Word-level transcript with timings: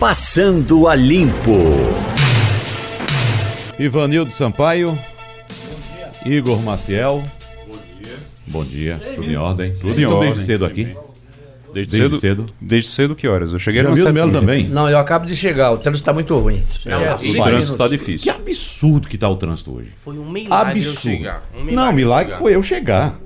Passando 0.00 0.88
a 0.88 0.94
Limpo. 0.96 1.58
Ivanildo 3.78 4.30
Sampaio. 4.30 4.98
Igor 6.24 6.58
Maciel. 6.62 7.22
Bom 7.66 7.76
dia. 8.00 8.16
Bom 8.46 8.64
dia. 8.64 9.00
Tudo 9.14 9.30
em 9.30 9.36
ordem? 9.36 9.72
Tudo 9.74 10.00
em 10.00 10.06
ordem. 10.06 10.28
desde 10.30 10.44
cedo 10.46 10.64
aqui? 10.64 10.84
Desde, 11.74 11.74
Desde 11.74 11.96
cedo, 11.96 12.18
cedo? 12.18 12.46
Desde 12.58 12.88
cedo 12.88 13.14
que 13.14 13.28
horas? 13.28 13.52
Eu 13.52 13.58
cheguei 13.58 13.82
no 13.82 13.92
Melo 14.10 14.32
também. 14.32 14.66
Não, 14.66 14.88
eu 14.88 14.98
acabo 14.98 15.26
de 15.26 15.36
chegar, 15.36 15.70
o 15.70 15.76
trânsito 15.76 16.02
está 16.02 16.14
muito 16.14 16.34
ruim. 16.34 16.64
É, 16.86 16.90
É, 16.90 16.96
o 16.96 16.98
trânsito 17.18 17.32
está 17.34 17.44
minutos. 17.44 17.90
Que 17.90 17.96
difícil. 17.98 18.32
absurdo 18.32 19.06
que 19.06 19.18
tá 19.18 19.28
o 19.28 19.36
trânsito 19.36 19.76
hoje. 19.76 19.92
Foi 19.96 20.18
um 20.18 20.28
milagre 20.30 20.80
eu 20.80 20.90
Absurdo. 20.90 21.16
chegar. 21.16 21.42
Um 21.54 21.64
Não, 21.72 21.92
milagre 21.92 22.30
chegar. 22.32 22.38
foi 22.40 22.54
eu 22.56 22.62
chegar. 22.62 23.20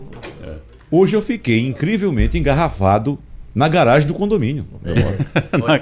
Hoje 0.90 1.14
eu 1.14 1.22
fiquei 1.22 1.60
incrivelmente 1.66 2.36
engarrafado 2.36 3.18
na 3.54 3.68
garagem 3.68 4.06
do 4.08 4.14
condomínio. 4.14 4.66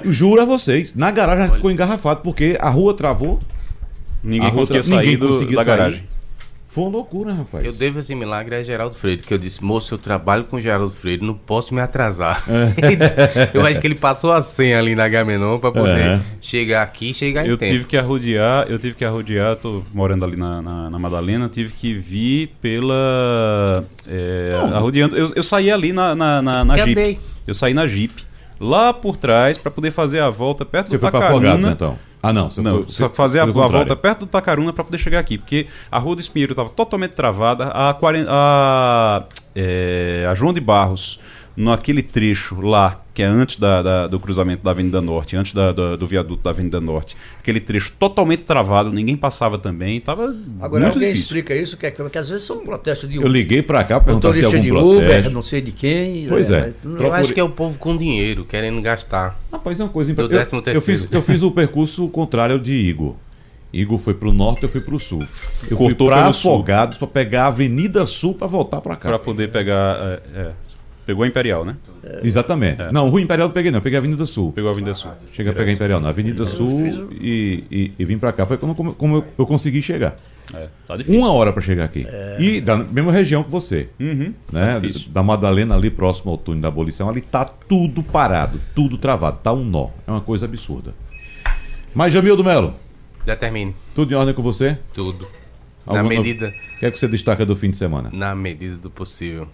Eu 0.03 0.11
Juro 0.11 0.41
a 0.41 0.45
vocês, 0.45 0.93
na 0.93 1.09
garagem 1.11 1.43
a 1.43 1.45
gente 1.47 1.55
ficou 1.55 1.71
engarrafado 1.71 2.21
porque 2.21 2.57
a 2.59 2.69
rua 2.69 2.93
travou. 2.93 3.39
Ninguém 4.23 4.49
rua 4.49 4.59
conseguia 4.61 4.81
tra- 4.81 4.89
sair 4.95 4.99
ninguém 5.05 5.17
do- 5.17 5.27
conseguia 5.27 5.55
da 5.57 5.63
sair. 5.65 5.77
garagem. 5.77 6.03
Foi 6.69 6.85
uma 6.85 6.91
loucura, 6.93 7.31
rapaz. 7.31 7.63
Eu 7.63 7.71
devo 7.73 7.99
esse 7.99 8.15
milagre 8.15 8.55
a 8.55 8.63
Geraldo 8.63 8.95
Freire, 8.95 9.21
que 9.21 9.31
eu 9.31 9.37
disse, 9.37 9.63
moço, 9.63 9.93
eu 9.93 9.97
trabalho 9.99 10.45
com 10.45 10.59
Geraldo 10.59 10.89
Freire, 10.89 11.23
não 11.23 11.35
posso 11.35 11.71
me 11.71 11.79
atrasar. 11.79 12.43
eu 13.53 13.63
acho 13.63 13.79
que 13.79 13.85
ele 13.85 13.93
passou 13.93 14.31
a 14.31 14.41
senha 14.41 14.79
ali 14.79 14.95
na 14.95 15.07
Gamenon 15.07 15.59
pra 15.59 15.71
poder 15.71 15.99
É. 15.99 16.21
chegar 16.41 16.81
aqui 16.81 17.11
e 17.11 17.13
chegar 17.13 17.45
em 17.45 17.49
Eu 17.49 17.57
tempo. 17.59 17.71
tive 17.71 17.85
que 17.85 17.95
arrodear, 17.95 18.65
eu 18.67 18.79
tive 18.79 18.95
que 18.95 19.05
arrodear, 19.05 19.55
tô 19.57 19.83
morando 19.93 20.25
ali 20.25 20.35
na, 20.35 20.63
na, 20.63 20.89
na 20.89 20.97
Madalena, 20.97 21.47
tive 21.47 21.71
que 21.73 21.93
vir 21.93 22.49
pela. 22.59 23.83
é, 24.07 24.53
arrodeando. 24.73 25.15
Eu, 25.15 25.31
eu 25.35 25.43
saí 25.43 25.69
ali 25.69 25.93
na, 25.93 26.15
na, 26.15 26.41
na, 26.41 26.65
na 26.65 26.75
Cadê? 26.75 27.05
Jeep. 27.05 27.19
Eu 27.47 27.53
saí 27.53 27.73
na 27.73 27.87
Jeep. 27.87 28.25
Lá 28.59 28.93
por 28.93 29.17
trás, 29.17 29.57
pra 29.57 29.71
poder 29.71 29.91
fazer 29.91 30.19
a 30.19 30.29
volta 30.29 30.63
perto 30.63 30.89
Você 30.89 30.97
do 30.97 31.01
foi 31.01 31.11
pra 31.11 31.19
Tacaruna. 31.19 31.49
Afogados, 31.49 31.71
então? 31.73 31.97
Ah, 32.21 32.31
não. 32.31 32.49
Você 32.49 32.61
Não, 32.61 32.83
foi, 32.83 32.85
só 32.93 33.09
você 33.09 33.15
fazer 33.15 33.39
a, 33.39 33.43
a 33.43 33.45
volta 33.47 33.95
perto 33.95 34.19
do 34.19 34.27
Tacaruna 34.27 34.71
para 34.71 34.85
poder 34.85 34.97
chegar 34.97 35.19
aqui, 35.19 35.37
porque 35.37 35.67
a 35.91 35.99
Rua 35.99 36.15
do 36.15 36.21
Espinheiro 36.21 36.53
estava 36.53 36.69
totalmente 36.69 37.11
travada, 37.11 37.67
a, 37.67 37.93
40, 37.93 38.29
a, 38.31 39.23
é, 39.53 40.25
a 40.29 40.33
João 40.33 40.53
de 40.53 40.61
Barros, 40.61 41.19
naquele 41.55 42.01
trecho 42.01 42.59
lá, 42.61 42.99
que 43.13 43.21
é 43.21 43.25
antes 43.25 43.57
da, 43.57 43.81
da- 43.83 44.07
do 44.07 44.19
cruzamento 44.19 44.63
da 44.63 44.71
Avenida 44.71 44.99
Norte, 44.99 45.35
antes 45.35 45.53
da- 45.53 45.71
da- 45.71 45.95
do 45.95 46.07
viaduto 46.07 46.41
da 46.43 46.49
Avenida 46.49 46.81
Norte, 46.81 47.15
aquele 47.39 47.59
trecho 47.59 47.91
totalmente 47.99 48.43
travado, 48.43 48.91
ninguém 48.91 49.15
passava 49.15 49.57
também, 49.59 49.97
estava 49.97 50.35
Agora 50.59 50.81
muito 50.83 50.95
alguém 50.95 51.09
difícil. 51.11 51.23
explica 51.37 51.55
isso, 51.55 51.77
que, 51.77 51.85
é, 51.85 51.91
que 51.91 52.17
às 52.17 52.29
vezes 52.29 52.45
são 52.45 52.57
protestos 52.65 53.07
de 53.07 53.17
Eu 53.17 53.27
liguei 53.27 53.61
pra 53.61 53.83
cá 53.83 53.97
pra 53.99 54.05
perguntar 54.05 54.33
se 54.33 54.39
tem 54.39 54.45
algum 54.47 54.61
de 54.61 54.71
Uber, 54.71 54.99
protesto. 55.01 55.31
não 55.31 55.43
sei 55.43 55.61
de 55.61 55.71
quem. 55.71 56.25
Pois 56.27 56.49
é. 56.49 56.73
não- 56.83 56.91
Eu 56.93 56.97
Procure- 56.97 57.21
acho 57.21 57.33
que 57.33 57.39
é 57.39 57.43
o 57.43 57.49
povo 57.49 57.77
com 57.77 57.95
dinheiro, 57.95 58.45
querendo 58.45 58.81
gastar. 58.81 59.39
Rapaz, 59.51 59.79
é 59.79 59.83
uma 59.83 59.89
coisa 59.91 60.11
impre- 60.11 60.23
eu, 60.25 60.29
décimo 60.29 60.61
eu, 60.65 60.81
fiz, 60.81 61.07
eu 61.11 61.21
fiz 61.21 61.43
o 61.43 61.51
percurso 61.51 62.07
contrário 62.07 62.53
ao 62.55 62.59
de 62.59 62.73
Igor. 62.73 63.15
Igor 63.71 63.97
foi 63.97 64.13
pro 64.13 64.31
norte, 64.31 64.61
eu 64.63 64.69
fui 64.69 64.81
pro 64.81 64.99
sul. 64.99 65.21
Eu 65.69 65.69
fui 65.69 65.77
Cortou 65.77 66.07
pra 66.07 66.21
pelo 66.23 66.33
sul. 66.33 66.51
Afogados 66.51 66.97
pra 66.97 67.07
pegar 67.07 67.45
a 67.45 67.47
Avenida 67.47 68.05
Sul 68.05 68.35
pra 68.35 68.45
voltar 68.45 68.81
pra 68.81 68.95
cá. 68.95 69.09
Para 69.09 69.17
poder 69.19 69.49
pegar. 69.51 69.95
é, 69.99 70.21
é, 70.35 70.51
pegou 71.05 71.23
a 71.23 71.27
Imperial, 71.27 71.63
né? 71.65 71.75
Exatamente. 72.23 72.81
Não, 72.91 73.09
Rua 73.09 73.21
Imperial 73.21 73.47
eu 73.47 73.53
peguei 73.53 73.71
não, 73.71 73.77
eu 73.79 73.81
peguei 73.81 73.97
a 73.97 73.99
Avenida 73.99 74.25
Sul. 74.25 74.51
Pegou 74.53 74.69
a 74.69 74.73
Avenida 74.73 74.93
Sul. 74.93 75.11
Cheguei 75.31 75.51
a 75.51 75.55
pegar 75.55 75.69
a 75.71 75.73
Imperial, 75.73 75.99
na 76.01 76.09
Avenida 76.09 76.45
Sul 76.45 77.07
e, 77.19 77.63
e, 77.71 77.91
e 77.97 78.05
vim 78.05 78.17
pra 78.17 78.31
cá. 78.33 78.45
Foi 78.45 78.57
como, 78.57 78.73
como, 78.75 79.15
eu, 79.17 79.25
eu 79.37 79.45
consegui 79.45 79.81
chegar. 79.81 80.17
É, 80.53 80.67
tá 80.85 80.97
difícil. 80.97 81.19
Uma 81.19 81.31
hora 81.31 81.53
pra 81.53 81.61
chegar 81.61 81.85
aqui. 81.85 82.05
E 82.39 82.59
da 82.59 82.75
mesma 82.77 83.11
região 83.11 83.43
que 83.43 83.49
você. 83.49 83.87
Uhum, 83.99 84.33
Né? 84.51 84.79
difícil. 84.81 85.09
Da 85.11 85.23
Madalena 85.23 85.75
ali 85.75 85.89
próximo 85.89 86.31
ao 86.31 86.37
túnel 86.37 86.61
da 86.61 86.67
abolição, 86.67 87.07
ali 87.09 87.21
tá 87.21 87.45
tudo 87.45 88.03
parado, 88.03 88.59
tudo 88.75 88.97
travado, 88.97 89.37
tá 89.41 89.53
um 89.53 89.63
nó. 89.63 89.87
É 90.05 90.11
uma 90.11 90.21
coisa 90.21 90.45
absurda. 90.45 90.93
Mas 91.95 92.11
Jamil 92.13 92.35
do 92.35 92.43
Melo, 92.43 92.73
Determine 93.25 93.73
tudo 93.95 94.11
em 94.11 94.15
ordem 94.15 94.33
com 94.33 94.41
você? 94.41 94.77
tudo. 94.93 95.27
Na 95.85 95.99
Alguma- 95.99 96.09
medida, 96.09 96.53
O 96.75 96.79
que 96.79 96.85
é 96.85 96.91
que 96.91 96.99
você 96.99 97.07
destaca 97.07 97.45
do 97.45 97.55
fim 97.55 97.69
de 97.69 97.77
semana? 97.77 98.09
na 98.11 98.33
medida 98.35 98.75
do 98.77 98.89
possível. 98.89 99.47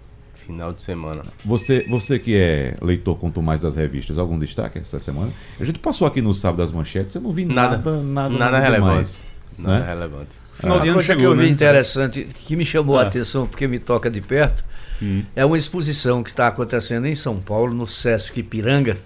Final 0.49 0.73
de 0.73 0.81
semana. 0.81 1.21
Você, 1.45 1.85
você 1.87 2.17
que 2.17 2.35
é 2.35 2.73
leitor 2.81 3.15
quanto 3.19 3.39
mais 3.39 3.61
das 3.61 3.75
revistas, 3.75 4.17
algum 4.17 4.37
destaque 4.39 4.79
essa 4.79 4.99
semana? 4.99 5.31
A 5.59 5.63
gente 5.63 5.77
passou 5.77 6.07
aqui 6.07 6.23
no 6.23 6.33
sábado 6.33 6.57
das 6.57 6.71
manchetes, 6.71 7.13
eu 7.13 7.21
não 7.21 7.31
vi 7.31 7.45
nada, 7.45 7.77
Nada. 7.77 8.01
nada, 8.01 8.29
Nada, 8.35 8.59
relevante. 8.59 9.17
Nada 9.57 9.79
né? 9.81 9.85
relevante. 9.93 10.29
Final 10.55 10.77
de 10.77 10.81
Uma 10.81 10.85
ano 10.87 10.93
coisa 10.95 11.13
que 11.13 11.19
chegou, 11.19 11.33
eu 11.33 11.37
vi 11.39 11.45
né? 11.45 11.49
interessante, 11.51 12.27
que 12.47 12.55
me 12.55 12.65
chamou 12.65 12.97
a 12.97 13.03
Ah. 13.03 13.07
atenção 13.07 13.45
porque 13.45 13.67
me 13.67 13.77
toca 13.77 14.09
de 14.09 14.21
perto, 14.21 14.63
Hum. 15.01 15.23
é 15.35 15.45
uma 15.45 15.55
exposição 15.57 16.23
que 16.23 16.31
está 16.31 16.47
acontecendo 16.47 17.05
em 17.05 17.13
São 17.13 17.37
Paulo, 17.39 17.71
no 17.73 17.85
Sesc 17.85 18.41
Piranga, 18.41 18.97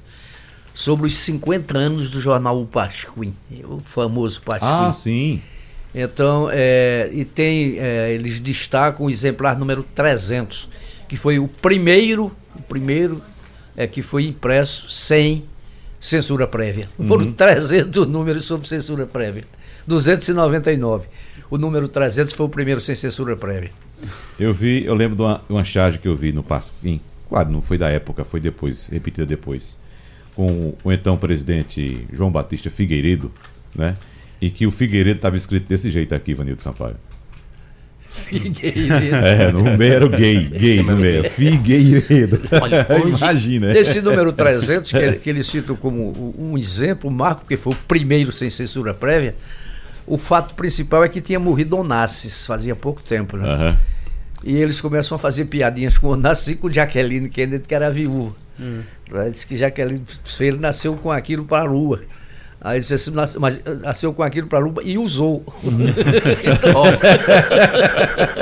sobre 0.74 1.08
os 1.08 1.16
50 1.18 1.78
anos 1.78 2.10
do 2.10 2.22
jornal 2.22 2.60
O 2.62 2.66
Pasquim, 2.66 3.34
o 3.66 3.82
famoso 3.82 4.42
Pasquim. 4.42 4.66
Ah, 4.66 4.94
sim. 4.94 5.42
Então, 5.94 6.48
é, 6.52 7.10
e 7.14 7.24
tem, 7.26 7.78
é, 7.78 8.12
eles 8.14 8.40
destacam 8.40 9.06
o 9.06 9.10
exemplar 9.10 9.60
número 9.60 9.84
300, 9.94 10.68
que 11.14 11.18
foi 11.18 11.38
o 11.38 11.48
primeiro, 11.48 12.32
o 12.56 12.62
primeiro 12.64 13.22
é, 13.78 13.86
que 13.86 14.02
foi 14.02 14.26
impresso 14.26 14.90
sem 14.90 15.44
censura 16.00 16.48
prévia. 16.48 16.90
Foram 17.08 17.32
300 17.32 18.08
números 18.08 18.46
sobre 18.46 18.68
censura 18.68 19.06
prévia. 19.06 19.44
299. 19.86 21.08
O 21.52 21.58
número 21.60 21.88
300 21.88 22.34
foi 22.34 22.48
o 22.48 22.50
primeiro 22.50 22.82
sem 22.82 22.96
censura 22.96 23.38
prévia. 23.38 23.70
Eu 24.40 24.56
vi, 24.56 24.86
eu 24.86 24.96
lembro 24.96 25.16
de 25.16 25.22
uma, 25.22 25.42
uma 25.48 25.64
charge 25.64 26.00
que 26.00 26.08
eu 26.08 26.16
vi 26.16 26.32
no 26.32 26.42
Pasquim. 26.42 27.00
Claro, 27.30 27.52
não 27.52 27.62
foi 27.62 27.78
da 27.78 27.90
época, 27.90 28.26
foi 28.26 28.40
depois, 28.40 28.88
repetida 28.88 29.28
depois. 29.28 29.78
Com 30.36 30.74
o 30.84 30.92
então 30.92 31.16
presidente 31.16 32.08
João 32.12 32.32
Batista 32.32 32.72
Figueiredo, 32.72 33.32
né? 33.76 33.94
E 34.42 34.50
que 34.50 34.66
o 34.66 34.72
Figueiredo 34.72 35.18
estava 35.18 35.38
escrito 35.38 35.68
desse 35.68 35.92
jeito 35.92 36.16
aqui, 36.16 36.34
Vanildo 36.34 36.64
Sampaio. 36.64 36.96
Figueiredo. 38.14 39.16
É, 39.16 39.52
no 39.52 39.64
meio 39.78 39.94
era 39.94 40.06
o 40.06 40.10
gay, 40.10 40.46
gay 40.48 40.84
no 40.84 40.96
meio. 40.96 41.24
Figueiredo. 41.32 42.40
Olha, 42.62 42.86
hoje- 43.04 43.18
Imagina. 43.18 43.78
Esse 43.78 44.02
número 44.02 44.32
300, 44.32 44.92
que, 44.92 44.98
ele- 44.98 45.18
que 45.18 45.30
eles 45.30 45.48
citam 45.48 45.76
como 45.76 46.02
o- 46.12 46.36
um 46.52 46.58
exemplo, 46.58 47.10
um 47.10 47.14
marco, 47.14 47.42
porque 47.42 47.58
foi 47.58 47.74
o 47.74 47.78
primeiro 47.88 48.32
sem 48.32 48.50
censura 48.50 48.94
prévia, 48.94 49.36
o 50.06 50.18
fato 50.18 50.54
principal 50.56 51.04
é 51.04 51.10
que 51.10 51.22
tinha 51.22 51.40
morrido 51.40 51.78
Onassis, 51.78 52.46
fazia 52.46 52.76
pouco 52.76 53.02
tempo, 53.02 53.38
né? 53.38 53.48
Aham. 53.50 53.78
E 54.44 54.56
eles 54.58 54.82
começam 54.82 55.16
a 55.16 55.20
fazer 55.20 55.46
piadinhas 55.46 55.98
com 55.98 56.08
Onassis 56.08 56.50
e 56.50 56.56
com 56.56 56.70
Jaqueline 56.72 57.30
Kennedy, 57.30 57.64
que 57.66 57.74
era 57.74 57.90
viúva. 57.90 58.36
Aí 59.12 59.32
Diz 59.32 59.46
que 59.46 59.56
Jaqueline 59.58 60.04
Filho 60.26 60.60
nasceu 60.60 60.96
com 60.96 61.12
aquilo 61.12 61.46
para 61.46 61.62
a 61.64 61.64
lua. 61.66 62.02
Aí 62.64 62.80
disse 62.80 62.94
assim, 62.94 63.12
"Nas- 63.12 63.36
mas 63.36 63.60
eh, 63.66 63.74
nasceu 63.82 64.14
com 64.14 64.24
aquilo 64.24 64.48
para 64.48 64.60
a 64.60 64.62
lua 64.62 64.82
e 64.84 64.98
usou. 64.98 65.44
Então, 66.44 66.84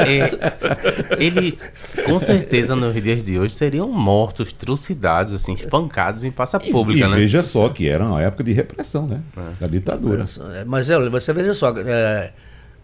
é, 0.06 1.24
ele, 1.24 1.58
com 2.06 2.20
certeza, 2.20 2.76
nos 2.76 2.94
dias 3.02 3.24
de 3.24 3.40
hoje, 3.40 3.54
seriam 3.54 3.92
mortos, 3.92 4.52
trucidados, 4.54 5.34
assim, 5.34 5.54
espancados 5.54 6.24
em 6.24 6.32
praça 6.32 6.60
E, 6.64 6.72
pública, 6.72 7.08
e 7.08 7.10
né? 7.10 7.16
veja 7.16 7.44
só 7.44 7.70
que 7.70 7.88
era 7.88 8.06
uma 8.06 8.22
época 8.22 8.44
de 8.44 8.54
repressão, 8.54 9.08
né? 9.08 9.22
Da 9.60 9.68
ditadura. 9.68 10.26
É, 10.56 10.64
Mas 10.66 10.90
é, 10.90 11.10
você 11.10 11.34
veja 11.34 11.54
só, 11.54 11.74
é, 11.78 12.32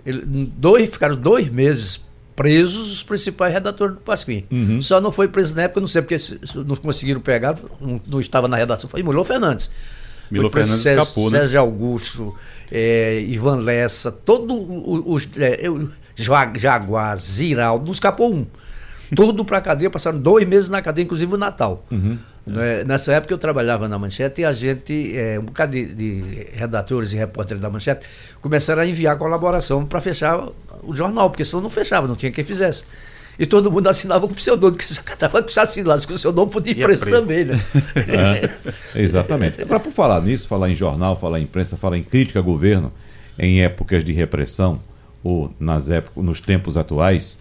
ele- 0.06 0.24
dois, 0.58 0.90
ficaram 0.90 1.16
dois 1.16 1.48
meses 1.50 2.06
presos 2.36 2.92
os 2.92 3.04
principais 3.04 3.52
redatores 3.52 3.96
do 3.96 4.02
Pasquim. 4.02 4.44
Uhum. 4.52 4.80
Só 4.82 5.02
não 5.02 5.12
foi 5.12 5.28
preso 5.28 5.56
na 5.56 5.64
época, 5.64 5.80
não 5.82 5.88
sei 5.88 6.02
porque 6.04 6.20
se- 6.20 6.40
se 6.46 6.58
não 6.58 6.76
conseguiram 6.76 7.20
pegar, 7.20 7.58
não, 7.82 8.00
não 8.08 8.20
estava 8.20 8.48
na 8.48 8.56
redação, 8.58 8.88
foi 8.90 9.02
Milô 9.02 9.24
Fernandes. 9.24 9.72
Preso 10.30 10.50
Fernandes 10.50 10.82
Sérgio, 10.84 11.04
escapou, 11.04 11.32
né? 11.32 11.40
Sérgio 11.40 11.60
Augusto, 11.60 12.36
é, 12.72 13.22
Ivan 13.22 13.58
Lessa, 13.58 14.12
todo 14.12 14.54
os 15.10 15.28
é, 15.38 15.60
eu- 15.62 15.90
Jaguar, 16.56 17.18
Ziraldo, 17.18 17.86
não 17.86 17.94
escapou 17.94 18.34
um. 18.34 18.46
Tudo 19.16 19.46
para 19.46 19.62
cadeia, 19.62 19.90
passaram 19.90 20.20
dois 20.20 20.46
meses 20.48 20.70
na 20.70 20.82
cadeia, 20.82 21.06
inclusive 21.06 21.34
o 21.34 21.38
Natal. 21.38 21.86
Né, 22.46 22.84
Nessa 22.86 23.14
época 23.14 23.34
eu 23.34 23.38
trabalhava 23.38 23.88
na 23.88 23.98
Manchete 24.00 24.42
e 24.42 24.46
a 24.46 24.52
gente, 24.54 25.18
é, 25.18 25.38
um 25.40 25.44
bocado 25.44 25.74
de, 25.74 25.86
de 25.94 26.24
redatores 26.54 27.14
e 27.14 27.18
repórteres 27.18 27.62
da 27.62 27.70
Manchete, 27.70 28.06
começaram 28.42 28.82
a 28.82 28.86
enviar 28.88 29.18
colaboração 29.18 29.86
para 29.86 30.00
fechar 30.02 30.48
o 30.84 30.94
jornal, 30.96 31.30
porque 31.30 31.44
senão 31.46 31.62
não 31.64 31.70
fechava, 31.70 32.08
não 32.08 32.16
tinha 32.16 32.32
quem 32.32 32.44
fizesse. 32.44 32.84
E 33.40 33.46
todo 33.46 33.72
mundo 33.72 33.88
assinava 33.88 34.28
com 34.28 34.34
pseudônimo, 34.34 34.78
porque 34.78 34.92
se 34.92 35.00
estava 35.00 35.44
com 35.44 35.60
assinados 35.60 36.06
com 36.06 36.14
o 36.14 36.18
seu 36.18 36.34
nome, 36.34 36.52
podia 36.52 36.74
ir 36.74 36.84
preso 36.84 37.04
preso. 37.06 37.22
também, 37.22 37.46
né? 37.46 37.62
É, 38.96 39.02
exatamente. 39.02 39.62
Agora, 39.62 39.80
por 39.80 39.92
falar 39.94 40.22
nisso, 40.22 40.48
falar 40.48 40.70
em 40.72 40.76
jornal, 40.76 41.16
falar 41.20 41.40
em 41.40 41.44
imprensa, 41.44 41.78
falar 41.78 41.98
em 41.98 42.04
crítica 42.04 42.40
a 42.40 42.42
governo 42.42 42.92
em 43.38 43.62
épocas 43.62 44.04
de 44.04 44.12
repressão 44.12 44.80
ou 45.24 45.54
nas 45.60 45.90
épocas, 45.90 46.24
nos 46.24 46.40
tempos 46.42 46.78
atuais, 46.78 47.38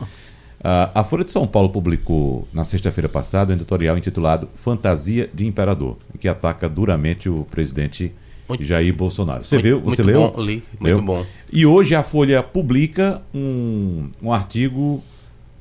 a 0.62 1.00
a 1.00 1.04
Folha 1.04 1.24
de 1.24 1.30
São 1.32 1.46
Paulo 1.46 1.68
publicou 1.70 2.46
na 2.52 2.64
sexta-feira 2.64 3.08
passada 3.08 3.52
um 3.52 3.56
editorial 3.56 3.96
intitulado 3.96 4.48
Fantasia 4.56 5.30
de 5.32 5.46
Imperador, 5.46 5.96
que 6.20 6.26
ataca 6.28 6.68
duramente 6.68 7.28
o 7.28 7.46
presidente 7.50 8.12
Muito- 8.48 8.64
Jair 8.64 8.92
Bolsonaro. 8.94 9.44
Você 9.44 9.54
muito- 9.56 9.64
viu? 9.64 9.80
Você 9.80 10.02
muito 10.02 10.18
leu? 10.18 10.30
bom, 10.30 10.40
li, 10.42 10.62
muito 10.80 10.82
Leu? 10.82 11.02
bom. 11.02 11.24
E 11.52 11.64
hoje 11.64 11.94
a 11.94 12.02
Folha 12.02 12.42
publica 12.42 13.22
um, 13.34 14.08
um 14.22 14.32
artigo 14.32 15.02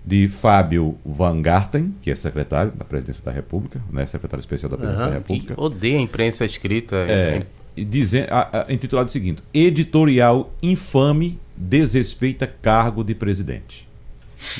de 0.05 0.27
Fábio 0.27 0.97
Van 1.03 1.41
Garten, 1.41 1.93
que 2.01 2.11
é 2.11 2.15
secretário 2.15 2.71
da 2.71 2.85
Presidência 2.85 3.23
da 3.23 3.31
República, 3.31 3.81
né, 3.91 4.05
secretário 4.05 4.41
especial 4.41 4.69
da 4.69 4.77
Presidência 4.77 5.05
da 5.05 5.11
Aham, 5.11 5.19
República. 5.19 5.55
Odeia 5.57 5.97
a 5.97 6.01
imprensa 6.01 6.45
escrita. 6.45 6.95
É. 6.95 7.43
dizendo, 7.75 8.27
a, 8.29 8.65
a, 8.67 8.73
intitulado 8.73 9.09
o 9.09 9.11
seguinte: 9.11 9.41
Editorial 9.51 10.53
infame 10.61 11.39
desrespeita 11.57 12.45
cargo 12.45 13.03
de 13.03 13.15
presidente. 13.15 13.87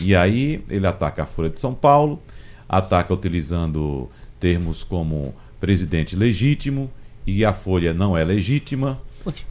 E 0.02 0.16
aí 0.16 0.64
ele 0.68 0.88
ataca 0.88 1.24
a 1.24 1.26
Folha 1.28 1.50
de 1.50 1.60
São 1.60 1.76
Paulo, 1.76 2.20
ataca 2.68 3.14
utilizando 3.14 4.10
termos 4.40 4.84
como 4.84 5.34
presidente 5.60 6.16
legítimo 6.16 6.90
e 7.26 7.46
a 7.46 7.54
Folha 7.54 7.94
não 7.94 8.18
é 8.18 8.24
legítima, 8.24 9.00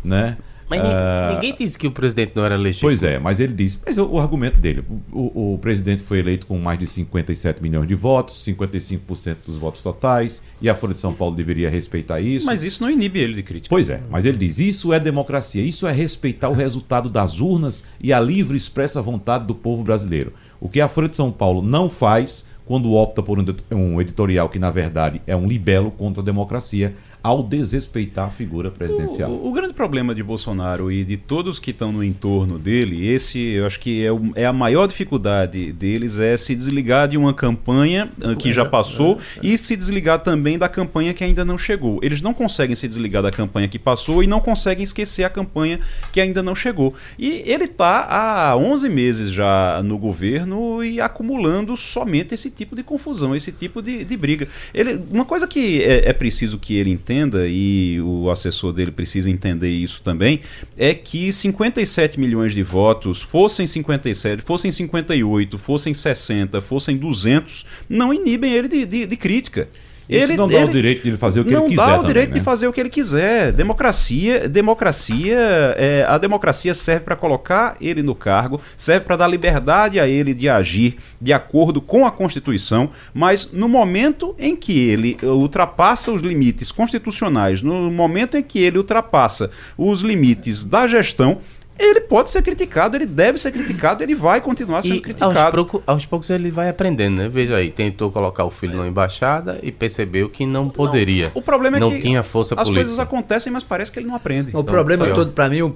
né? 0.05 0.37
Mas 0.69 0.81
uh, 0.81 1.35
ninguém 1.35 1.55
disse 1.59 1.79
que 1.79 1.87
o 1.87 1.91
presidente 1.91 2.33
não 2.35 2.45
era 2.45 2.57
legítimo. 2.57 2.89
Pois 2.89 3.03
é, 3.03 3.19
mas 3.19 3.41
ele 3.41 3.53
disse. 3.53 3.79
Mas 3.85 3.99
o, 3.99 4.07
o 4.07 4.19
argumento 4.19 4.59
dele: 4.59 4.83
o, 5.13 5.55
o, 5.55 5.59
presidente 5.59 6.03
foi 6.03 6.19
eleito 6.19 6.47
com 6.47 6.59
mais 6.59 6.79
de 6.79 6.87
57 6.87 7.63
milhões 7.63 7.87
de 7.87 7.95
votos, 7.95 8.45
55% 8.45 9.37
dos 9.47 9.59
votos 9.59 9.83
totais, 9.83 10.43
e 10.61 10.69
a 10.69 10.75
Folha 10.75 10.95
de 10.95 11.01
São 11.01 11.13
Paulo 11.13 11.35
deveria 11.35 11.69
respeitar 11.69 12.21
isso. 12.21 12.47
Mas 12.47 12.65
isso 12.65 12.83
não 12.83 12.91
inibe 12.91 13.19
ele 13.19 13.35
de 13.35 13.43
crítica. 13.43 13.69
Pois 13.69 13.91
é, 13.91 14.01
mas 14.11 14.25
ele 14.25 14.39
diz: 14.39 14.59
isso 14.59 14.93
é 14.93 14.99
democracia, 14.99 15.63
isso 15.63 15.87
é 15.87 15.93
respeitar 15.93 16.49
o 16.49 16.55
resultado 16.55 17.09
das 17.09 17.41
urnas 17.41 17.85
e 18.03 18.13
a 18.13 18.21
livre 18.21 18.57
expressa 18.57 19.03
vontade 19.03 19.47
do 19.47 19.55
povo 19.55 19.83
brasileiro. 19.83 20.33
O 20.61 20.69
que 20.69 20.81
a 20.81 20.89
Folha 20.89 21.09
de 21.09 21.17
São 21.17 21.31
Paulo 21.31 21.61
não 21.61 21.91
faz 21.91 22.47
quando 22.65 22.93
opta 22.93 23.23
por 23.23 23.39
um 23.71 24.01
editorial 24.01 24.49
que, 24.49 24.59
na 24.59 24.71
verdade, 24.71 25.21
é 25.27 25.37
um 25.37 25.47
libelo 25.47 25.91
contra 25.91 26.23
a 26.23 26.25
democracia, 26.25 26.95
ao 27.25 27.43
desrespeitar 27.43 28.27
a 28.27 28.31
figura 28.31 28.71
presidencial. 28.71 29.31
O, 29.31 29.49
o, 29.49 29.53
grande 29.53 29.73
problema 29.73 30.15
de 30.15 30.23
Bolsonaro 30.23 30.93
e 30.93 31.03
de 31.03 31.17
todos 31.17 31.59
que 31.59 31.71
estão 31.71 31.91
no 31.91 32.05
entorno 32.05 32.59
dele, 32.59 33.09
esse 33.09 33.39
eu 33.39 33.65
acho 33.65 33.81
que 33.81 34.05
é, 34.05 34.13
o, 34.13 34.31
é 34.35 34.45
a 34.45 34.53
maior 34.53 34.87
dificuldade 34.87 35.73
deles 35.73 36.19
é 36.19 36.37
se 36.37 36.55
desligar 36.55 37.09
de 37.09 37.17
uma 37.17 37.33
campanha 37.33 38.11
uh, 38.21 38.37
que 38.37 38.53
já 38.53 38.67
passou 38.67 39.19
e 39.43 39.57
se 39.57 39.75
desligar 39.75 40.19
também 40.19 40.59
da 40.59 40.69
campanha 40.69 41.15
que 41.15 41.25
ainda 41.25 41.47
não 41.47 41.57
chegou. 41.57 41.99
Eles 42.03 42.21
não 42.21 42.35
conseguem 42.35 42.77
se 42.77 42.87
desligar 42.87 43.23
da 43.23 43.31
campanha 43.31 43.69
que 43.69 43.79
passou 43.79 44.23
e 44.23 44.27
não 44.27 44.41
conseguem 44.41 44.85
esquecer 44.85 45.25
a 45.25 45.31
campanha 45.31 45.81
que 46.13 46.21
ainda 46.21 46.43
não 46.43 46.55
chegou. 46.55 46.95
E 47.19 47.43
ele 47.47 47.65
está 47.65 48.05
há 48.05 48.55
11 48.55 48.87
meses 48.91 49.31
já 49.31 49.83
no 49.83 49.97
governo 49.97 50.85
e 50.85 51.01
acumulando 51.01 51.75
somente 51.75 52.35
esse 52.35 52.51
tipo 52.51 52.77
de 52.77 52.83
confusão, 52.83 53.35
esse 53.35 53.51
tipo 53.51 53.81
de, 53.81 54.05
de 54.05 54.15
briga. 54.15 54.47
Ele, 54.75 55.01
uma 55.11 55.25
coisa 55.25 55.47
que 55.47 55.83
é, 55.83 56.11
é 56.11 56.13
preciso 56.13 56.59
que 56.59 56.77
ele 56.77 56.91
entenda 56.91 57.14
entenda, 57.15 57.47
e 57.47 58.01
o 58.01 58.31
assessor 58.31 58.73
dele 58.73 58.91
precisa 58.91 59.31
entender 59.31 59.71
isso 59.71 60.01
também, 60.03 60.41
é 60.77 60.93
que 60.93 61.33
57 61.33 62.19
milhões 62.19 62.55
de 62.55 62.63
votos, 62.63 63.23
fossem 63.23 63.67
57, 63.67 64.43
fossem 64.43 64.73
58, 64.73 65.57
fossem 65.59 65.95
60, 65.95 66.61
fossem 66.61 66.97
200, 66.97 67.67
não 67.89 68.13
inibem 68.13 68.53
ele 68.53 68.69
de, 68.69 68.85
de, 68.85 69.07
de 69.07 69.17
crítica. 69.17 69.69
Isso 70.09 70.23
ele 70.25 70.37
não 70.37 70.49
dá 70.49 70.59
ele, 70.59 70.71
o 70.71 70.73
direito 70.73 71.03
de 71.03 71.09
ele 71.09 71.17
fazer 71.17 71.41
o 71.41 71.45
que 71.45 71.55
ele 71.55 71.63
quiser. 71.63 71.77
Não 71.77 71.77
dá 71.77 71.85
o 71.85 71.97
também, 71.97 72.07
direito 72.07 72.29
né? 72.31 72.35
de 72.35 72.41
fazer 72.41 72.69
o 72.69 72.73
que 72.73 72.81
ele 72.81 72.91
quiser. 72.91 73.53
Democracia, 73.53 74.49
democracia, 74.49 75.39
é, 75.77 76.05
a 76.09 76.19
democracia 76.19 76.75
serve 76.75 77.05
para 77.05 77.17
colocar 77.17 77.77
ele 77.81 78.03
no 78.03 78.15
cargo, 78.15 78.61
serve 78.77 79.07
para 79.07 79.17
dar 79.17 79.27
liberdade 79.29 79.99
a 79.99 80.07
ele 80.07 80.35
de 80.35 80.49
agir 80.49 80.99
de 81.21 81.33
acordo 81.33 81.81
com 81.81 82.07
a 82.07 82.11
Constituição, 82.11 82.91
mas 83.13 83.51
no 83.53 83.69
momento 83.69 84.35
em 84.39 84.55
que 84.55 84.79
ele 84.79 85.17
ultrapassa 85.23 86.13
os 86.13 86.21
limites 86.21 86.71
constitucionais, 86.71 87.63
no 87.63 87.91
momento 87.91 88.37
em 88.37 88.43
que 88.43 88.59
ele 88.59 88.79
ultrapassa 88.79 89.51
os 89.77 90.01
limites 90.01 90.65
da 90.65 90.87
gestão, 90.87 91.39
ele 91.79 92.01
pode 92.01 92.31
ser 92.31 92.43
criticado, 92.43 92.97
ele 92.97 93.07
deve 93.07 93.39
ser 93.39 93.51
criticado, 93.51 94.03
ele 94.03 94.15
vai 94.15 94.41
continuar 94.41 94.83
sendo 94.83 94.97
e 94.97 95.01
criticado. 95.01 95.39
Aos, 95.39 95.51
pouco, 95.55 95.83
aos 95.87 96.07
poucos 96.07 96.31
ele 96.31 96.51
vai 96.51 96.69
aprendendo, 96.69 97.17
né? 97.17 97.29
Veja 97.29 97.57
aí, 97.57 97.71
tentou 97.71 98.13
colocar 98.13 98.45
o 98.45 98.51
filho 98.51 98.77
na 98.77 98.87
embaixada 98.87 99.59
e 99.63 99.73
percebeu 99.73 100.29
que 100.29 100.47
não 100.47 100.69
poderia. 100.69 101.25
Não, 101.25 101.33
o 101.35 101.43
problema 101.43 101.77
é 101.77 101.81
não 101.81 101.91
que 101.91 101.99
tinha 101.99 102.23
força 102.23 102.55
as 102.55 102.69
política. 102.69 102.85
coisas 102.85 102.99
acontecem, 102.99 103.53
mas 103.53 103.65
parece 103.65 103.91
que 103.91 103.99
ele 103.99 104.07
não 104.07 104.15
aprende. 104.15 104.57
O 104.57 104.63
problema 104.63 105.09
todo, 105.09 105.33
para 105.33 105.49
mim, 105.49 105.63
o 105.63 105.75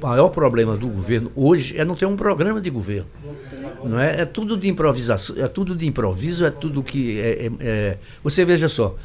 maior 0.00 0.28
problema 0.30 0.76
do 0.76 0.88
governo 0.88 1.30
hoje 1.36 1.78
é 1.78 1.84
não 1.84 1.94
ter 1.94 2.06
um 2.06 2.16
programa 2.16 2.60
de 2.60 2.70
governo. 2.70 3.06
Não 3.84 4.00
é? 4.00 4.22
é 4.22 4.24
tudo 4.24 4.56
de 4.56 4.66
improvisação, 4.66 5.36
é 5.38 5.46
tudo 5.46 5.74
de 5.76 5.86
improviso, 5.86 6.46
é 6.46 6.50
tudo 6.50 6.82
que 6.82 7.20
é, 7.20 7.46
é, 7.46 7.50
é... 7.60 7.98
você 8.22 8.42
veja 8.44 8.66
só, 8.66 8.96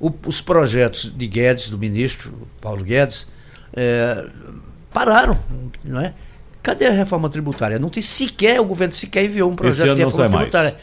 o, 0.00 0.10
os 0.26 0.40
projetos 0.40 1.12
de 1.14 1.26
Guedes, 1.26 1.68
do 1.68 1.76
ministro 1.76 2.32
Paulo 2.62 2.82
Guedes, 2.82 3.26
é, 3.74 4.26
pararam, 4.92 5.38
não 5.84 6.00
é? 6.00 6.12
Cadê 6.62 6.86
a 6.86 6.92
reforma 6.92 7.28
tributária? 7.28 7.78
Não 7.78 7.88
tem 7.88 8.02
sequer, 8.02 8.60
o 8.60 8.64
governo 8.64 8.94
sequer 8.94 9.24
enviou 9.24 9.50
um 9.50 9.56
projeto 9.56 9.96
de 9.96 10.04
reforma 10.04 10.38
tributária. 10.38 10.76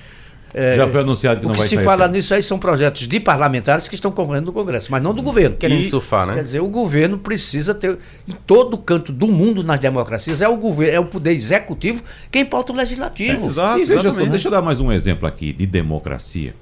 É, 0.53 0.75
Já 0.75 0.87
foi 0.87 1.01
anunciado 1.01 1.39
que 1.39 1.45
não 1.45 1.53
que 1.53 1.59
vai 1.59 1.67
sair. 1.67 1.77
O 1.77 1.79
que 1.79 1.83
se 1.83 1.89
fala 1.89 2.07
nisso 2.07 2.33
aí 2.33 2.41
são 2.41 2.57
projetos 2.57 3.07
de 3.07 3.19
parlamentares 3.19 3.87
que 3.87 3.95
estão 3.95 4.11
concorrendo 4.11 4.47
no 4.47 4.51
Congresso, 4.51 4.91
mas 4.91 5.01
não 5.01 5.13
do 5.13 5.21
governo. 5.21 5.55
Querendo 5.55 5.87
surfar, 5.89 6.25
né? 6.25 6.33
Quer 6.33 6.43
dizer, 6.43 6.59
o 6.59 6.67
governo 6.67 7.17
precisa 7.17 7.73
ter, 7.73 7.97
em 8.27 8.33
todo 8.47 8.77
canto 8.77 9.13
do 9.13 9.27
mundo 9.27 9.63
nas 9.63 9.79
democracias, 9.79 10.41
é 10.41 10.49
o 10.49 10.57
governo, 10.57 10.95
é 10.95 10.99
o 10.99 11.05
poder 11.05 11.31
executivo 11.31 12.01
quem 12.31 12.43
pauta 12.45 12.73
o 12.73 12.75
legislativo. 12.75 13.43
É, 13.43 13.47
exato, 13.47 13.79
e 13.79 13.85
veja 13.85 14.11
só, 14.11 14.25
deixa 14.25 14.47
eu 14.47 14.51
dar 14.51 14.61
mais 14.61 14.81
um 14.81 14.91
exemplo 14.91 15.27
aqui 15.27 15.53
de 15.53 15.67
democracia. 15.67 16.55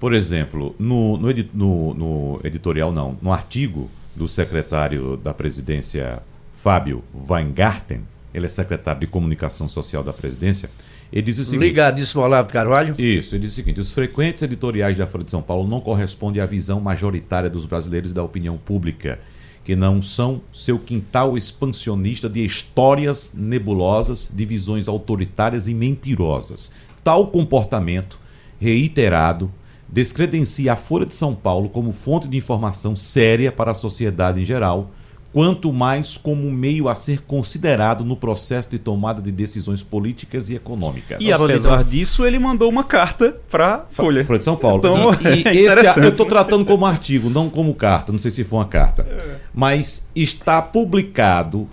Por 0.00 0.12
exemplo, 0.14 0.74
no, 0.80 1.16
no, 1.16 1.28
no, 1.54 1.94
no 1.94 2.40
editorial, 2.42 2.90
não, 2.90 3.16
no 3.22 3.32
artigo 3.32 3.88
do 4.16 4.26
secretário 4.26 5.16
da 5.16 5.32
presidência 5.32 6.20
Fábio 6.62 7.02
Weingarten, 7.28 8.02
ele 8.32 8.46
é 8.46 8.48
secretário 8.48 9.00
de 9.00 9.08
Comunicação 9.08 9.66
Social 9.66 10.04
da 10.04 10.12
Presidência, 10.12 10.70
ele 11.12 11.22
diz 11.22 11.38
o 11.38 11.44
seguinte... 11.44 11.64
Ligadíssimo 11.64 12.22
Olavo 12.22 12.48
Carvalho. 12.48 12.94
Isso, 12.96 13.34
ele 13.34 13.42
diz 13.42 13.52
o 13.52 13.54
seguinte, 13.56 13.80
os 13.80 13.92
frequentes 13.92 14.44
editoriais 14.44 14.96
da 14.96 15.06
Folha 15.06 15.24
de 15.24 15.30
São 15.32 15.42
Paulo 15.42 15.68
não 15.68 15.80
correspondem 15.80 16.40
à 16.40 16.46
visão 16.46 16.80
majoritária 16.80 17.50
dos 17.50 17.66
brasileiros 17.66 18.12
e 18.12 18.14
da 18.14 18.22
opinião 18.22 18.56
pública, 18.56 19.18
que 19.64 19.74
não 19.74 20.00
são 20.00 20.40
seu 20.52 20.78
quintal 20.78 21.36
expansionista 21.36 22.28
de 22.28 22.44
histórias 22.44 23.32
nebulosas, 23.34 24.30
de 24.32 24.46
visões 24.46 24.86
autoritárias 24.86 25.66
e 25.66 25.74
mentirosas. 25.74 26.70
Tal 27.02 27.26
comportamento, 27.26 28.20
reiterado, 28.60 29.50
descredencia 29.88 30.74
a 30.74 30.76
Folha 30.76 31.06
de 31.06 31.16
São 31.16 31.34
Paulo 31.34 31.68
como 31.68 31.92
fonte 31.92 32.28
de 32.28 32.36
informação 32.36 32.94
séria 32.94 33.50
para 33.50 33.72
a 33.72 33.74
sociedade 33.74 34.40
em 34.40 34.44
geral, 34.44 34.92
quanto 35.32 35.72
mais 35.72 36.16
como 36.16 36.50
meio 36.50 36.88
a 36.88 36.94
ser 36.94 37.22
considerado 37.22 38.04
no 38.04 38.16
processo 38.16 38.70
de 38.70 38.78
tomada 38.78 39.22
de 39.22 39.32
decisões 39.32 39.82
políticas 39.82 40.50
e 40.50 40.54
econômicas. 40.54 41.18
E 41.20 41.32
apesar 41.32 41.82
disso, 41.84 42.26
ele 42.26 42.38
mandou 42.38 42.68
uma 42.68 42.84
carta 42.84 43.34
para 43.50 43.86
Folha. 43.90 44.22
Folha 44.24 44.38
de 44.38 44.44
São 44.44 44.56
Paulo. 44.56 44.78
Então, 44.78 45.10
e, 45.32 45.42
e 45.42 45.66
é 45.66 45.72
esse, 45.72 46.00
eu 46.00 46.10
estou 46.10 46.26
tratando 46.26 46.64
como 46.66 46.84
artigo, 46.84 47.30
não 47.30 47.48
como 47.48 47.74
carta. 47.74 48.12
Não 48.12 48.18
sei 48.18 48.30
se 48.30 48.44
foi 48.44 48.58
uma 48.58 48.66
carta. 48.66 49.02
É. 49.08 49.36
Mas 49.54 50.06
está 50.14 50.60
publicado 50.60 51.66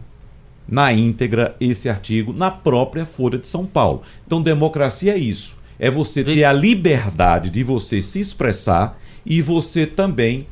na 0.68 0.94
íntegra 0.94 1.56
esse 1.60 1.90
artigo 1.90 2.32
na 2.32 2.50
própria 2.50 3.06
Folha 3.06 3.38
de 3.38 3.48
São 3.48 3.66
Paulo. 3.66 4.04
Então, 4.26 4.42
democracia 4.42 5.14
é 5.14 5.18
isso. 5.18 5.58
É 5.78 5.92
você 5.92 6.24
ter 6.24 6.44
a 6.46 6.54
liberdade 6.54 7.50
de 7.50 7.64
você 7.64 8.02
se 8.02 8.20
expressar 8.20 8.98
e 9.26 9.42
você 9.42 9.86
também 9.86 10.48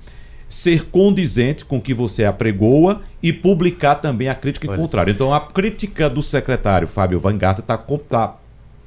ser 0.49 0.85
condizente 0.85 1.65
com 1.65 1.77
o 1.77 1.81
que 1.81 1.93
você 1.93 2.23
apregoa 2.25 3.01
e 3.21 3.33
publicar 3.33 3.95
também 3.95 4.29
a 4.29 4.35
crítica 4.35 4.69
Olha. 4.69 4.77
contrária. 4.77 5.11
Então, 5.11 5.33
a 5.33 5.41
crítica 5.41 6.09
do 6.09 6.21
secretário 6.21 6.87
Fábio 6.87 7.19
Van 7.19 7.37
Garten 7.37 7.63
está 7.63 7.77
tá 7.77 8.35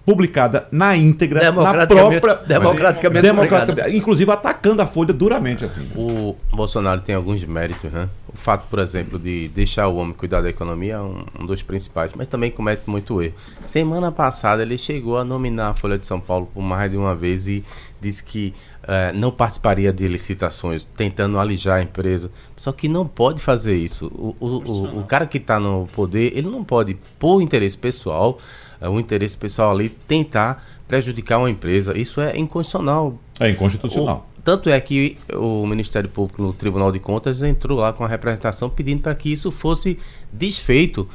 publicada 0.05 0.67
na 0.73 0.97
íntegra, 0.97 1.53
na 1.53 1.87
própria... 1.87 2.37
Democraticamente, 2.47 3.23
democraticamente 3.23 3.97
Inclusive 3.97 4.31
atacando 4.31 4.83
a 4.83 4.87
Folha 4.87 5.13
duramente. 5.13 5.65
assim. 5.65 5.87
O 5.95 6.37
Bolsonaro 6.53 7.01
tem 7.01 7.15
alguns 7.15 7.45
méritos, 7.45 7.91
né? 7.93 8.09
O 8.33 8.37
fato, 8.37 8.67
por 8.69 8.79
exemplo, 8.79 9.19
de 9.19 9.49
deixar 9.49 9.89
o 9.89 9.97
homem 9.97 10.15
cuidar 10.15 10.41
da 10.41 10.49
economia 10.49 10.95
é 10.95 11.01
um, 11.01 11.25
um 11.41 11.47
dos 11.47 11.63
principais, 11.63 12.13
mas 12.15 12.29
também 12.29 12.51
comete 12.51 12.83
muito 12.87 13.21
erro. 13.21 13.35
Semana 13.65 14.11
passada 14.11 14.63
ele 14.63 14.79
chegou 14.79 15.19
a 15.19 15.25
nominar 15.25 15.71
a 15.71 15.75
Folha 15.75 15.99
de 15.99 16.07
São 16.07 16.21
Paulo 16.21 16.49
por 16.53 16.63
mais 16.63 16.91
de 16.91 16.97
uma 16.97 17.15
vez 17.15 17.47
e 17.47 17.65
disse 18.01 18.23
que 18.25 18.55
é, 18.83 19.13
não 19.13 19.31
participaria 19.31 19.93
de 19.93 20.09
licitações, 20.09 20.85
tentando 20.85 21.39
alijar 21.39 21.79
a 21.79 21.83
empresa. 21.83 22.31
Só 22.57 22.73
que 22.73 22.89
não 22.89 23.07
pode 23.07 23.43
fazer 23.43 23.77
isso. 23.77 24.07
O, 24.07 24.35
o, 24.41 24.47
o, 24.47 24.99
o 25.01 25.05
cara 25.05 25.27
que 25.27 25.39
está 25.39 25.61
no 25.61 25.89
poder, 25.95 26.33
ele 26.37 26.49
não 26.49 26.65
pode, 26.65 26.97
por 27.19 27.43
interesse 27.43 27.77
pessoal, 27.77 28.39
é, 28.81 28.89
o 28.89 28.99
interesse 28.99 29.37
pessoal 29.37 29.71
ali, 29.71 29.89
tentar 29.89 30.65
prejudicar 30.89 31.39
uma 31.39 31.51
empresa. 31.51 31.97
Isso 31.97 32.21
é 32.21 32.37
inconstitucional. 32.37 33.19
É 33.39 33.49
inconstitucional. 33.51 34.27
O, 34.39 34.43
tanto 34.43 34.69
é 34.71 34.81
que 34.81 35.17
o 35.33 35.67
Ministério 35.67 36.09
Público 36.09 36.43
no 36.43 36.53
Tribunal 36.53 36.91
de 36.91 36.99
Contas 36.99 37.43
entrou 37.43 37.79
lá 37.79 37.93
com 37.93 38.05
a 38.05 38.09
representação 38.09 38.69
pedindo 38.69 39.03
para 39.03 39.15
que 39.15 39.33
isso 39.33 39.51
fosse 39.51 39.99
desfeito 40.33 41.09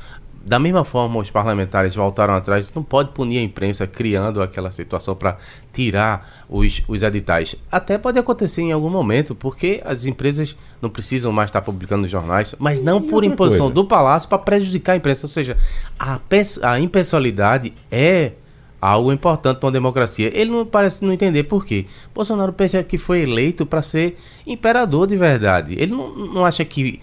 da 0.46 0.60
mesma 0.60 0.86
forma, 0.86 1.20
os 1.20 1.32
parlamentares 1.32 1.96
voltaram 1.96 2.36
atrás, 2.36 2.72
não 2.72 2.84
pode 2.84 3.10
punir 3.10 3.40
a 3.40 3.42
imprensa 3.42 3.88
criando 3.88 4.44
aquela 4.44 4.72
situação 4.72 5.16
para 5.16 5.38
tirar 5.74 6.46
os, 6.48 6.84
os 6.88 7.02
editais. 7.02 7.56
Até 7.72 7.98
pode 7.98 8.20
acontecer 8.20 8.62
em 8.62 8.72
algum 8.72 8.90
momento, 8.90 9.34
porque 9.34 9.82
as 9.84 10.06
empresas 10.06 10.56
não 10.80 10.88
precisam 10.88 11.32
mais 11.32 11.50
estar 11.50 11.64
publicando 11.64 12.04
nos 12.04 12.12
jornais, 12.12 12.54
mas 12.60 12.80
não 12.80 13.00
e 13.00 13.10
por 13.10 13.24
imposição 13.24 13.66
coisa. 13.66 13.74
do 13.74 13.86
Palácio 13.86 14.30
para 14.30 14.38
prejudicar 14.38 14.94
a 14.94 14.98
imprensa. 14.98 15.26
Ou 15.26 15.32
seja, 15.32 15.58
a, 15.98 16.20
a 16.62 16.80
impessoalidade 16.80 17.74
é 17.92 18.34
algo 18.80 19.12
importante 19.12 19.60
numa 19.64 19.72
democracia. 19.72 20.30
Ele 20.32 20.52
não 20.52 20.64
parece 20.64 21.04
não 21.04 21.12
entender 21.12 21.46
por 21.46 21.66
quê. 21.66 21.88
Bolsonaro 22.14 22.54
pensa 22.54 22.84
que 22.84 23.00
foi 23.00 23.22
eleito 23.22 23.66
para 23.66 23.82
ser 23.82 24.20
imperador 24.46 25.08
de 25.08 25.18
verdade. 25.18 25.74
Ele 25.74 25.92
não, 25.92 26.16
não 26.16 26.46
acha 26.46 26.64
que 26.64 27.02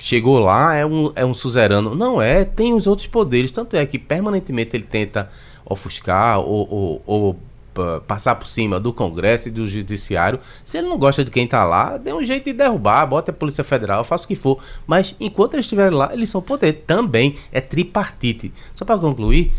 chegou 0.00 0.38
lá, 0.38 0.74
é 0.74 0.84
um, 0.84 1.12
é 1.14 1.24
um 1.24 1.34
suzerano. 1.34 1.94
Não 1.94 2.20
é, 2.20 2.44
tem 2.44 2.72
os 2.74 2.86
outros 2.86 3.06
poderes. 3.06 3.50
Tanto 3.50 3.76
é 3.76 3.84
que 3.86 3.98
permanentemente 3.98 4.76
ele 4.76 4.84
tenta 4.84 5.30
ofuscar 5.64 6.40
ou, 6.40 6.68
ou, 6.68 7.02
ou 7.06 7.40
pa- 7.72 8.00
passar 8.06 8.34
por 8.34 8.46
cima 8.46 8.80
do 8.80 8.92
Congresso 8.92 9.48
e 9.48 9.50
do 9.50 9.66
Judiciário. 9.66 10.40
Se 10.64 10.78
ele 10.78 10.88
não 10.88 10.98
gosta 10.98 11.24
de 11.24 11.30
quem 11.30 11.46
tá 11.46 11.62
lá, 11.64 11.96
dê 11.96 12.12
um 12.12 12.24
jeito 12.24 12.46
de 12.46 12.52
derrubar, 12.52 13.06
bota 13.06 13.30
a 13.30 13.34
Polícia 13.34 13.62
Federal, 13.62 14.04
faça 14.04 14.24
o 14.24 14.28
que 14.28 14.34
for. 14.34 14.58
Mas 14.86 15.14
enquanto 15.20 15.54
eles 15.54 15.64
estiverem 15.66 15.96
lá, 15.96 16.12
eles 16.12 16.28
são 16.30 16.42
poder. 16.42 16.84
Também 16.86 17.36
é 17.52 17.60
tripartite. 17.60 18.52
Só 18.74 18.84
para 18.84 18.98
concluir, 18.98 19.52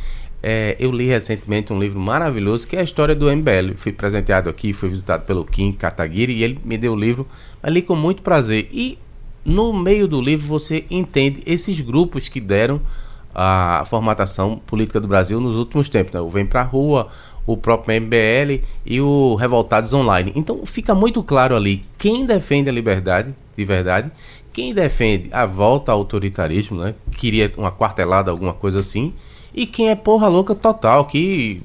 é, 0.43 0.75
eu 0.79 0.91
li 0.91 1.05
recentemente 1.07 1.71
um 1.71 1.79
livro 1.79 1.99
maravilhoso 1.99 2.67
que 2.67 2.75
é 2.75 2.79
a 2.79 2.83
história 2.83 3.15
do 3.15 3.29
MBL. 3.33 3.75
Fui 3.77 3.91
presenteado 3.91 4.49
aqui, 4.49 4.73
fui 4.73 4.89
visitado 4.89 5.23
pelo 5.25 5.45
Kim 5.45 5.71
Kataguiri 5.71 6.33
e 6.33 6.43
ele 6.43 6.59
me 6.65 6.77
deu 6.77 6.93
o 6.93 6.99
livro, 6.99 7.27
mas 7.61 7.71
li 7.71 7.81
com 7.81 7.95
muito 7.95 8.21
prazer. 8.23 8.67
E 8.71 8.97
no 9.43 9.73
meio 9.73 10.07
do 10.07 10.21
livro 10.21 10.47
você 10.47 10.85
entende 10.89 11.41
esses 11.45 11.79
grupos 11.81 12.27
que 12.27 12.39
deram 12.39 12.79
a 13.33 13.83
formatação 13.87 14.61
política 14.65 14.99
do 14.99 15.07
Brasil 15.07 15.39
nos 15.39 15.55
últimos 15.55 15.89
tempos. 15.89 16.13
Né? 16.13 16.19
O 16.19 16.29
Vem 16.29 16.45
Pra 16.45 16.63
Rua, 16.63 17.09
o 17.45 17.57
próprio 17.57 17.99
MBL 17.99 18.63
e 18.85 19.01
o 19.01 19.35
Revoltados 19.35 19.93
Online. 19.93 20.31
Então 20.35 20.65
fica 20.65 20.93
muito 20.93 21.23
claro 21.23 21.55
ali 21.55 21.85
quem 21.97 22.25
defende 22.25 22.69
a 22.69 22.73
liberdade 22.73 23.33
de 23.55 23.65
verdade, 23.65 24.11
quem 24.53 24.73
defende 24.73 25.29
a 25.31 25.45
volta 25.45 25.91
ao 25.91 25.99
autoritarismo, 25.99 26.81
né? 26.81 26.95
queria 27.17 27.51
uma 27.57 27.71
quartelada, 27.71 28.31
alguma 28.31 28.53
coisa 28.53 28.79
assim, 28.79 29.13
e 29.53 29.65
quem 29.65 29.89
é 29.89 29.95
porra 29.95 30.27
louca 30.27 30.55
total, 30.55 31.05
que 31.05 31.61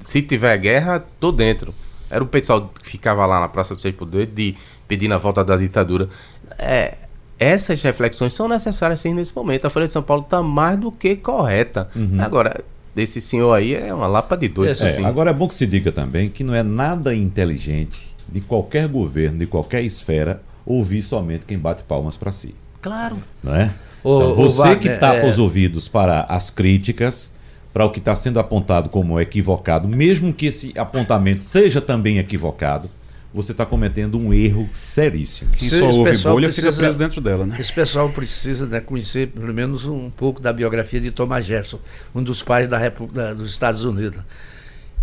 se 0.00 0.22
tiver 0.22 0.56
guerra, 0.58 1.04
tô 1.20 1.30
dentro. 1.32 1.74
Era 2.10 2.22
o 2.22 2.26
pessoal 2.26 2.70
que 2.80 2.86
ficava 2.88 3.24
lá 3.24 3.40
na 3.40 3.48
Praça 3.48 3.74
do 3.74 3.80
Seis 3.80 3.94
Poder 3.94 4.26
de 4.26 4.54
pedindo 4.86 5.14
a 5.14 5.18
volta 5.18 5.42
da 5.42 5.56
ditadura. 5.56 6.10
É, 6.58 6.94
essas 7.38 7.82
reflexões 7.82 8.34
são 8.34 8.48
necessárias 8.48 9.00
sim 9.00 9.14
nesse 9.14 9.34
momento. 9.34 9.66
A 9.66 9.70
Folha 9.70 9.86
de 9.86 9.92
São 9.92 10.02
Paulo 10.02 10.22
está 10.22 10.42
mais 10.42 10.78
do 10.78 10.92
que 10.92 11.16
correta. 11.16 11.88
Agora, 12.18 12.62
esse 12.96 13.20
senhor 13.20 13.52
aí 13.52 13.74
é 13.74 13.92
uma 13.92 14.06
lapa 14.06 14.36
de 14.36 14.48
doido. 14.48 14.68
É, 14.68 14.72
assim. 14.72 15.04
agora 15.04 15.30
é 15.30 15.34
bom 15.34 15.48
que 15.48 15.54
se 15.54 15.66
diga 15.66 15.90
também 15.90 16.28
que 16.28 16.44
não 16.44 16.54
é 16.54 16.62
nada 16.62 17.14
inteligente 17.14 18.12
de 18.28 18.40
qualquer 18.40 18.86
governo, 18.86 19.38
de 19.38 19.46
qualquer 19.46 19.82
esfera, 19.82 20.42
ouvir 20.64 21.02
somente 21.02 21.44
quem 21.44 21.58
bate 21.58 21.82
palmas 21.82 22.16
para 22.16 22.32
si. 22.32 22.54
Claro. 22.80 23.16
Não 23.42 23.54
é? 23.54 23.72
Ô, 24.04 24.16
então, 24.16 24.34
você 24.34 24.58
Wagner, 24.58 24.78
que 24.78 24.88
tapa 25.00 25.18
é- 25.18 25.28
os 25.28 25.38
ouvidos 25.38 25.88
para 25.88 26.22
as 26.22 26.50
críticas, 26.50 27.30
para 27.72 27.84
o 27.84 27.90
que 27.90 27.98
está 27.98 28.14
sendo 28.14 28.38
apontado 28.38 28.90
como 28.90 29.20
equivocado, 29.20 29.88
mesmo 29.88 30.32
que 30.32 30.46
esse 30.46 30.72
apontamento 30.76 31.42
seja 31.42 31.80
também 31.80 32.18
equivocado, 32.18 32.90
você 33.34 33.52
está 33.52 33.64
cometendo 33.64 34.18
um 34.18 34.32
erro 34.32 34.68
seríssimo. 34.74 35.50
Quem 35.52 35.68
Esse- 35.68 35.78
só 35.78 35.86
ouve 35.86 36.16
bolha 36.18 36.48
fica 36.50 36.62
precisa- 36.66 36.76
preso 36.82 36.98
dentro 36.98 37.20
dela, 37.20 37.46
né? 37.46 37.56
Esse 37.58 37.72
pessoal 37.72 38.08
precisa 38.10 38.66
né, 38.66 38.80
conhecer 38.80 39.28
pelo 39.28 39.52
menos 39.54 39.86
um 39.86 40.10
pouco 40.10 40.40
da 40.40 40.52
biografia 40.52 41.00
de 41.00 41.10
Thomas 41.10 41.44
Jefferson, 41.46 41.78
um 42.14 42.22
dos 42.22 42.42
pais 42.42 42.68
da 42.68 42.76
República 42.78 43.34
dos 43.34 43.50
Estados 43.50 43.84
Unidos. 43.84 44.20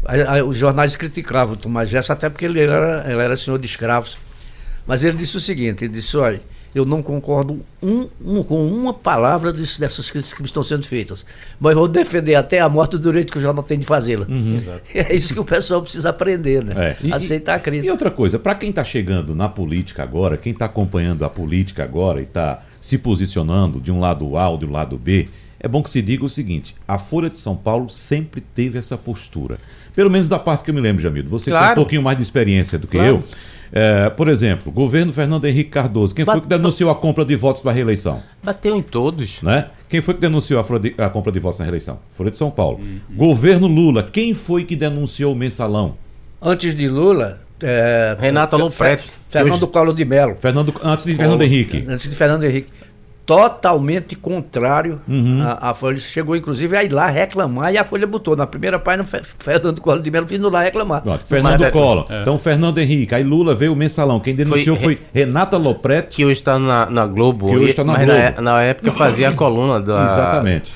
A- 0.05 0.37
a- 0.37 0.43
os 0.43 0.55
jornais 0.55 0.95
criticavam 0.95 1.55
o 1.55 1.57
Thomas 1.57 1.89
Jefferson 1.89 2.13
até 2.13 2.29
porque 2.29 2.45
ele 2.45 2.59
era, 2.61 3.03
ele 3.11 3.19
era 3.21 3.35
senhor 3.35 3.57
de 3.59 3.65
escravos. 3.65 4.17
Mas 4.87 5.03
ele 5.03 5.17
disse 5.17 5.35
o 5.37 5.39
seguinte, 5.39 5.83
ele 5.85 5.93
disse, 5.93 6.15
olha, 6.17 6.41
eu 6.73 6.85
não 6.85 7.01
concordo 7.01 7.59
um- 7.81 8.07
um- 8.23 8.43
com 8.43 8.67
uma 8.67 8.93
palavra 8.93 9.51
disso- 9.51 9.79
dessas 9.79 10.09
críticas 10.11 10.37
que 10.37 10.45
estão 10.45 10.61
sendo 10.63 10.85
feitas, 10.85 11.25
mas 11.59 11.73
vou 11.75 11.87
defender 11.87 12.35
até 12.35 12.59
a 12.59 12.69
morte 12.69 12.91
do 12.91 12.99
direito 12.99 13.31
que 13.31 13.37
o 13.37 13.41
jornal 13.41 13.63
tem 13.63 13.79
de 13.79 13.85
fazê-la. 13.85 14.25
É 14.93 15.15
isso 15.15 15.33
que 15.33 15.39
o 15.39 15.45
pessoal 15.45 15.81
precisa 15.81 16.09
aprender, 16.09 16.63
né? 16.63 16.73
Uhum. 16.75 16.81
É, 16.81 16.97
e- 17.01 17.13
Aceitar 17.13 17.53
a 17.55 17.57
E 17.57 17.61
crítica. 17.61 17.91
outra 17.91 18.11
coisa, 18.11 18.37
para 18.37 18.55
quem 18.55 18.69
está 18.69 18.83
chegando 18.83 19.33
na 19.35 19.49
política 19.49 20.03
agora, 20.03 20.37
quem 20.37 20.51
está 20.53 20.65
acompanhando 20.65 21.23
a 21.25 21.29
política 21.29 21.83
agora 21.83 22.19
e 22.19 22.23
está 22.23 22.61
se 22.79 22.97
posicionando 22.97 23.79
de 23.81 23.91
um 23.91 23.99
lado 23.99 24.37
A 24.37 24.47
ou 24.49 24.57
do 24.57 24.69
lado 24.69 24.97
B, 24.97 25.27
é 25.59 25.67
bom 25.67 25.83
que 25.83 25.89
se 25.89 26.01
diga 26.01 26.23
o 26.23 26.29
seguinte: 26.29 26.75
a 26.87 26.97
Folha 26.97 27.29
de 27.29 27.37
São 27.37 27.55
Paulo 27.55 27.89
sempre 27.89 28.39
teve 28.41 28.77
essa 28.77 28.97
postura. 28.97 29.57
Pelo 29.95 30.09
menos 30.09 30.29
da 30.29 30.39
parte 30.39 30.63
que 30.63 30.69
eu 30.69 30.73
me 30.75 30.79
lembro, 30.79 31.01
Jamil. 31.01 31.23
Você 31.25 31.45
tem 31.45 31.53
Claro. 31.53 31.71
um 31.73 31.75
pouquinho 31.83 32.01
mais 32.01 32.15
de 32.17 32.23
experiência 32.23 32.79
do 32.79 32.87
que 32.87 32.97
Claro. 32.97 33.15
eu. 33.15 33.23
É, 33.71 34.09
por 34.09 34.27
exemplo, 34.27 34.71
governo 34.71 35.13
Fernando 35.13 35.45
Henrique 35.45 35.69
Cardoso. 35.69 36.15
Quem 36.15 36.25
foi 36.25 36.41
que 36.41 36.47
denunciou 36.47 36.89
a 36.89 36.95
compra 36.95 37.23
de 37.23 37.35
votos 37.35 37.61
para 37.61 37.71
a 37.71 37.73
reeleição? 37.73 38.21
Bateu 38.43 38.75
em 38.75 38.81
todos. 38.81 39.41
né? 39.43 39.67
Quem 39.87 40.01
foi 40.01 40.13
que 40.15 40.21
denunciou 40.21 40.59
a, 40.59 40.77
de- 40.79 40.95
a 40.97 41.09
compra 41.09 41.31
de 41.31 41.39
votos 41.39 41.59
na 41.59 41.65
reeleição? 41.65 41.99
Folha 42.17 42.31
de 42.31 42.37
São 42.37 42.49
Paulo. 42.49 42.79
Uhum. 42.79 42.99
Governo 43.15 43.67
Lula. 43.67 44.03
Quem 44.03 44.33
foi 44.33 44.63
que 44.63 44.75
denunciou 44.75 45.33
o 45.33 45.35
mensalão? 45.35 45.95
Antes 46.41 46.73
de 46.75 46.87
Lula, 46.87 47.41
é, 47.61 48.15
Renato 48.19 48.57
Lopretti. 48.57 49.03
Fe- 49.09 49.13
Fernando 49.29 49.67
Collor 49.67 49.93
de 49.93 50.05
Mello. 50.05 50.35
Fernando, 50.39 50.73
antes 50.83 51.05
de 51.05 51.13
Fernando 51.15 51.41
Henrique. 51.43 51.85
Antes 51.87 52.09
de 52.09 52.15
Fernando 52.15 52.43
Henrique. 52.45 52.69
Totalmente 53.29 54.15
contrário 54.15 54.99
Uhum. 55.07 55.41
à, 55.43 55.69
à 55.69 55.73
Folha. 55.75 55.97
Chegou, 55.97 56.35
inclusive, 56.35 56.75
a 56.75 56.83
ir 56.83 56.91
lá 56.91 57.07
reclamar 57.07 57.71
e 57.71 57.77
a 57.77 57.85
Folha 57.85 58.07
botou 58.07 58.35
na 58.35 58.47
primeira 58.47 58.79
página 58.79 59.03
Fe- 59.03 59.21
Fernando 59.37 59.79
Collor 59.81 60.01
de 60.01 60.09
Mello 60.09 60.25
vindo 60.25 60.49
lá 60.49 60.61
reclamar. 60.63 61.01
Pronto, 61.01 61.23
Fernando 61.25 61.61
Mas- 61.61 61.71
Collor. 61.71 62.07
Então, 62.09 62.37
Fernando 62.39 62.79
Henrique. 62.79 63.13
Aí 63.13 63.23
Lula 63.23 63.53
veio 63.53 63.73
o 63.73 63.75
mensalão. 63.75 64.19
Quem 64.19 64.33
denunciou 64.33 64.75
Foi- 64.75 64.95
foi, 64.95 64.99
Renata 65.13 65.57
Lopretti. 65.57 66.15
Que 66.17 66.25
hoje 66.25 66.39
está 66.39 66.57
na, 66.57 66.87
na 66.89 67.05
Globo. 67.05 67.47
Que 67.49 67.55
hoje 67.57 67.69
está 67.69 67.83
na 67.83 67.93
mas 67.93 68.05
Globo. 68.05 68.19
Na, 68.19 68.25
é- 68.25 68.41
na 68.41 68.61
época 68.63 68.91
fazia 68.93 69.29
a 69.29 69.33
coluna 69.33 69.79
da, 69.79 70.03
Exatamente. 70.11 70.73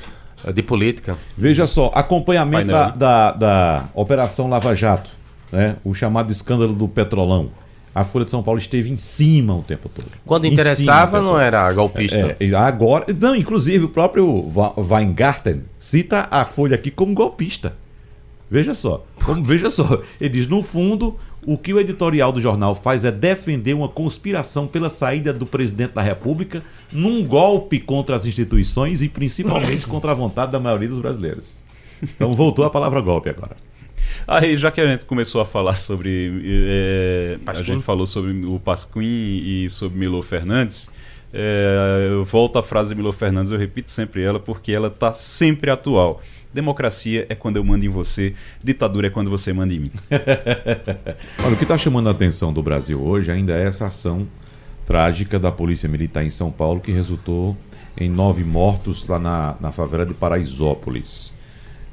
de 0.54 0.62
política. 0.62 1.18
Veja 1.36 1.66
só, 1.66 1.92
acompanhamento 1.96 2.72
da, 2.72 2.90
da, 2.90 3.32
da 3.32 3.84
Operação 3.96 4.48
Lava 4.48 4.76
Jato, 4.76 5.10
né? 5.52 5.76
o 5.84 5.94
chamado 5.96 6.32
escândalo 6.32 6.74
do 6.74 6.88
Petrolão. 6.88 7.50
A 7.94 8.04
Folha 8.04 8.26
de 8.26 8.32
São 8.32 8.42
Paulo 8.42 8.60
esteve 8.60 8.92
em 8.92 8.98
cima 8.98 9.56
o 9.56 9.62
tempo 9.62 9.88
todo. 9.88 10.08
Quando 10.26 10.46
Em 10.46 10.54
interessava, 10.54 11.22
não 11.22 11.40
era 11.40 11.72
golpista. 11.72 12.36
É, 12.40 12.56
agora, 12.56 13.06
não, 13.20 13.36
inclusive 13.36 13.86
o 13.86 13.90
próprio 13.90 14.52
Weingarten 14.78 15.62
cita 15.78 16.28
a 16.32 16.44
Folha 16.44 16.76
aqui 16.76 16.90
como 16.90 17.14
golpista. 17.14 17.76
Veja 18.50 18.74
só, 18.74 19.06
como, 19.24 19.44
veja 19.44 19.70
só, 19.70 20.02
ele 20.20 20.30
diz 20.30 20.48
no 20.48 20.62
fundo 20.62 21.18
o 21.46 21.58
que 21.58 21.74
o 21.74 21.80
editorial 21.80 22.32
do 22.32 22.42
jornal 22.42 22.76
faz 22.76 23.04
é 23.04 23.12
defender 23.12 23.74
uma 23.74 23.90
conspiração 23.90 24.68
pela 24.68 24.90
saída 24.90 25.34
do 25.34 25.46
presidente 25.46 25.94
da 25.94 26.02
República 26.02 26.64
num 26.92 27.26
golpe 27.26 27.80
contra 27.80 28.16
as 28.16 28.26
instituições 28.26 29.02
e 29.02 29.10
principalmente 29.10 29.86
contra 29.88 30.12
a 30.12 30.16
vontade 30.16 30.52
da 30.52 30.60
maioria 30.60 30.88
dos 30.90 31.00
brasileiros. 31.00 31.58
Então 32.02 32.36
voltou 32.36 32.66
a 32.66 32.70
palavra 32.70 33.02
golpe 33.02 33.30
agora. 33.30 33.56
Aí, 34.28 34.58
já 34.58 34.72
que 34.72 34.82
a 34.82 34.88
gente 34.88 35.06
começou 35.06 35.42
a 35.42 35.46
falar 35.46 35.76
sobre. 35.76 36.42
é, 36.46 37.38
a 37.46 37.54
gente 37.54 37.84
falou 37.84 38.06
sobre 38.06 38.32
o 38.46 38.60
Pasquim 38.60 39.02
e 39.02 39.68
sobre 39.70 39.98
Milo 39.98 40.22
Fernandes. 40.24 40.92
é, 41.34 42.08
eu 42.12 42.24
volto 42.24 42.58
à 42.58 42.64
frase 42.64 42.90
de 42.90 42.96
Milo 42.96 43.12
Fernandes, 43.12 43.52
eu 43.52 43.58
repito 43.58 43.92
sempre 43.92 44.22
ela, 44.22 44.40
porque 44.40 44.72
ela 44.72 44.88
está 44.88 45.14
sempre 45.14 45.70
atual. 45.70 46.22
Democracia 46.54 47.26
é 47.30 47.36
quando 47.36 47.58
eu 47.58 47.64
mando 47.64 47.84
em 47.84 47.90
você, 47.90 48.36
ditadura 48.64 49.08
é 49.08 49.10
quando 49.10 49.30
você 49.30 49.52
manda 49.52 49.74
em 49.74 49.80
mim. 49.80 49.92
Olha, 51.44 51.54
o 51.54 51.58
que 51.58 51.64
está 51.64 51.78
chamando 51.78 52.08
a 52.08 52.12
atenção 52.12 52.54
do 52.54 52.62
Brasil 52.62 53.02
hoje 53.02 53.32
ainda 53.32 53.54
é 53.54 53.66
essa 53.66 53.88
ação 53.88 54.28
trágica 54.86 55.40
da 55.40 55.52
Polícia 55.52 55.90
Militar 55.90 56.24
em 56.24 56.30
São 56.30 56.52
Paulo, 56.52 56.80
que 56.80 56.92
resultou 56.92 57.58
em 57.98 58.10
nove 58.10 58.44
mortos 58.44 59.08
lá 59.08 59.18
na, 59.18 59.56
na 59.60 59.72
favela 59.72 60.06
de 60.06 60.14
Paraisópolis. 60.14 61.34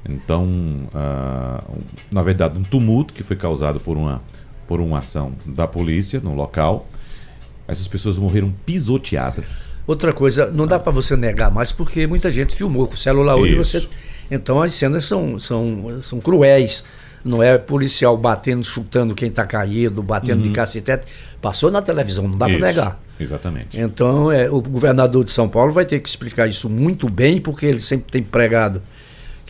Então, 0.08 0.48
ah, 0.94 1.62
um- 1.68 1.82
na 2.12 2.22
verdade, 2.22 2.58
um 2.58 2.62
tumulto 2.62 3.12
que 3.12 3.22
foi 3.22 3.36
causado 3.36 3.78
por 3.80 3.96
uma, 3.96 4.22
por 4.66 4.80
uma 4.80 4.98
ação 4.98 5.32
da 5.44 5.66
polícia 5.66 6.20
no 6.20 6.34
local. 6.34 6.88
Essas 7.68 7.86
pessoas 7.86 8.18
morreram 8.18 8.52
pisoteadas. 8.66 9.72
Outra 9.86 10.12
coisa, 10.12 10.50
não 10.50 10.66
dá 10.66 10.78
para 10.78 10.92
você 10.92 11.16
negar 11.16 11.50
mais 11.50 11.70
porque 11.72 12.06
muita 12.06 12.30
gente 12.30 12.54
filmou 12.54 12.86
com 12.86 12.94
o 12.94 12.96
celular 12.96 13.36
hoje. 13.36 13.54
Você... 13.54 13.88
Então 14.30 14.62
as 14.62 14.72
cenas 14.74 15.04
são, 15.04 15.38
são, 15.38 16.00
são 16.02 16.20
cruéis. 16.20 16.84
Não 17.22 17.42
é 17.42 17.58
policial 17.58 18.16
batendo, 18.16 18.64
chutando 18.64 19.14
quem 19.14 19.28
está 19.28 19.44
caído, 19.44 20.02
batendo 20.02 20.42
de 20.42 20.50
cacetete. 20.50 21.06
Passou 21.42 21.70
na 21.70 21.82
televisão, 21.82 22.26
não 22.26 22.38
dá 22.38 22.46
para 22.46 22.58
negar. 22.58 23.00
Exatamente. 23.18 23.78
Então, 23.78 24.32
é, 24.32 24.50
o 24.50 24.60
governador 24.62 25.22
de 25.24 25.30
São 25.30 25.46
Paulo 25.46 25.70
vai 25.70 25.84
ter 25.84 26.00
que 26.00 26.08
explicar 26.08 26.48
isso 26.48 26.70
muito 26.70 27.10
bem, 27.10 27.38
porque 27.38 27.66
ele 27.66 27.80
sempre 27.80 28.10
tem 28.10 28.22
pregado 28.22 28.80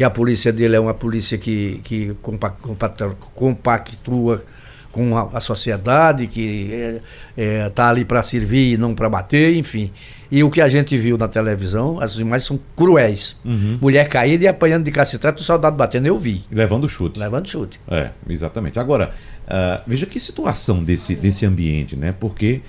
que 0.00 0.04
a 0.04 0.09
polícia 0.09 0.50
dele 0.50 0.76
é 0.76 0.80
uma 0.80 0.95
polícia 0.95 1.37
que, 1.37 1.78
que 1.85 2.14
compa- 2.23 2.49
compa- 2.49 2.88
compactua 3.35 4.42
com 4.90 5.14
a, 5.14 5.28
a 5.35 5.40
sociedade, 5.40 6.26
que 6.26 6.99
está 7.37 7.90
ali 7.90 8.02
para 8.07 8.23
servir 8.23 8.73
e 8.73 8.76
não 8.78 8.95
para 8.95 9.11
bater, 9.11 9.54
enfim. 9.57 9.90
E 10.30 10.42
o 10.42 10.49
que 10.49 10.62
a 10.62 10.69
gente 10.69 10.97
viu 10.97 11.19
na 11.19 11.28
televisão, 11.28 12.00
as 12.00 12.14
imagens 12.14 12.47
são 12.47 12.59
cruéis. 12.75 13.37
Mulher 13.45 14.09
caída 14.09 14.45
e 14.45 14.49
apanhando 14.49 14.85
de 14.85 14.90
cacetete, 14.90 15.42
o 15.42 15.45
soldado 15.45 15.76
batendo, 15.76 16.07
eu 16.07 16.19
vi, 16.19 16.40
Levando 16.50 16.88
chute. 16.88 17.21
levando 17.21 17.47
chute. 17.47 17.78
É, 17.87 18.09
exatamente. 18.26 18.78
Agora, 18.78 19.11
ah, 19.47 19.83
veja 19.87 20.07
que 20.07 20.19
situação 20.19 20.83
desse, 20.83 21.14
desse 21.14 21.45
ambiente, 21.45 21.95
né? 21.95 22.14
Porque 22.19 22.62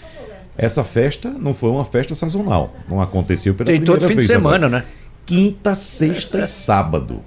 essa 0.58 0.84
festa 0.84 1.30
não 1.30 1.54
foi 1.54 1.70
uma 1.70 1.86
festa 1.86 2.14
sazonal. 2.14 2.76
Não 2.90 3.02
aconteceu 3.02 3.54
pela 3.54 3.68
Tem 3.68 3.78
todo 3.80 4.00
primeira 4.00 4.08
fim 4.10 4.14
de 4.16 4.16
vez 4.16 4.28
semana, 4.28 4.68
agora. 4.68 4.82
né? 4.82 4.86
Quinta, 5.36 5.74
sexta 5.76 6.40
e 6.40 6.46
sábado. 6.46 7.14
O 7.16 7.24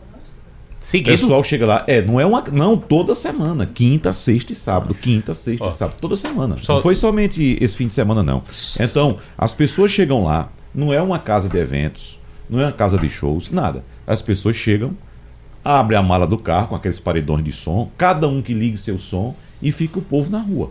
Seguido? 0.79 1.11
pessoal 1.13 1.43
chega 1.43 1.65
lá, 1.65 1.85
é, 1.87 2.03
não 2.03 2.21
é 2.21 2.27
uma, 2.27 2.43
não 2.53 2.77
toda 2.77 3.15
semana, 3.15 3.65
quinta, 3.65 4.13
sexta 4.13 4.53
e 4.53 4.55
sábado, 4.55 4.95
quinta, 4.95 5.33
sexta 5.33 5.67
e 5.69 5.73
sábado, 5.73 5.97
toda 5.99 6.15
semana. 6.15 6.59
só- 6.61 6.75
Não 6.75 6.83
foi 6.83 6.95
somente 6.95 7.57
esse 7.63 7.75
fim 7.75 7.87
de 7.87 7.95
semana 7.95 8.23
não. 8.23 8.43
Então, 8.79 9.17
as 9.39 9.55
pessoas 9.55 9.91
chegam 9.91 10.25
lá, 10.25 10.51
não 10.75 10.93
é 10.93 11.01
uma 11.01 11.19
casa 11.19 11.49
de 11.49 11.57
eventos, 11.57 12.19
não 12.51 12.61
é 12.61 12.65
uma 12.67 12.73
casa 12.73 12.99
de 12.99 13.09
shows, 13.09 13.51
nada. 13.51 13.83
As 14.07 14.21
pessoas 14.21 14.55
chegam, 14.55 14.91
abrem 15.65 15.99
a 15.99 16.03
mala 16.03 16.27
do 16.27 16.37
carro 16.37 16.69
com 16.69 16.75
aqueles 16.77 17.01
paredões 17.01 17.43
de 17.43 17.53
som, 17.53 17.91
cada 17.97 18.29
um 18.29 18.43
que 18.43 18.53
ligue 18.53 18.77
seu 18.77 18.99
som 18.99 19.35
e 19.63 19.73
fica 19.73 19.99
o 19.99 20.03
povo 20.03 20.31
na 20.31 20.41
rua. 20.43 20.69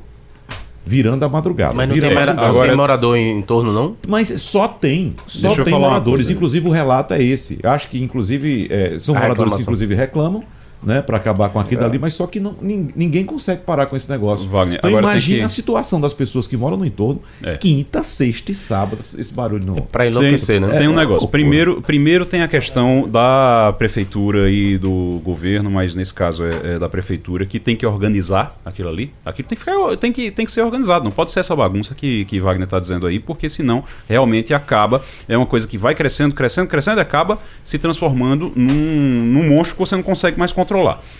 Virando 0.85 1.23
a 1.23 1.29
madrugada. 1.29 1.73
Mas 1.73 1.87
não 1.87 1.95
tem, 1.97 2.05
a 2.05 2.09
mera- 2.09 2.19
madrugada. 2.33 2.47
não 2.47 2.53
tem 2.53 2.61
Agora- 2.61 2.77
morador 2.77 3.17
em, 3.17 3.37
em 3.37 3.41
torno, 3.41 3.71
não? 3.71 3.95
Mas 4.07 4.29
só 4.41 4.67
tem, 4.67 5.15
só 5.27 5.55
tem 5.55 5.73
moradores. 5.73 6.25
coisa. 6.25 6.33
Inclusive 6.33 6.67
o 6.67 6.71
relato 6.71 7.13
é 7.13 7.23
esse. 7.23 7.57
Acho 7.63 7.87
que 7.89 8.01
inclusive 8.03 8.67
é, 8.69 8.97
são 8.99 9.15
A 9.15 9.21
moradores 9.21 9.55
que 9.55 9.61
inclusive 9.61 9.95
reclamam, 9.95 10.43
né, 10.85 11.01
para 11.01 11.17
acabar 11.17 11.49
com 11.49 11.59
aquilo 11.59 11.83
ali, 11.85 11.97
mas 11.99 12.13
só 12.13 12.27
que 12.27 12.39
não, 12.39 12.55
nin- 12.61 12.89
ninguém 12.95 13.23
consegue 13.25 13.61
parar 13.61 13.85
com 13.85 13.95
esse 13.95 14.09
negócio. 14.09 14.47
Wagner, 14.49 14.77
então 14.79 14.89
imagina 14.91 15.39
que- 15.39 15.43
a 15.45 15.49
situação 15.49 15.99
das 16.01 16.13
pessoas 16.13 16.47
que 16.47 16.55
moram 16.57 16.77
no 16.77 16.85
entorno, 16.85 17.21
É. 17.41 17.57
quinta, 17.57 18.03
sexta 18.03 18.51
e 18.51 18.55
sábado, 18.55 18.99
esse 19.17 19.33
barulho 19.33 19.65
no. 19.65 19.81
Pra 19.83 20.07
enlouquecer, 20.07 20.59
tem, 20.59 20.69
né? 20.69 20.77
Tem 20.77 20.87
um 20.87 20.93
É, 20.93 20.97
negócio. 20.97 21.27
Primeiro, 21.27 21.81
primeiro 21.81 22.25
tem 22.25 22.41
a 22.41 22.47
questão 22.47 23.07
da 23.09 23.73
prefeitura 23.77 24.49
e 24.49 24.77
do 24.77 25.21
governo, 25.23 25.69
mas 25.69 25.93
nesse 25.95 26.13
caso 26.13 26.43
é, 26.43 26.75
é 26.75 26.79
da 26.79 26.89
prefeitura, 26.89 27.45
que 27.45 27.59
tem 27.59 27.75
que 27.75 27.85
organizar 27.85 28.55
aquilo 28.65 28.89
ali. 28.89 29.11
Aquilo 29.25 29.47
tem 29.47 29.55
que, 29.57 29.63
ficar, 29.63 29.97
tem 29.97 30.11
que, 30.11 30.31
tem 30.31 30.45
que 30.45 30.51
ser 30.51 30.61
organizado. 30.61 31.03
Não 31.03 31.11
pode 31.11 31.31
ser 31.31 31.39
essa 31.39 31.55
bagunça 31.55 31.93
que, 31.95 32.25
que 32.25 32.39
Wagner 32.39 32.65
está 32.65 32.79
dizendo 32.79 33.05
aí, 33.07 33.19
porque 33.19 33.47
senão 33.49 33.83
realmente 34.07 34.53
acaba. 34.53 35.01
É 35.27 35.37
uma 35.37 35.45
coisa 35.45 35.67
que 35.67 35.77
vai 35.77 35.95
crescendo, 35.95 36.33
crescendo, 36.33 36.67
crescendo 36.67 36.97
e 36.99 37.01
acaba 37.01 37.37
se 37.63 37.77
transformando 37.77 38.51
num, 38.55 38.73
num 38.73 39.49
monstro 39.49 39.75
que 39.75 39.79
você 39.79 39.95
não 39.95 40.03
consegue 40.03 40.37
mais 40.37 40.51
controlar. 40.51 40.72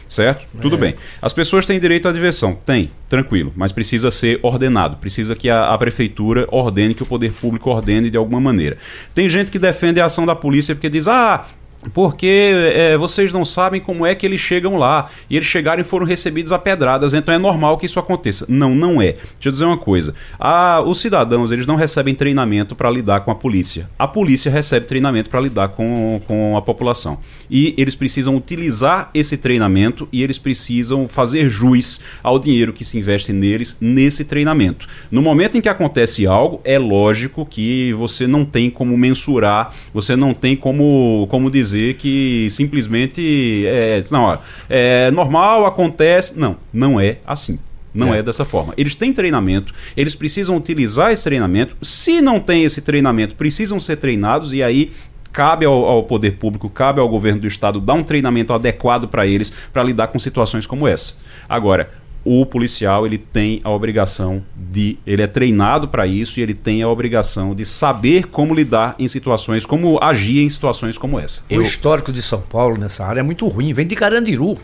Certo? 0.09 0.45
Tudo 0.61 0.77
bem. 0.77 0.95
As 1.21 1.33
pessoas 1.33 1.65
têm 1.65 1.79
direito 1.79 2.07
à 2.07 2.11
diversão. 2.11 2.55
Tem, 2.65 2.91
tranquilo. 3.09 3.51
Mas 3.55 3.71
precisa 3.71 4.11
ser 4.11 4.39
ordenado. 4.43 4.97
Precisa 4.97 5.35
que 5.35 5.49
a, 5.49 5.73
a 5.73 5.77
prefeitura 5.77 6.47
ordene, 6.51 6.93
que 6.93 7.03
o 7.03 7.05
poder 7.05 7.31
público 7.31 7.69
ordene 7.69 8.09
de 8.09 8.17
alguma 8.17 8.39
maneira. 8.39 8.77
Tem 9.13 9.27
gente 9.27 9.51
que 9.51 9.57
defende 9.57 9.99
a 9.99 10.05
ação 10.05 10.25
da 10.25 10.35
polícia 10.35 10.75
porque 10.75 10.89
diz: 10.89 11.07
ah. 11.07 11.45
Porque 11.93 12.71
é, 12.73 12.97
vocês 12.97 13.33
não 13.33 13.43
sabem 13.43 13.81
como 13.81 14.05
é 14.05 14.15
que 14.15 14.25
eles 14.25 14.39
chegam 14.39 14.77
lá. 14.77 15.09
E 15.29 15.35
eles 15.35 15.47
chegaram 15.47 15.81
e 15.81 15.83
foram 15.83 16.05
recebidos 16.05 16.51
a 16.51 16.59
pedradas. 16.59 17.13
Então 17.13 17.33
é 17.33 17.37
normal 17.37 17.77
que 17.77 17.85
isso 17.85 17.99
aconteça. 17.99 18.45
Não, 18.47 18.73
não 18.73 19.01
é. 19.01 19.13
Deixa 19.13 19.47
eu 19.47 19.51
dizer 19.51 19.65
uma 19.65 19.77
coisa. 19.77 20.13
Ah, 20.39 20.81
os 20.85 20.99
cidadãos 20.99 21.51
eles 21.51 21.67
não 21.67 21.75
recebem 21.75 22.15
treinamento 22.15 22.75
para 22.75 22.89
lidar 22.89 23.21
com 23.21 23.31
a 23.31 23.35
polícia. 23.35 23.89
A 23.97 24.07
polícia 24.07 24.51
recebe 24.51 24.85
treinamento 24.85 25.29
para 25.29 25.41
lidar 25.41 25.69
com, 25.69 26.21
com 26.27 26.55
a 26.55 26.61
população. 26.61 27.19
E 27.49 27.73
eles 27.77 27.95
precisam 27.95 28.35
utilizar 28.35 29.09
esse 29.13 29.37
treinamento 29.37 30.07
e 30.11 30.23
eles 30.23 30.37
precisam 30.37 31.07
fazer 31.07 31.49
jus 31.49 31.99
ao 32.21 32.39
dinheiro 32.39 32.73
que 32.73 32.85
se 32.85 32.97
investe 32.97 33.33
neles 33.33 33.75
nesse 33.79 34.23
treinamento. 34.23 34.87
No 35.11 35.21
momento 35.21 35.57
em 35.57 35.61
que 35.61 35.69
acontece 35.69 36.25
algo, 36.25 36.61
é 36.63 36.79
lógico 36.79 37.45
que 37.45 37.93
você 37.93 38.25
não 38.25 38.45
tem 38.45 38.69
como 38.69 38.97
mensurar, 38.97 39.73
você 39.93 40.15
não 40.15 40.33
tem 40.33 40.55
como, 40.55 41.27
como 41.29 41.51
dizer 41.51 41.72
que 41.99 42.47
simplesmente 42.49 43.65
é, 43.67 44.03
não, 44.11 44.23
ó, 44.23 44.37
é 44.69 45.11
normal, 45.11 45.65
acontece. 45.65 46.37
Não, 46.37 46.57
não 46.71 46.99
é 46.99 47.17
assim. 47.25 47.59
Não 47.93 48.13
é. 48.13 48.23
dessa 48.23 48.43
forma. 48.43 48.73
Eles 48.75 48.95
têm 48.95 49.13
treinamento, 49.13 49.73
eles 49.95 50.15
precisam 50.15 50.57
utilizar 50.57 51.11
esse 51.11 51.23
treinamento. 51.23 51.75
Se 51.81 52.21
não 52.21 52.39
tem 52.39 52.63
esse 52.63 52.81
treinamento, 52.81 53.35
precisam 53.35 53.79
ser 53.79 53.97
treinados 53.97 54.51
e 54.51 54.63
aí 54.63 54.91
cabe 55.31 55.65
ao, 55.65 55.85
ao 55.85 56.03
poder 56.03 56.31
público, 56.37 56.69
cabe 56.69 56.99
ao 56.99 57.09
governo 57.09 57.41
do 57.41 57.47
estado 57.47 57.79
dar 57.79 57.93
um 57.93 58.03
treinamento 58.03 58.53
adequado 58.53 59.07
para 59.07 59.25
eles 59.25 59.51
para 59.71 59.83
lidar 59.83 60.07
com 60.07 60.19
situações 60.19 60.65
como 60.65 60.87
essa. 60.87 61.15
Agora, 61.49 61.89
o 62.25 62.45
policial 62.45 63.05
ele 63.05 63.17
tem 63.17 63.59
a 63.63 63.69
obrigação 63.69 64.41
de, 64.55 64.97
ele 65.05 65.21
é 65.21 65.27
treinado 65.27 65.87
para 65.89 66.07
isso 66.07 66.39
e 66.39 66.43
ele 66.43 66.53
tem 66.53 66.81
a 66.81 66.87
obrigação 66.87 67.53
de 67.53 67.65
saber 67.65 68.27
como 68.27 68.53
lidar 68.55 68.95
em 68.97 69.07
situações, 69.09 69.65
como 69.65 69.99
agir 70.01 70.41
em 70.41 70.49
situações 70.49 70.97
como 70.97 71.19
essa. 71.19 71.41
O 71.51 71.61
histórico 71.61 72.11
de 72.13 72.21
São 72.21 72.39
Paulo 72.41 72.77
nessa 72.77 73.05
área 73.05 73.19
é 73.19 73.23
muito 73.23 73.45
ruim, 73.47 73.73
vem 73.73 73.85
de 73.85 73.95
Carandiru. 73.95 74.57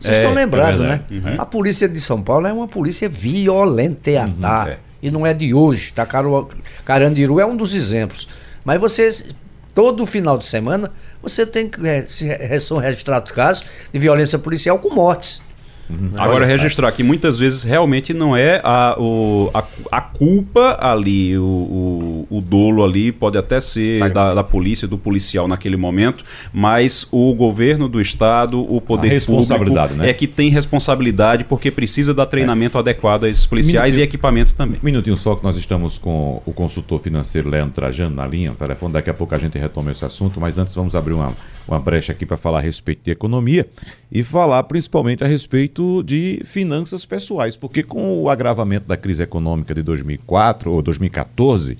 Vocês 0.00 0.16
É, 0.16 0.18
estão 0.20 0.34
lembrados, 0.34 0.80
é 0.80 0.86
né? 0.86 1.00
Uhum. 1.10 1.34
A 1.40 1.46
polícia 1.46 1.88
de 1.88 2.00
São 2.00 2.22
Paulo 2.22 2.46
é 2.46 2.52
uma 2.52 2.68
polícia 2.68 3.08
violenta, 3.08 4.28
tá? 4.40 4.66
é. 4.68 4.78
E 5.02 5.10
não 5.10 5.26
é 5.26 5.32
de 5.32 5.54
hoje, 5.54 5.92
tá? 5.92 6.06
Carandiru 6.84 7.40
é 7.40 7.46
um 7.46 7.56
dos 7.56 7.74
exemplos. 7.74 8.28
Mas 8.64 8.80
vocês, 8.80 9.24
todo 9.74 10.04
final 10.06 10.36
de 10.36 10.44
semana, 10.44 10.90
você 11.22 11.46
tem 11.46 11.68
que 11.68 11.86
é, 11.86 12.04
se- 12.08 12.28
é, 12.30 12.58
são 12.58 12.76
registrados 12.78 13.30
casos 13.32 13.64
de 13.92 13.98
violência 13.98 14.38
policial 14.38 14.78
com 14.78 14.94
mortes. 14.94 15.40
Agora, 16.16 16.44
registrar 16.44 16.92
que 16.92 17.02
muitas 17.02 17.36
vezes 17.36 17.62
realmente 17.62 18.12
não 18.12 18.36
é 18.36 18.60
a, 18.62 18.94
o, 18.98 19.50
a, 19.54 19.64
a 19.90 20.00
culpa 20.00 20.78
ali, 20.80 21.36
o, 21.38 21.42
o, 21.42 22.26
o 22.38 22.40
dolo 22.40 22.84
ali 22.84 23.10
pode 23.10 23.38
até 23.38 23.58
ser 23.60 24.12
da, 24.12 24.34
da 24.34 24.44
polícia, 24.44 24.86
do 24.86 24.98
policial 24.98 25.48
naquele 25.48 25.76
momento, 25.76 26.24
mas 26.52 27.08
o 27.10 27.34
governo 27.34 27.88
do 27.88 28.00
estado, 28.00 28.60
o 28.60 28.80
poder 28.80 29.08
responsabilidade, 29.08 29.88
público 29.88 30.04
né? 30.04 30.10
é 30.10 30.12
que 30.12 30.26
tem 30.26 30.50
responsabilidade 30.50 31.44
porque 31.44 31.70
precisa 31.70 32.12
dar 32.12 32.26
treinamento 32.26 32.76
adequado 32.76 33.24
a 33.24 33.28
esses 33.28 33.46
policiais 33.46 33.94
Minutinho. 33.94 34.02
e 34.02 34.04
equipamento 34.04 34.54
também. 34.54 34.78
Um 34.82 34.84
minutinho 34.84 35.16
só 35.16 35.34
que 35.34 35.44
nós 35.44 35.56
estamos 35.56 35.96
com 35.96 36.42
o 36.44 36.52
consultor 36.52 37.00
financeiro 37.00 37.48
Leandro 37.48 37.72
Trajano 37.72 38.14
na 38.14 38.26
linha, 38.26 38.52
o 38.52 38.54
telefone, 38.54 38.92
daqui 38.92 39.08
a 39.08 39.14
pouco 39.14 39.34
a 39.34 39.38
gente 39.38 39.58
retoma 39.58 39.90
esse 39.90 40.04
assunto, 40.04 40.38
mas 40.38 40.58
antes 40.58 40.74
vamos 40.74 40.94
abrir 40.94 41.14
uma, 41.14 41.32
uma 41.68 41.78
brecha 41.78 42.12
aqui 42.12 42.24
para 42.24 42.36
falar 42.36 42.58
a 42.58 42.62
respeito 42.62 43.02
de 43.04 43.10
economia 43.10 43.68
e 44.10 44.24
falar 44.24 44.62
principalmente 44.64 45.22
a 45.22 45.26
respeito 45.26 46.02
de 46.02 46.40
finanças 46.44 47.04
pessoais, 47.04 47.56
porque 47.56 47.82
com 47.82 48.22
o 48.22 48.30
agravamento 48.30 48.88
da 48.88 48.96
crise 48.96 49.22
econômica 49.22 49.74
de 49.74 49.82
2004 49.82 50.72
ou 50.72 50.80
2014, 50.80 51.76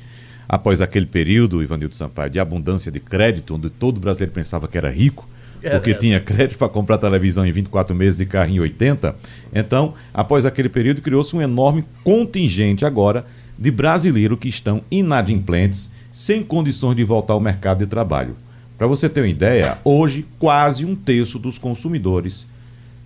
após 0.48 0.80
aquele 0.80 1.06
período, 1.06 1.62
Ivanildo 1.62 1.94
Sampaio, 1.94 2.30
de 2.30 2.38
abundância 2.38 2.92
de 2.92 3.00
crédito, 3.00 3.54
onde 3.54 3.70
todo 3.70 4.00
brasileiro 4.00 4.32
pensava 4.32 4.68
que 4.68 4.76
era 4.76 4.90
rico, 4.90 5.28
porque 5.72 5.94
tinha 5.94 6.20
crédito 6.20 6.58
para 6.58 6.68
comprar 6.68 6.98
televisão 6.98 7.44
em 7.44 7.50
24 7.50 7.94
meses 7.94 8.20
e 8.20 8.26
carro 8.26 8.50
em 8.50 8.60
80. 8.60 9.14
Então, 9.52 9.94
após 10.14 10.46
aquele 10.46 10.68
período, 10.68 11.02
criou-se 11.02 11.34
um 11.34 11.42
enorme 11.42 11.84
contingente 12.04 12.84
agora 12.84 13.26
de 13.58 13.70
brasileiros 13.70 14.38
que 14.38 14.48
estão 14.48 14.82
inadimplentes, 14.90 15.90
sem 16.12 16.44
condições 16.44 16.94
de 16.94 17.04
voltar 17.04 17.34
ao 17.34 17.40
mercado 17.40 17.78
de 17.78 17.86
trabalho. 17.86 18.36
Para 18.78 18.86
você 18.86 19.08
ter 19.08 19.22
uma 19.22 19.28
ideia, 19.28 19.76
hoje 19.82 20.24
quase 20.38 20.84
um 20.84 20.94
terço 20.94 21.36
dos 21.36 21.58
consumidores, 21.58 22.46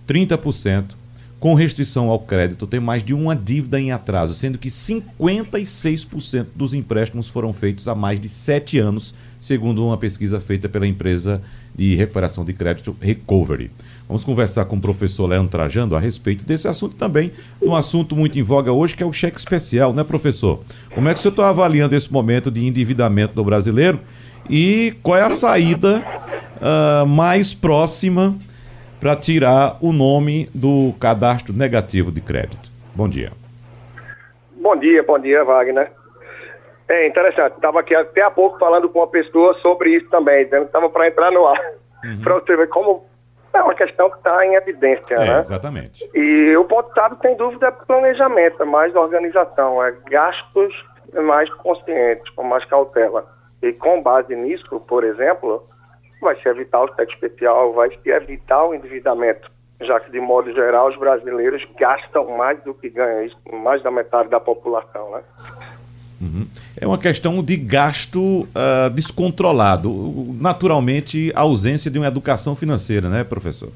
30%, 0.07 0.91
com 1.39 1.55
restrição 1.55 2.11
ao 2.11 2.19
crédito, 2.19 2.67
tem 2.67 2.79
mais 2.79 3.03
de 3.03 3.11
uma 3.11 3.35
dívida 3.35 3.79
em 3.79 3.91
atraso, 3.91 4.35
sendo 4.35 4.59
que 4.59 4.69
56% 4.69 6.45
dos 6.55 6.75
empréstimos 6.75 7.27
foram 7.27 7.51
feitos 7.51 7.87
há 7.87 7.95
mais 7.95 8.19
de 8.19 8.29
sete 8.29 8.77
anos, 8.77 9.15
segundo 9.41 9.83
uma 9.83 9.97
pesquisa 9.97 10.39
feita 10.39 10.69
pela 10.69 10.87
empresa 10.87 11.41
de 11.75 11.95
recuperação 11.95 12.45
de 12.45 12.53
crédito 12.53 12.95
Recovery. 13.01 13.71
Vamos 14.07 14.23
conversar 14.23 14.65
com 14.65 14.75
o 14.75 14.81
professor 14.81 15.25
Leandro 15.25 15.49
Trajando 15.49 15.95
a 15.95 15.99
respeito 15.99 16.45
desse 16.45 16.67
assunto 16.67 16.95
também, 16.95 17.31
um 17.59 17.75
assunto 17.75 18.15
muito 18.15 18.37
em 18.37 18.43
voga 18.43 18.71
hoje, 18.71 18.95
que 18.95 19.01
é 19.01 19.05
o 19.05 19.11
cheque 19.11 19.39
especial, 19.39 19.91
né, 19.91 20.03
professor? 20.03 20.63
Como 20.93 21.09
é 21.09 21.15
que 21.15 21.19
você 21.19 21.29
está 21.29 21.49
avaliando 21.49 21.95
esse 21.95 22.13
momento 22.13 22.51
de 22.51 22.63
endividamento 22.63 23.33
do 23.33 23.43
brasileiro 23.43 23.99
e 24.49 24.93
qual 25.03 25.17
é 25.17 25.23
a 25.23 25.31
saída 25.31 26.03
ah, 26.61 27.05
mais 27.07 27.53
próxima 27.53 28.35
para 28.99 29.15
tirar 29.15 29.77
o 29.81 29.91
nome 29.91 30.49
do 30.53 30.93
cadastro 30.99 31.53
negativo 31.53 32.11
de 32.11 32.21
crédito? 32.21 32.69
Bom 32.95 33.09
dia. 33.09 33.31
Bom 34.55 34.75
dia, 34.77 35.03
bom 35.03 35.19
dia, 35.19 35.43
Wagner. 35.43 35.91
É 36.87 37.07
interessante, 37.07 37.55
estava 37.55 37.79
aqui 37.79 37.95
até 37.95 38.21
há 38.21 38.31
pouco 38.31 38.59
falando 38.59 38.87
com 38.89 38.99
uma 38.99 39.07
pessoa 39.07 39.53
sobre 39.61 39.95
isso 39.95 40.07
também, 40.09 40.43
estava 40.43 40.89
para 40.89 41.07
entrar 41.07 41.31
no 41.31 41.47
ar, 41.47 41.59
para 42.21 42.33
você 42.35 42.55
ver 42.55 42.67
como 42.69 43.05
é 43.53 43.61
uma 43.61 43.73
questão 43.73 44.09
que 44.09 44.17
está 44.17 44.45
em 44.45 44.55
evidência, 44.55 45.15
É, 45.15 45.27
né? 45.33 45.39
exatamente. 45.39 46.09
E 46.13 46.55
o 46.57 46.65
ponto 46.65 46.93
chave, 46.93 47.15
sem 47.21 47.37
dúvida, 47.37 47.67
é 47.67 47.71
planejamento, 47.71 48.61
é 48.61 48.65
mais 48.65 48.93
organização, 48.95 49.83
é 49.83 49.93
gastos 50.09 50.73
mais 51.25 51.49
conscientes, 51.55 52.27
com 52.35 52.43
mais 52.43 52.65
cautela. 52.65 53.25
E 53.63 53.71
com 53.71 54.03
base 54.03 54.35
nisso, 54.35 54.77
por 54.81 55.05
exemplo, 55.05 55.63
vai 56.21 56.35
se 56.41 56.49
evitar 56.49 56.83
o 56.83 56.95
cheque 56.95 57.13
especial, 57.13 57.73
vai 57.73 57.89
se 57.89 58.09
evitar 58.09 58.65
o 58.65 58.75
endividamento, 58.75 59.49
já 59.81 60.01
que, 60.01 60.11
de 60.11 60.19
modo 60.19 60.51
geral, 60.53 60.89
os 60.89 60.99
brasileiros 60.99 61.65
gastam 61.79 62.37
mais 62.37 62.61
do 62.63 62.73
que 62.73 62.89
ganham, 62.89 63.29
mais 63.63 63.81
da 63.81 63.89
metade 63.89 64.27
da 64.29 64.39
população, 64.39 65.11
né? 65.11 65.21
É 66.79 66.87
uma 66.87 66.97
questão 66.97 67.43
de 67.43 67.55
gasto 67.57 68.47
ah, 68.53 68.89
descontrolado. 68.89 69.89
Naturalmente, 70.39 71.31
a 71.35 71.41
ausência 71.41 71.89
de 71.89 71.97
uma 71.97 72.07
educação 72.07 72.55
financeira, 72.55 73.09
né, 73.09 73.23
professor? 73.23 73.69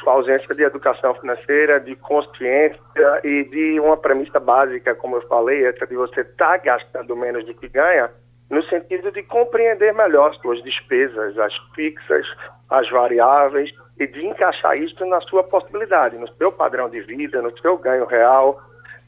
Isso, 0.00 0.08
a 0.08 0.14
ausência 0.14 0.54
de 0.54 0.62
educação 0.62 1.14
financeira, 1.14 1.78
de 1.78 1.94
consciência 1.96 2.80
e 3.22 3.44
de 3.44 3.80
uma 3.80 3.96
premissa 3.96 4.40
básica, 4.40 4.94
como 4.94 5.16
eu 5.16 5.22
falei, 5.28 5.66
essa 5.66 5.86
de 5.86 5.94
você 5.94 6.22
estar 6.22 6.56
gastando 6.58 7.14
menos 7.14 7.44
do 7.44 7.54
que 7.54 7.68
ganha, 7.68 8.10
no 8.48 8.62
sentido 8.64 9.12
de 9.12 9.22
compreender 9.22 9.92
melhor 9.94 10.30
as 10.30 10.38
suas 10.38 10.62
despesas, 10.62 11.38
as 11.38 11.54
fixas, 11.74 12.26
as 12.70 12.88
variáveis, 12.90 13.70
e 13.98 14.06
de 14.06 14.26
encaixar 14.26 14.76
isso 14.78 15.04
na 15.04 15.20
sua 15.20 15.44
possibilidade, 15.44 16.16
no 16.16 16.28
seu 16.36 16.50
padrão 16.50 16.88
de 16.88 17.00
vida, 17.02 17.42
no 17.42 17.56
seu 17.60 17.76
ganho 17.76 18.06
real. 18.06 18.60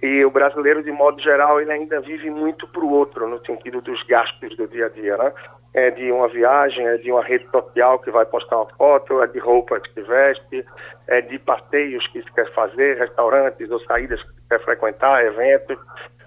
E 0.03 0.25
o 0.25 0.31
brasileiro, 0.33 0.83
de 0.83 0.91
modo 0.91 1.23
geral, 1.23 1.61
ele 1.61 1.71
ainda 1.71 2.01
vive 2.01 2.29
muito 2.29 2.67
para 2.67 2.85
o 2.85 2.91
outro, 2.91 3.29
no 3.29 3.39
sentido 3.47 3.81
dos 3.81 4.03
gastos 4.03 4.57
do 4.57 4.67
dia 4.67 4.87
a 4.87 4.89
dia, 4.89 5.17
né? 5.17 5.33
É 5.73 5.91
de 5.91 6.11
uma 6.11 6.27
viagem, 6.27 6.85
é 6.85 6.97
de 6.97 7.13
uma 7.13 7.23
rede 7.23 7.49
social 7.51 8.01
que 8.01 8.11
vai 8.11 8.27
postar 8.27 8.57
uma 8.57 8.69
foto, 8.77 9.23
é 9.23 9.29
de 9.29 9.39
roupas 9.39 9.81
que 9.95 10.01
veste, 10.03 10.67
é 11.07 11.21
de 11.21 11.39
passeios 11.39 12.05
que 12.09 12.21
se 12.21 12.33
quer 12.33 12.53
fazer, 12.53 12.99
restaurantes 12.99 13.71
ou 13.71 13.79
saídas 13.85 14.21
que 14.21 14.29
se 14.29 14.49
quer 14.51 14.61
frequentar, 14.65 15.25
eventos. 15.25 15.79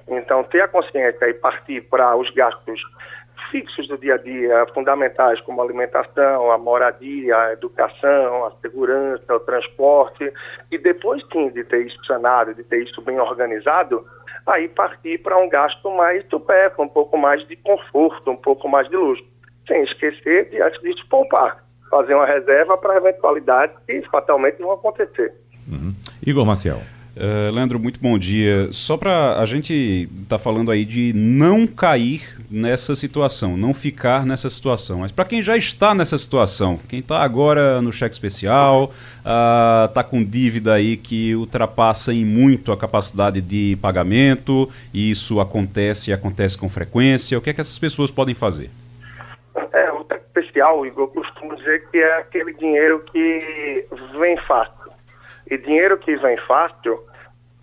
Então, 0.07 0.43
ter 0.45 0.61
a 0.61 0.67
consciência 0.69 1.27
e 1.27 1.33
partir 1.33 1.81
para 1.81 2.15
os 2.15 2.29
gastos 2.29 2.81
fixos 3.51 3.87
do 3.87 3.97
dia 3.97 4.15
a 4.15 4.17
dia, 4.17 4.65
fundamentais 4.73 5.39
como 5.41 5.61
a 5.61 5.63
alimentação, 5.63 6.51
a 6.51 6.57
moradia, 6.57 7.37
a 7.37 7.53
educação, 7.53 8.45
a 8.45 8.51
segurança, 8.61 9.33
o 9.33 9.39
transporte, 9.39 10.31
e 10.71 10.77
depois 10.77 11.23
sim 11.31 11.49
de 11.49 11.63
ter 11.63 11.85
isso 11.85 12.03
sanado, 12.05 12.53
de 12.53 12.63
ter 12.63 12.83
isso 12.83 13.01
bem 13.01 13.19
organizado, 13.19 14.05
aí 14.45 14.67
partir 14.67 15.19
para 15.19 15.37
um 15.37 15.49
gasto 15.49 15.89
mais 15.91 16.25
supérfluo, 16.29 16.85
um 16.85 16.89
pouco 16.89 17.17
mais 17.17 17.45
de 17.47 17.55
conforto, 17.57 18.31
um 18.31 18.35
pouco 18.35 18.67
mais 18.67 18.87
de 18.89 18.95
luxo, 18.95 19.23
sem 19.67 19.83
esquecer 19.83 20.49
de 20.49 20.61
antes 20.61 20.79
disso 20.81 21.05
poupar, 21.09 21.63
fazer 21.89 22.13
uma 22.13 22.25
reserva 22.25 22.77
para 22.77 22.97
eventualidades 22.97 23.75
que 23.85 24.01
fatalmente 24.09 24.57
vão 24.59 24.71
acontecer. 24.71 25.33
Uhum. 25.67 25.93
Igor 26.25 26.45
Maciel. 26.45 26.79
Uh, 27.15 27.49
Leandro, 27.53 27.79
muito 27.79 27.97
bom 27.97 28.19
dia. 28.19 28.67
Só 28.71 28.97
para 28.97 29.39
a 29.39 29.45
gente 29.45 30.09
tá 30.27 30.37
falando 30.37 30.69
aí 30.69 30.83
de 30.83 31.13
não 31.15 31.65
cair 31.65 32.35
nessa 32.51 32.93
situação, 32.93 33.55
não 33.55 33.73
ficar 33.73 34.25
nessa 34.25 34.49
situação. 34.49 34.99
Mas 34.99 35.13
para 35.13 35.23
quem 35.23 35.41
já 35.41 35.55
está 35.55 35.95
nessa 35.95 36.17
situação, 36.17 36.77
quem 36.89 36.99
está 36.99 37.21
agora 37.21 37.81
no 37.81 37.93
cheque 37.93 38.13
especial, 38.13 38.93
está 39.19 40.01
uh, 40.01 40.09
com 40.09 40.21
dívida 40.21 40.73
aí 40.73 40.97
que 40.97 41.33
ultrapassa 41.35 42.13
em 42.13 42.25
muito 42.25 42.73
a 42.73 42.77
capacidade 42.77 43.39
de 43.39 43.77
pagamento, 43.81 44.69
e 44.93 45.09
isso 45.09 45.39
acontece 45.39 46.11
e 46.11 46.13
acontece 46.13 46.57
com 46.57 46.67
frequência, 46.67 47.37
o 47.37 47.41
que 47.41 47.49
é 47.49 47.53
que 47.53 47.61
essas 47.61 47.79
pessoas 47.79 48.11
podem 48.11 48.35
fazer? 48.35 48.69
É, 49.71 49.91
o 49.93 50.05
cheque 50.05 50.25
especial, 50.25 50.85
eu 50.85 51.07
costumo 51.07 51.55
dizer 51.55 51.87
que 51.89 51.97
é 51.97 52.17
aquele 52.17 52.53
dinheiro 52.55 53.01
que 53.09 53.85
vem 54.19 54.37
fácil 54.45 54.74
e 55.49 55.57
dinheiro 55.57 55.97
que 55.97 56.15
vem 56.17 56.37
fácil, 56.37 57.03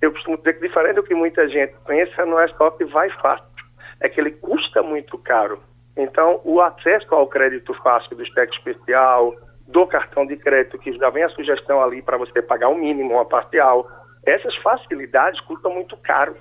eu 0.00 0.12
costumo 0.12 0.36
dizer 0.36 0.54
que 0.54 0.66
diferente 0.66 0.96
do 0.96 1.02
que 1.02 1.14
muita 1.14 1.48
gente 1.48 1.74
pensa, 1.86 2.24
não 2.24 2.38
é 2.40 2.48
só 2.48 2.70
que 2.70 2.84
vai 2.84 3.10
fácil, 3.10 3.46
é 4.00 4.08
que 4.08 4.20
ele 4.20 4.32
custa 4.32 4.82
muito 4.82 5.18
caro. 5.18 5.60
Então, 5.96 6.40
o 6.44 6.60
acesso 6.60 7.14
ao 7.14 7.26
crédito 7.26 7.74
fácil 7.82 8.16
do 8.16 8.24
cheque 8.24 8.56
especial, 8.56 9.34
do 9.66 9.86
cartão 9.86 10.26
de 10.26 10.36
crédito, 10.36 10.78
que 10.78 10.92
já 10.92 11.10
vem 11.10 11.22
a 11.22 11.28
sugestão 11.30 11.82
ali 11.82 12.02
para 12.02 12.16
você 12.16 12.40
pagar 12.40 12.68
o 12.68 12.72
um 12.72 12.78
mínimo, 12.78 13.14
uma 13.14 13.24
parcial, 13.24 13.88
essas 14.24 14.54
facilidades 14.56 15.40
custam 15.40 15.72
muito 15.72 15.96
caro. 15.96 16.34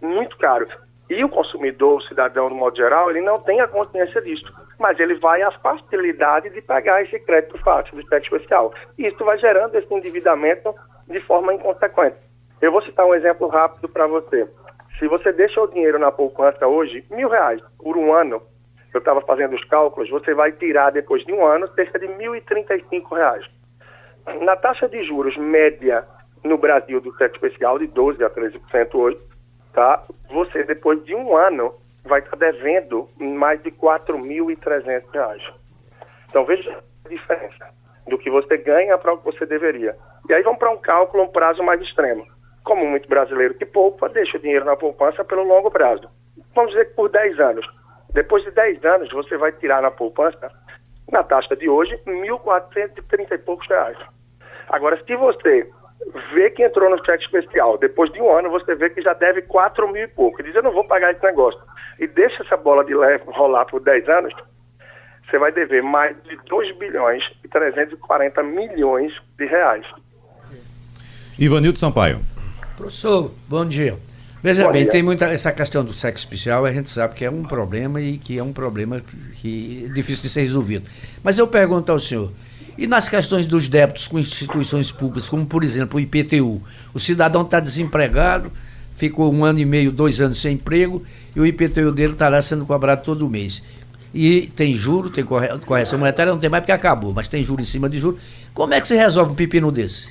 Muito 0.00 0.36
caro. 0.38 0.66
E 1.08 1.22
o 1.22 1.28
consumidor, 1.28 1.98
o 1.98 2.02
cidadão, 2.02 2.48
no 2.48 2.56
modo 2.56 2.76
geral, 2.76 3.10
ele 3.10 3.20
não 3.20 3.40
tem 3.40 3.60
a 3.60 3.68
consciência 3.68 4.20
disso 4.20 4.52
mas 4.84 5.00
ele 5.00 5.14
vai 5.14 5.40
à 5.40 5.50
facilidade 5.50 6.50
de 6.50 6.60
pagar 6.60 7.02
esse 7.02 7.18
crédito 7.20 7.56
fácil 7.64 7.96
do 7.96 8.06
cheque 8.06 8.26
especial. 8.26 8.70
E 8.98 9.06
isso 9.06 9.24
vai 9.24 9.38
gerando 9.38 9.74
esse 9.76 9.94
endividamento 9.94 10.74
de 11.08 11.18
forma 11.20 11.54
inconsequente. 11.54 12.18
Eu 12.60 12.70
vou 12.70 12.82
citar 12.82 13.06
um 13.06 13.14
exemplo 13.14 13.48
rápido 13.48 13.88
para 13.88 14.06
você. 14.06 14.46
Se 14.98 15.08
você 15.08 15.32
deixa 15.32 15.58
o 15.58 15.68
dinheiro 15.68 15.98
na 15.98 16.12
poupança 16.12 16.66
hoje, 16.66 17.02
mil 17.10 17.30
reais 17.30 17.62
por 17.78 17.96
um 17.96 18.12
ano, 18.12 18.42
eu 18.92 18.98
estava 18.98 19.22
fazendo 19.22 19.54
os 19.54 19.64
cálculos, 19.64 20.10
você 20.10 20.34
vai 20.34 20.52
tirar 20.52 20.92
depois 20.92 21.24
de 21.24 21.32
um 21.32 21.46
ano 21.46 21.66
cerca 21.68 21.98
de 21.98 22.06
R$ 22.06 22.42
reais. 23.10 23.46
Na 24.42 24.54
taxa 24.54 24.86
de 24.86 25.02
juros 25.02 25.34
média 25.38 26.04
no 26.44 26.58
Brasil 26.58 27.00
do 27.00 27.16
cheque 27.16 27.36
especial, 27.36 27.78
de 27.78 27.88
12% 27.88 28.22
a 28.22 28.28
13% 28.28 28.94
hoje, 28.96 29.18
tá? 29.72 30.04
você 30.28 30.62
depois 30.64 31.02
de 31.04 31.14
um 31.14 31.34
ano 31.34 31.72
vai 32.04 32.20
estar 32.20 32.36
devendo 32.36 33.08
mais 33.18 33.62
de 33.62 33.70
R$ 33.70 33.76
4.300. 33.80 35.40
Então 36.28 36.44
veja 36.44 36.82
a 37.04 37.08
diferença 37.08 37.70
do 38.06 38.18
que 38.18 38.30
você 38.30 38.56
ganha 38.58 38.98
para 38.98 39.14
o 39.14 39.18
que 39.18 39.24
você 39.24 39.46
deveria. 39.46 39.96
E 40.28 40.34
aí 40.34 40.42
vamos 40.42 40.58
para 40.58 40.70
um 40.70 40.76
cálculo, 40.76 41.24
um 41.24 41.28
prazo 41.28 41.62
mais 41.62 41.80
extremo. 41.80 42.26
Como 42.62 42.86
muito 42.86 43.08
brasileiro 43.08 43.54
que 43.54 43.66
poupa, 43.66 44.08
deixa 44.08 44.36
o 44.36 44.40
dinheiro 44.40 44.64
na 44.64 44.76
poupança 44.76 45.24
pelo 45.24 45.44
longo 45.44 45.70
prazo. 45.70 46.08
Vamos 46.54 46.72
dizer 46.72 46.86
que 46.86 46.94
por 46.94 47.08
10 47.08 47.40
anos. 47.40 47.66
Depois 48.12 48.44
de 48.44 48.50
10 48.52 48.84
anos, 48.84 49.10
você 49.10 49.36
vai 49.36 49.52
tirar 49.52 49.82
na 49.82 49.90
poupança, 49.90 50.50
na 51.10 51.22
taxa 51.22 51.56
de 51.56 51.68
hoje, 51.68 51.98
R$ 52.06 52.12
1.430 52.12 53.32
e 53.32 53.38
poucos 53.38 53.66
reais. 53.68 53.98
Agora, 54.68 55.02
se 55.04 55.16
você 55.16 55.68
vê 56.32 56.50
que 56.50 56.64
entrou 56.64 56.90
no 56.90 57.04
cheque 57.04 57.24
especial, 57.24 57.78
depois 57.78 58.12
de 58.12 58.20
um 58.20 58.30
ano, 58.30 58.50
você 58.50 58.74
vê 58.74 58.90
que 58.90 59.02
já 59.02 59.12
deve 59.14 59.42
4 59.42 59.90
mil 59.92 60.04
e 60.04 60.08
pouco. 60.08 60.40
E 60.40 60.44
diz, 60.44 60.54
eu 60.54 60.62
não 60.62 60.72
vou 60.72 60.84
pagar 60.84 61.12
esse 61.12 61.22
negócio 61.22 61.60
e 61.98 62.06
deixa 62.06 62.42
essa 62.42 62.56
bola 62.56 62.84
de 62.84 62.94
leve 62.94 63.24
rolar 63.26 63.64
por 63.66 63.80
10 63.80 64.08
anos, 64.08 64.34
você 65.28 65.38
vai 65.38 65.52
dever 65.52 65.82
mais 65.82 66.16
de 66.24 66.36
2 66.48 66.76
bilhões 66.76 67.24
e 67.42 67.48
340 67.48 68.42
milhões 68.42 69.12
de 69.38 69.46
reais. 69.46 69.86
Ivanildo 71.38 71.78
Sampaio. 71.78 72.20
Professor, 72.76 73.32
bom 73.48 73.64
dia. 73.64 73.96
Veja 74.42 74.64
bom 74.64 74.72
bem, 74.72 74.82
dia. 74.82 74.92
tem 74.92 75.02
muita 75.02 75.26
essa 75.26 75.50
questão 75.52 75.84
do 75.84 75.94
sexo 75.94 76.24
especial, 76.24 76.66
a 76.66 76.72
gente 76.72 76.90
sabe 76.90 77.14
que 77.14 77.24
é 77.24 77.30
um 77.30 77.44
problema 77.44 78.00
e 78.00 78.18
que 78.18 78.38
é 78.38 78.42
um 78.42 78.52
problema 78.52 79.00
que 79.40 79.86
é 79.88 79.92
difícil 79.94 80.22
de 80.22 80.28
ser 80.28 80.42
resolvido. 80.42 80.86
Mas 81.22 81.38
eu 81.38 81.46
pergunto 81.46 81.90
ao 81.90 81.98
senhor, 81.98 82.30
e 82.76 82.86
nas 82.86 83.08
questões 83.08 83.46
dos 83.46 83.68
débitos 83.68 84.08
com 84.08 84.18
instituições 84.18 84.90
públicas, 84.90 85.28
como 85.28 85.46
por 85.46 85.62
exemplo 85.62 85.98
o 85.98 86.00
IPTU, 86.00 86.60
o 86.92 86.98
cidadão 86.98 87.42
está 87.42 87.60
desempregado, 87.60 88.50
ficou 88.96 89.32
um 89.32 89.44
ano 89.44 89.58
e 89.58 89.64
meio, 89.64 89.92
dois 89.92 90.20
anos 90.20 90.40
sem 90.40 90.54
emprego 90.54 91.04
e 91.34 91.40
o 91.40 91.46
IPTU 91.46 91.92
dele 91.92 92.12
estará 92.12 92.40
sendo 92.42 92.66
cobrado 92.66 93.02
todo 93.02 93.28
mês. 93.28 93.62
E 94.12 94.46
tem 94.56 94.72
juro, 94.74 95.10
tem 95.10 95.24
correção 95.24 95.98
monetária, 95.98 96.32
não 96.32 96.38
tem 96.38 96.48
mais 96.48 96.62
porque 96.62 96.72
acabou, 96.72 97.12
mas 97.12 97.26
tem 97.26 97.42
juro 97.42 97.60
em 97.60 97.64
cima 97.64 97.88
de 97.88 97.98
juro. 97.98 98.18
Como 98.54 98.72
é 98.72 98.80
que 98.80 98.86
se 98.86 98.96
resolve 98.96 99.32
um 99.32 99.34
pepino 99.34 99.72
desse? 99.72 100.08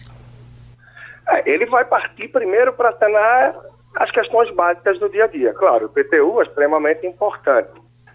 É, 1.30 1.50
ele 1.50 1.66
vai 1.66 1.86
partir 1.86 2.28
primeiro 2.28 2.74
para 2.74 2.92
sanar 2.98 3.56
as 3.96 4.12
questões 4.12 4.54
básicas 4.54 5.00
do 5.00 5.10
dia 5.10 5.24
a 5.24 5.28
dia. 5.28 5.54
Claro, 5.54 5.86
o 5.86 6.00
IPTU 6.00 6.42
é 6.42 6.46
extremamente 6.46 7.08
importante, 7.08 7.70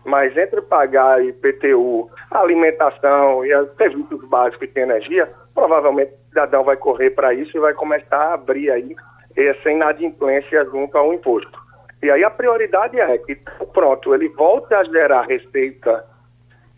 mas 0.08 0.34
entre 0.36 0.62
pagar 0.62 1.22
IPTU, 1.22 2.10
alimentação 2.30 3.44
e 3.44 3.50
serviços 3.76 4.26
básicos 4.28 4.72
de 4.72 4.80
energia, 4.80 5.28
provavelmente 5.54 6.12
o 6.12 6.28
cidadão 6.30 6.64
vai 6.64 6.78
correr 6.78 7.10
para 7.10 7.34
isso 7.34 7.54
e 7.54 7.60
vai 7.60 7.74
começar 7.74 8.16
a 8.16 8.34
abrir 8.34 8.70
aí 8.70 8.96
essa 9.36 9.70
inadimplência 9.70 10.64
junto 10.64 10.96
ao 10.96 11.12
imposto. 11.12 11.58
E 12.02 12.10
aí 12.10 12.24
a 12.24 12.30
prioridade 12.30 12.98
é 12.98 13.18
que, 13.18 13.38
pronto, 13.74 14.14
ele 14.14 14.28
volte 14.30 14.72
a 14.72 14.82
gerar 14.84 15.26
receita, 15.26 16.04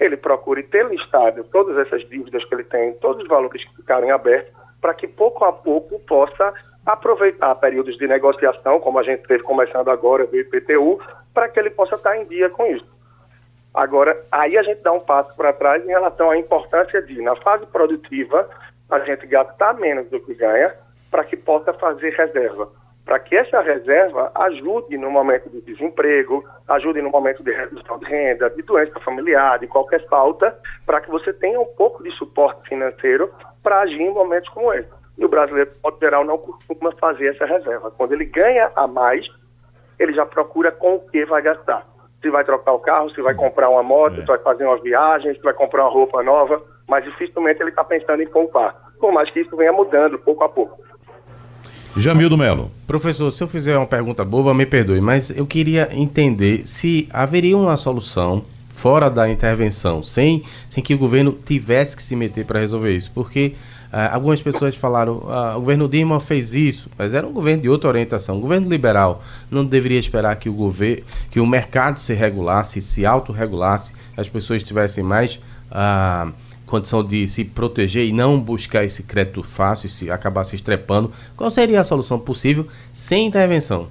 ele 0.01 0.16
procure 0.16 0.64
ter 0.64 0.85
listado 0.87 1.45
todas 1.45 1.79
essas 1.87 2.07
dívidas 2.09 2.45
que 2.45 2.55
ele 2.55 2.64
tem, 2.64 2.95
todos 2.95 3.23
os 3.23 3.29
valores 3.29 3.64
que 3.64 3.77
ficarem 3.77 4.11
abertos, 4.11 4.53
para 4.81 4.95
que 4.95 5.07
pouco 5.07 5.45
a 5.45 5.53
pouco 5.53 6.01
possa 6.01 6.53
aproveitar 6.85 7.55
períodos 7.57 7.97
de 7.97 8.09
negociação, 8.09 8.81
como 8.81 8.99
a 8.99 9.03
gente 9.05 9.23
teve 9.29 9.45
começando 9.45 9.88
agora 9.88 10.27
do 10.27 10.37
IPTU, 10.37 10.99
para 11.33 11.49
que 11.49 11.61
ele 11.61 11.71
possa 11.71 11.95
estar 11.95 12.16
em 12.16 12.25
dia 12.25 12.51
com 12.51 12.66
isso. 12.66 13.00
Agora, 13.75 14.21
aí 14.31 14.59
a 14.59 14.63
gente 14.63 14.83
dá 14.83 14.93
um 14.93 15.01
passo 15.01 15.35
para 15.37 15.53
trás 15.53 15.85
em 15.85 15.89
relação 15.89 16.31
à 16.31 16.39
importância 16.39 17.01
de, 17.03 17.21
na 17.23 17.37
fase 17.37 17.67
produtiva, 17.67 18.49
a 18.91 18.99
gente 19.01 19.27
gastar 19.27 19.75
menos 19.75 20.09
do 20.11 20.21
que 20.21 20.35
ganha, 20.35 20.75
para 21.11 21.25
que 21.25 21.37
possa 21.37 21.73
fazer 21.75 22.11
reserva 22.11 22.69
para 23.11 23.19
que 23.19 23.35
essa 23.35 23.61
reserva 23.61 24.31
ajude 24.37 24.97
no 24.97 25.11
momento 25.11 25.51
de 25.51 25.61
desemprego, 25.63 26.45
ajude 26.69 27.03
no 27.03 27.11
momento 27.11 27.43
de 27.43 27.51
redução 27.51 27.99
de 27.99 28.07
renda, 28.07 28.49
de 28.51 28.63
doença 28.63 29.01
familiar, 29.01 29.59
de 29.59 29.67
qualquer 29.67 30.07
falta, 30.07 30.57
para 30.87 31.01
que 31.01 31.11
você 31.11 31.33
tenha 31.33 31.61
um 31.61 31.67
pouco 31.77 32.05
de 32.05 32.11
suporte 32.13 32.69
financeiro 32.69 33.29
para 33.65 33.81
agir 33.81 34.01
em 34.01 34.13
momentos 34.13 34.49
como 34.51 34.73
esse. 34.73 34.89
E 35.19 35.25
o 35.25 35.29
brasileiro, 35.29 35.71
de 35.71 35.99
geral, 35.99 36.25
não 36.25 36.39
costuma 36.39 36.93
fazer 36.93 37.35
essa 37.35 37.45
reserva. 37.47 37.91
Quando 37.91 38.13
ele 38.13 38.27
ganha 38.27 38.71
a 38.77 38.87
mais, 38.87 39.27
ele 39.99 40.13
já 40.13 40.25
procura 40.25 40.71
com 40.71 40.95
o 40.95 41.01
que 41.01 41.25
vai 41.25 41.43
gastar. 41.43 41.85
Se 42.21 42.31
vai 42.31 42.45
trocar 42.45 42.73
o 42.73 42.79
carro, 42.79 43.11
se 43.11 43.23
vai 43.23 43.35
comprar 43.35 43.71
uma 43.71 43.83
moto, 43.83 44.19
é. 44.19 44.21
se 44.21 44.27
vai 44.27 44.39
fazer 44.39 44.65
uma 44.65 44.79
viagem, 44.81 45.35
se 45.35 45.41
vai 45.41 45.55
comprar 45.55 45.85
uma 45.85 45.91
roupa 45.91 46.23
nova, 46.23 46.63
mas 46.87 47.05
dificilmente 47.05 47.63
ele 47.63 47.71
está 47.71 47.83
pensando 47.83 48.23
em 48.23 48.27
poupar. 48.27 48.75
Por 48.99 49.13
mais 49.13 49.31
que 49.31 49.41
isso 49.41 49.57
venha 49.57 49.73
mudando 49.73 50.19
pouco 50.19 50.45
a 50.45 50.49
pouco. 50.49 50.79
Jamildo 51.97 52.39
Melo. 52.39 52.71
Professor, 52.87 53.31
se 53.31 53.43
eu 53.43 53.49
fizer 53.49 53.77
uma 53.77 53.87
pergunta 53.87 54.25
boba, 54.25 54.55
me 54.55 54.65
perdoe, 54.65 55.01
mas 55.01 55.31
eu 55.37 55.47
queria 55.47 55.89
entender 55.93 56.67
se 56.67 57.09
haveria 57.13 57.57
uma 57.57 57.77
solução 57.77 58.45
fora 58.69 59.11
da 59.11 59.29
intervenção, 59.29 60.03
sem, 60.03 60.45
sem 60.69 60.83
que 60.83 60.95
o 60.95 60.99
governo 60.99 61.33
tivesse 61.33 61.97
que 61.97 62.03
se 62.03 62.17
meter 62.17 62.47
para 62.47 62.61
resolver 62.61 62.95
isso, 62.95 63.11
porque 63.13 63.55
Ah, 63.92 64.14
algumas 64.14 64.40
pessoas 64.40 64.76
falaram, 64.76 65.24
ah, 65.29 65.55
o 65.57 65.61
governo 65.61 65.88
Dilma 65.88 66.20
fez 66.20 66.55
isso, 66.55 66.88
mas 66.96 67.12
era 67.12 67.26
um 67.26 67.33
governo 67.33 67.62
de 67.62 67.68
outra 67.68 67.88
orientação. 67.88 68.38
O 68.38 68.40
governo 68.40 68.68
liberal 68.68 69.22
não 69.50 69.64
deveria 69.64 69.98
esperar 69.98 70.37
que 70.37 70.48
o 70.48 70.53
governo, 70.53 71.03
que 71.31 71.40
o 71.40 71.46
mercado 71.46 71.98
se 71.98 72.14
regulasse, 72.14 72.81
se 72.81 73.05
autorregulasse, 73.05 73.92
as 74.16 74.29
pessoas 74.29 74.62
tivessem 74.62 75.03
mais 75.03 75.40
ah, 75.70 76.31
condição 76.66 77.03
de 77.03 77.26
se 77.26 77.44
proteger 77.44 78.07
e 78.07 78.12
não 78.12 78.40
buscar 78.40 78.85
esse 78.85 79.03
crédito 79.03 79.42
fácil 79.42 79.88
e 79.88 79.90
se 79.90 80.11
acabar 80.11 80.44
se 80.44 80.55
estrepando. 80.55 81.12
Qual 81.37 81.50
seria 81.50 81.81
a 81.81 81.85
solução 81.85 82.18
possível 82.18 82.68
sem 82.94 83.26
intervenção? 83.26 83.88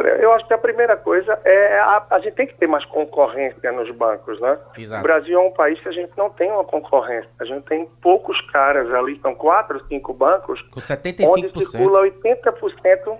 Olha, 0.00 0.12
eu 0.16 0.32
acho 0.32 0.46
que 0.46 0.54
a 0.54 0.58
primeira 0.58 0.96
coisa 0.96 1.38
é 1.44 1.78
a, 1.78 2.02
a 2.08 2.18
gente 2.20 2.32
tem 2.34 2.46
que 2.46 2.54
ter 2.54 2.66
mais 2.66 2.86
concorrência 2.86 3.70
nos 3.70 3.90
bancos, 3.90 4.40
né? 4.40 4.58
Exato. 4.78 5.00
O 5.00 5.02
Brasil 5.02 5.38
é 5.38 5.42
um 5.42 5.52
país 5.52 5.78
que 5.78 5.88
a 5.90 5.92
gente 5.92 6.10
não 6.16 6.30
tem 6.30 6.50
uma 6.50 6.64
concorrência. 6.64 7.28
A 7.38 7.44
gente 7.44 7.64
tem 7.66 7.86
poucos 8.00 8.40
caras 8.50 8.90
ali, 8.94 9.20
são 9.20 9.34
quatro, 9.34 9.78
cinco 9.88 10.14
bancos, 10.14 10.62
Com 10.70 10.80
onde 10.80 11.48
75%. 11.48 11.64
circula 11.66 12.00
80% 12.00 13.18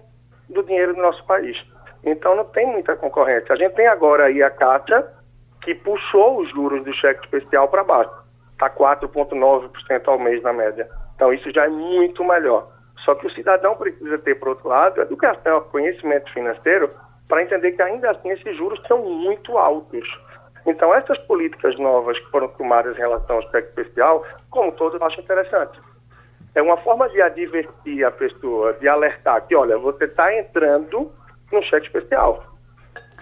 do 0.48 0.62
dinheiro 0.62 0.94
do 0.94 1.02
nosso 1.02 1.22
país. 1.26 1.54
Então 2.02 2.34
não 2.34 2.46
tem 2.46 2.66
muita 2.66 2.96
concorrência. 2.96 3.52
A 3.52 3.56
gente 3.56 3.74
tem 3.74 3.86
agora 3.86 4.24
aí 4.24 4.42
a 4.42 4.48
Caixa, 4.48 5.06
que 5.60 5.74
puxou 5.74 6.40
os 6.40 6.48
juros 6.50 6.82
do 6.82 6.94
cheque 6.94 7.22
especial 7.24 7.68
para 7.68 7.84
baixo. 7.84 8.10
Está 8.52 8.70
4,9% 8.70 10.08
ao 10.08 10.18
mês 10.18 10.42
na 10.42 10.54
média. 10.54 10.88
Então 11.14 11.30
isso 11.30 11.50
já 11.50 11.66
é 11.66 11.68
muito 11.68 12.24
melhor. 12.24 12.72
Só 13.04 13.14
que 13.14 13.26
o 13.26 13.30
cidadão 13.30 13.76
precisa 13.76 14.18
ter, 14.18 14.34
por 14.36 14.48
outro 14.48 14.68
lado, 14.68 15.00
educação, 15.00 15.62
conhecimento 15.70 16.32
financeiro, 16.32 16.90
para 17.28 17.42
entender 17.42 17.72
que 17.72 17.82
ainda 17.82 18.10
assim 18.10 18.30
esses 18.30 18.56
juros 18.56 18.80
são 18.86 18.98
muito 18.98 19.56
altos. 19.56 20.06
Então 20.66 20.94
essas 20.94 21.18
políticas 21.18 21.78
novas 21.78 22.18
que 22.18 22.30
foram 22.30 22.48
tomadas 22.48 22.96
em 22.96 23.00
relação 23.00 23.36
ao 23.36 23.50
cheque 23.50 23.68
especial, 23.68 24.24
como 24.50 24.72
todos, 24.72 25.00
eu 25.00 25.06
acho 25.06 25.20
interessante. 25.20 25.80
É 26.54 26.60
uma 26.60 26.76
forma 26.78 27.08
de 27.08 27.22
advertir 27.22 28.04
a 28.04 28.10
pessoa, 28.10 28.72
de 28.74 28.88
alertar 28.88 29.46
que, 29.46 29.54
olha, 29.54 29.78
você 29.78 30.04
está 30.04 30.34
entrando 30.36 31.10
no 31.52 31.62
cheque 31.62 31.86
especial. 31.86 32.44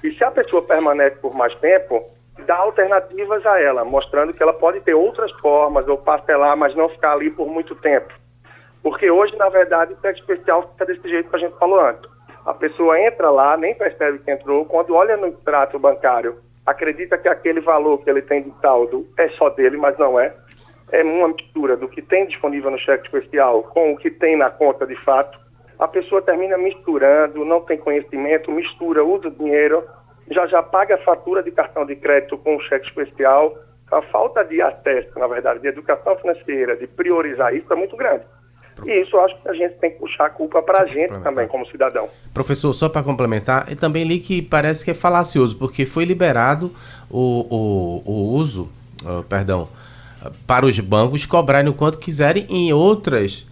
E 0.03 0.13
se 0.15 0.25
a 0.25 0.31
pessoa 0.31 0.63
permanece 0.63 1.17
por 1.17 1.35
mais 1.35 1.55
tempo, 1.57 2.09
dá 2.47 2.57
alternativas 2.57 3.45
a 3.45 3.61
ela, 3.61 3.85
mostrando 3.85 4.33
que 4.33 4.43
ela 4.43 4.55
pode 4.55 4.81
ter 4.81 4.95
outras 4.95 5.31
formas 5.41 5.87
ou 5.87 5.99
parcelar, 5.99 6.57
mas 6.57 6.75
não 6.75 6.89
ficar 6.89 7.13
ali 7.13 7.31
por 7.31 7.49
muito 7.49 7.75
tempo. 7.77 8.13
Porque 8.83 9.11
hoje, 9.11 9.37
na 9.37 9.49
verdade, 9.49 9.95
o 9.95 10.01
cheque 10.01 10.21
especial 10.21 10.69
fica 10.71 10.87
desse 10.87 11.09
jeito 11.09 11.29
que 11.29 11.37
a 11.37 11.41
gente 11.41 11.59
falou 11.59 11.81
antes. 11.81 12.09
A 12.47 12.55
pessoa 12.55 12.99
entra 12.99 13.31
lá, 13.31 13.57
nem 13.57 13.75
percebe 13.75 14.21
que 14.21 14.31
entrou, 14.31 14.65
quando 14.65 14.95
olha 14.95 15.17
no 15.17 15.27
extrato 15.27 15.79
bancário, 15.79 16.39
acredita 16.65 17.19
que 17.19 17.29
aquele 17.29 17.61
valor 17.61 17.99
que 17.99 18.09
ele 18.09 18.23
tem 18.23 18.43
de 18.43 18.53
saldo 18.61 19.07
é 19.19 19.29
só 19.31 19.51
dele, 19.51 19.77
mas 19.77 19.99
não 19.99 20.19
é. 20.19 20.35
É 20.91 21.03
uma 21.03 21.29
mistura 21.29 21.77
do 21.77 21.89
que 21.89 22.01
tem 22.01 22.27
disponível 22.27 22.71
no 22.71 22.79
cheque 22.79 23.05
especial 23.05 23.63
com 23.65 23.93
o 23.93 23.97
que 23.99 24.11
tem 24.11 24.37
na 24.37 24.51
conta 24.51 24.87
de 24.87 24.97
fato. 25.05 25.39
A 25.79 25.87
pessoa 25.87 26.23
termina 26.23 26.57
misturando, 26.57 27.45
não 27.45 27.61
tem 27.61 27.77
conhecimento, 27.77 28.51
mistura, 28.51 29.05
usa 29.05 29.29
o 29.29 29.31
dinheiro, 29.31 29.85
já 30.31 30.47
já 30.47 30.63
paga 30.63 30.95
a 30.95 31.05
fatura 31.05 31.43
de 31.43 31.51
cartão 31.51 31.85
de 31.85 31.97
crédito 31.97 32.39
com 32.39 32.57
o 32.57 32.61
cheque 32.63 32.87
especial. 32.87 33.57
A 33.91 34.03
falta 34.03 34.43
de 34.45 34.61
acesso, 34.61 35.19
na 35.19 35.27
verdade, 35.27 35.61
de 35.61 35.69
educação 35.69 36.17
financeira, 36.17 36.77
de 36.77 36.87
priorizar 36.87 37.55
isso 37.55 37.71
é 37.73 37.77
muito 37.77 37.97
grande. 37.97 38.25
E 38.85 39.03
isso 39.03 39.17
eu 39.17 39.21
acho 39.21 39.41
que 39.41 39.49
a 39.49 39.55
gente 39.55 39.75
tem 39.77 39.91
que 39.91 39.99
puxar 39.99 40.27
a 40.27 40.31
culpa 40.31 40.63
para 40.63 40.83
a 40.83 40.87
gente 40.87 41.19
também, 41.21 41.47
como 41.49 41.67
cidadão. 41.67 42.09
Professor, 42.33 42.73
só 42.73 42.89
para 42.89 43.03
complementar, 43.03 43.71
eu 43.71 43.77
também 43.77 44.05
li 44.05 44.21
que 44.21 44.41
parece 44.41 44.85
que 44.85 44.91
é 44.91 44.95
falacioso, 44.95 45.57
porque 45.57 45.85
foi 45.85 46.05
liberado 46.05 46.73
o, 47.11 48.03
o, 48.05 48.11
o 48.11 48.13
uso, 48.37 48.69
ah, 49.05 49.23
perdão, 49.29 49.69
para 50.47 50.67
os 50.67 50.79
bancos 50.79 51.27
cobrarem 51.27 51.71
o 51.71 51.75
quanto 51.75 51.99
quiserem 51.99 52.47
em 52.49 52.73
outras 52.73 53.47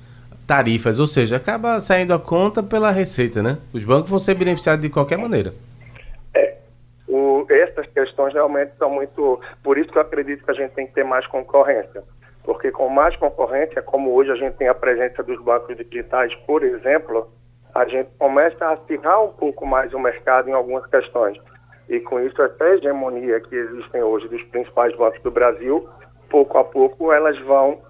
tarifas, 0.47 1.01
ou 1.01 1.07
seja, 1.07 1.37
acaba 1.37 1.81
saindo 1.81 2.15
a 2.15 2.19
conta 2.19 2.63
pela 2.63 2.91
receita, 2.91 3.43
né? 3.43 3.59
Os 3.73 3.83
bancos 3.83 4.11
vão 4.11 4.19
ser 4.19 4.35
beneficiados 4.35 4.83
de 4.83 4.89
qualquer 4.89 5.19
maneira. 5.19 5.53
O, 7.09 7.47
essas 7.49 7.87
questões 7.87 8.35
realmente 8.35 8.73
são 8.79 8.91
muito. 8.91 9.41
Por 9.63 9.79
isso 9.79 9.91
que 9.91 9.99
eu 9.99 10.03
acredito 10.03 10.45
que 10.45 10.51
a 10.51 10.55
gente 10.55 10.73
tem 10.73 10.87
que 10.87 10.93
ter 10.93 11.05
mais 11.05 11.27
concorrência. 11.27 12.03
Porque 12.47 12.71
com 12.71 12.89
mais 12.89 13.15
concorrência, 13.17 13.83
como 13.83 14.15
hoje 14.15 14.31
a 14.31 14.37
gente 14.37 14.55
tem 14.55 14.69
a 14.69 14.75
presença 14.75 15.21
dos 15.21 15.43
bancos 15.43 15.77
digitais, 15.77 16.33
por 16.47 16.63
exemplo, 16.63 17.29
a 17.75 17.85
gente 17.87 18.09
começa 18.19 18.65
a 18.65 18.73
acirrar 18.75 19.23
um 19.23 19.33
pouco 19.33 19.67
mais 19.67 19.93
o 19.93 19.99
mercado 19.99 20.49
em 20.49 20.53
algumas 20.53 20.87
questões. 20.87 21.37
E 21.89 21.99
com 21.99 22.21
isso, 22.21 22.41
essa 22.41 22.65
hegemonia 22.69 23.41
que 23.41 23.55
existem 23.55 24.01
hoje 24.01 24.29
dos 24.29 24.43
principais 24.45 24.97
bancos 24.97 25.21
do 25.23 25.31
Brasil, 25.31 25.89
pouco 26.31 26.57
a 26.57 26.65
pouco 26.65 27.13
elas 27.13 27.37
vão 27.41 27.81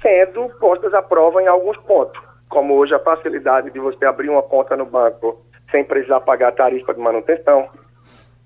sendo 0.00 0.48
postas 0.60 0.94
à 0.94 1.02
prova 1.02 1.42
em 1.42 1.48
alguns 1.48 1.76
pontos. 1.78 2.20
Como 2.48 2.74
hoje 2.74 2.94
a 2.94 3.00
facilidade 3.00 3.72
de 3.72 3.80
você 3.80 4.04
abrir 4.04 4.30
uma 4.30 4.42
conta 4.42 4.76
no 4.76 4.86
banco 4.86 5.42
sem 5.72 5.82
precisar 5.82 6.20
pagar 6.20 6.52
tarifa 6.52 6.94
de 6.94 7.00
manutenção, 7.00 7.68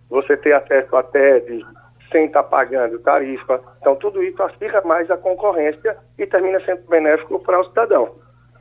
você 0.09 0.39
ter 0.39 0.55
acesso 0.55 0.97
a 0.97 1.03
TED 1.03 1.67
sem 2.11 2.27
estar 2.27 2.43
pagando 2.45 2.99
tarifa. 3.01 3.61
Então, 3.81 3.97
tudo 3.97 4.23
isso 4.23 4.43
acirra 4.43 4.83
mais 4.85 5.11
a 5.11 5.17
concorrência 5.17 5.97
e 6.19 6.27
termina 6.27 6.61
sendo 6.65 6.83
benéfico 6.89 7.39
para 7.41 7.61
o 7.61 7.65
cidadão. 7.65 8.11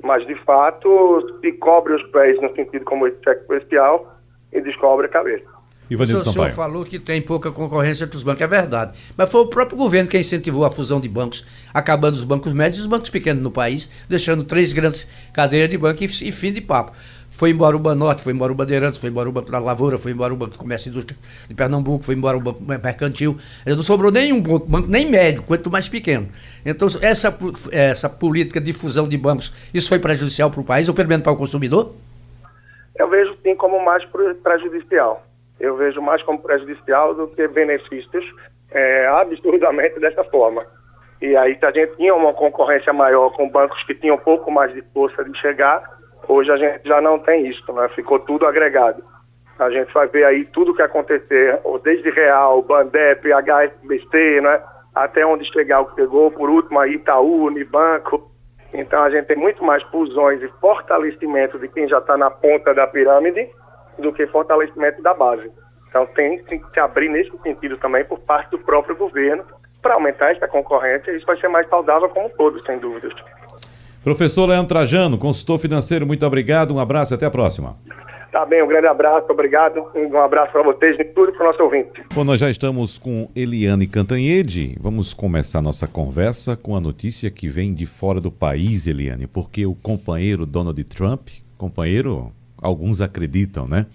Mas, 0.04 0.26
de 0.28 0.36
fato, 0.44 1.40
se 1.42 1.52
cobre 1.54 1.94
os 1.94 2.04
pés 2.12 2.40
no 2.42 2.54
sentido 2.56 2.86
como 2.86 3.08
esse 3.08 3.18
cheque 3.24 3.42
especial 3.42 4.14
e 4.54 4.62
descobre 4.62 5.08
a 5.08 5.10
cabeça. 5.10 5.58
Ivanildo 5.90 6.20
o 6.20 6.22
senhor 6.22 6.34
Sampaio. 6.34 6.54
falou 6.54 6.86
que 6.86 7.00
tem 7.00 7.22
pouca 7.22 7.50
concorrência 7.52 8.04
entre 8.04 8.18
os 8.18 8.24
bancos, 8.24 8.42
é 8.42 8.48
verdade. 8.48 8.98
Mas 9.16 9.30
foi 9.30 9.42
o 9.42 9.48
próprio 9.48 9.78
governo 9.78 10.10
que 10.10 10.18
incentivou 10.18 10.66
a 10.66 10.72
fusão 10.72 11.00
de 11.00 11.08
bancos, 11.08 11.46
acabando 11.74 12.16
os 12.16 12.24
bancos 12.24 12.52
médios 12.52 12.80
e 12.80 12.82
os 12.82 12.88
bancos 12.88 13.10
pequenos 13.10 13.42
no 13.42 13.52
país, 13.52 13.90
deixando 14.10 14.44
três 14.44 14.74
grandes 14.74 15.08
cadeiras 15.34 15.70
de 15.70 15.78
banco 15.78 16.04
e, 16.04 16.06
e 16.06 16.32
fim 16.32 16.52
de 16.52 16.62
papo. 16.62 16.92
Foi 17.38 17.52
embora 17.52 17.76
o 17.76 17.80
Banorte, 17.80 18.24
foi 18.24 18.34
embora 18.34 18.52
o 18.52 18.56
Bandeirantes, 18.56 19.00
foi 19.00 19.12
embora 19.12 19.30
Banco 19.32 19.52
da 19.52 19.60
Lavoura, 19.60 20.00
foi 20.00 20.12
embora 20.12 20.34
o 20.34 20.58
Comércio 20.58 20.90
e 20.90 20.92
Indústria 20.92 21.16
de 21.48 21.54
Pernambuco, 21.54 22.04
foi 22.04 22.16
embora 22.16 22.36
o 22.36 22.42
Mercantil. 22.62 23.38
Não 23.64 23.84
sobrou 23.84 24.12
nenhum 24.12 24.42
banco, 24.42 24.88
nem 24.88 25.08
médio, 25.08 25.44
quanto 25.44 25.70
mais 25.70 25.88
pequeno. 25.88 26.28
Então, 26.66 26.88
essa, 27.00 27.38
essa 27.72 28.10
política 28.10 28.60
de 28.60 28.74
fusão 28.74 29.08
de 29.08 29.16
bancos, 29.20 29.54
isso 29.72 29.88
foi 29.88 30.00
prejudicial 30.00 30.50
para 30.50 30.62
o 30.62 30.64
país, 30.64 30.90
ou 30.90 30.96
pelo 30.96 31.10
menos 31.10 31.24
para 31.24 31.32
o 31.32 31.38
consumidor? 31.38 31.94
Eu 32.96 33.08
vejo 33.08 33.38
sim 33.44 33.56
como 33.56 33.86
mais 33.86 34.04
pre- 34.06 34.34
prejudicial. 34.34 35.24
Eu 35.60 35.78
vejo 35.78 36.02
mais 36.02 36.24
como 36.24 36.40
prejudicial 36.40 37.14
do 37.14 37.28
que 37.28 37.48
benefícios, 37.48 38.26
é, 38.72 39.06
absurdamente 39.10 40.00
dessa 40.00 40.24
forma. 40.24 40.66
E 41.22 41.36
aí, 41.36 41.56
se 41.60 41.66
a 41.66 41.72
gente 41.72 41.96
tinha 41.98 42.16
uma 42.16 42.34
concorrência 42.34 42.92
maior 42.92 43.30
com 43.30 43.48
bancos 43.48 43.84
que 43.84 43.94
tinham 43.94 44.16
um 44.16 44.20
pouco 44.20 44.50
mais 44.50 44.74
de 44.74 44.82
força 44.92 45.24
de 45.24 45.38
chegar, 45.40 45.97
hoje 46.28 46.52
a 46.52 46.58
gente 46.58 46.88
já 46.88 47.02
não 47.02 47.20
tem 47.20 47.48
isso, 47.48 47.72
né? 47.74 47.88
Ficou 47.90 48.20
tudo 48.20 48.46
agregado. 48.46 49.04
A 49.60 49.70
gente 49.72 49.92
vai 49.94 50.08
ver 50.08 50.24
aí 50.24 50.46
tudo 50.46 50.76
que 50.76 50.82
acontecer, 50.82 51.60
desde 51.84 52.10
Real, 52.12 52.62
Bandep, 52.62 53.32
HSBC, 53.32 54.42
né? 54.42 54.62
Até 54.94 55.26
onde 55.26 55.52
chegar 55.52 55.82
o 55.82 55.86
que 55.88 56.02
chegou, 56.02 56.32
por 56.32 56.50
último 56.50 56.80
aí 56.80 56.94
Itaú, 56.94 57.46
Unibanco. 57.46 58.32
Então 58.74 59.02
a 59.02 59.10
gente 59.10 59.26
tem 59.26 59.38
muito 59.38 59.64
mais 59.64 59.82
fusões 59.84 60.42
e 60.42 60.48
fortalecimento 60.60 61.58
de 61.58 61.68
quem 61.70 61.88
já 61.88 62.00
está 62.00 62.18
na 62.18 62.30
ponta 62.30 62.74
da 62.74 62.86
pirâmide 62.86 63.50
do 63.98 64.14
que 64.14 64.28
fortalecimento 64.28 65.02
da 65.02 65.14
base. 65.14 65.50
Então 65.90 66.06
tem 66.08 66.38
que 66.38 66.62
se 66.74 66.80
abrir 66.80 67.10
nesse 67.10 67.36
sentido 67.40 67.78
também 67.78 68.04
por 68.06 68.20
parte 68.20 68.52
do 68.52 68.60
próprio 68.60 68.96
governo 68.96 69.44
para 69.82 69.96
aumentar 69.96 70.32
essa 70.32 70.48
concorrência 70.48 71.12
e 71.12 71.18
isso 71.18 71.26
vai 71.26 71.38
ser 71.40 71.48
mais 71.48 71.68
saudável 71.70 72.10
como 72.10 72.28
um 72.28 72.30
todo, 72.30 72.64
sem 72.66 72.78
dúvidas. 72.78 73.14
Professor 74.04 74.46
Leandro 74.48 74.68
Trajano, 74.68 75.18
consultor 75.18 75.60
financeiro, 75.60 76.06
muito 76.06 76.26
obrigado, 76.26 76.74
um 76.74 76.80
abraço 76.80 77.14
e 77.14 77.16
até 77.16 77.26
a 77.26 77.32
próxima. 77.32 77.76
Tá 78.32 78.46
bem, 78.46 78.62
um 78.62 78.68
grande 78.68 78.88
abraço, 78.88 79.26
obrigado, 79.32 79.84
um 79.96 80.18
abraço 80.20 80.52
para 80.52 80.62
vocês 80.62 81.00
e 81.00 81.04
tudo 81.06 81.32
para 81.32 81.44
o 81.44 81.52
nosso 81.52 81.64
ouvinte. 81.64 82.04
Bom, 82.14 82.24
nós 82.24 82.40
já 82.40 82.50
estamos 82.50 82.98
com 82.98 83.30
Eliane 83.36 83.88
Cantanhede. 83.88 84.78
Vamos 84.80 85.14
começar 85.14 85.62
nossa 85.62 85.88
conversa 85.88 86.56
com 86.56 86.76
a 86.76 86.80
notícia 86.80 87.32
que 87.32 87.48
vem 87.48 87.74
de 87.74 87.86
fora 87.86 88.22
do 88.22 88.30
país, 88.30 88.86
Eliane, 88.86 89.28
porque 89.28 89.66
o 89.66 89.74
companheiro 89.74 90.46
Donald 90.46 90.84
Trump, 90.84 91.30
companheiro, 91.58 92.32
alguns 92.62 93.02
acreditam, 93.02 93.68
né? 93.68 93.86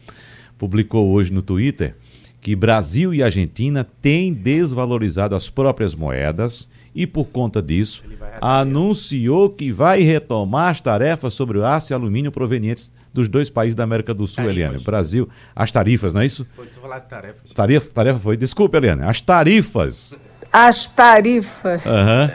Publicou 0.59 1.11
hoje 1.11 1.33
no 1.33 1.43
Twitter 1.43 1.95
que 2.41 2.57
Brasil 2.57 3.15
e 3.15 3.23
Argentina 3.23 3.87
têm 4.03 4.33
desvalorizado 4.33 5.37
as 5.37 5.49
próprias 5.49 5.95
moedas 5.95 6.69
e, 6.95 7.07
por 7.07 7.27
conta 7.27 7.63
disso, 7.63 8.05
anunciou 8.41 9.51
que 9.51 9.73
vai 9.73 10.03
retomar 10.03 10.71
as 10.71 10.81
tarefas 10.81 11.35
sobre 11.35 11.59
o 11.59 11.65
aço 11.65 11.93
e 11.93 11.95
alumínio 11.95 12.31
provenientes 12.31 12.93
dos 13.13 13.29
dois 13.29 13.51
países 13.51 13.75
da 13.75 13.85
América 13.85 14.15
do 14.15 14.27
Sul, 14.27 14.45
Tarifas. 14.45 14.57
Eliane. 14.57 14.85
Brasil, 14.85 15.29
as 15.55 15.71
tarifas, 15.71 16.15
não 16.15 16.21
é 16.21 16.27
isso? 16.27 16.47
Foi 16.55 16.67
tu 16.67 16.81
falasse 16.81 17.07
tarefas. 17.07 17.53
Tarefa, 17.55 17.91
tarefa 17.93 18.19
foi. 18.19 18.37
Desculpa, 18.37 18.77
Eliane. 18.77 19.03
As 19.05 19.21
tarifas. 19.21 20.19
As 20.53 20.87
tarifas. 20.87 21.83
Aham. 21.87 22.31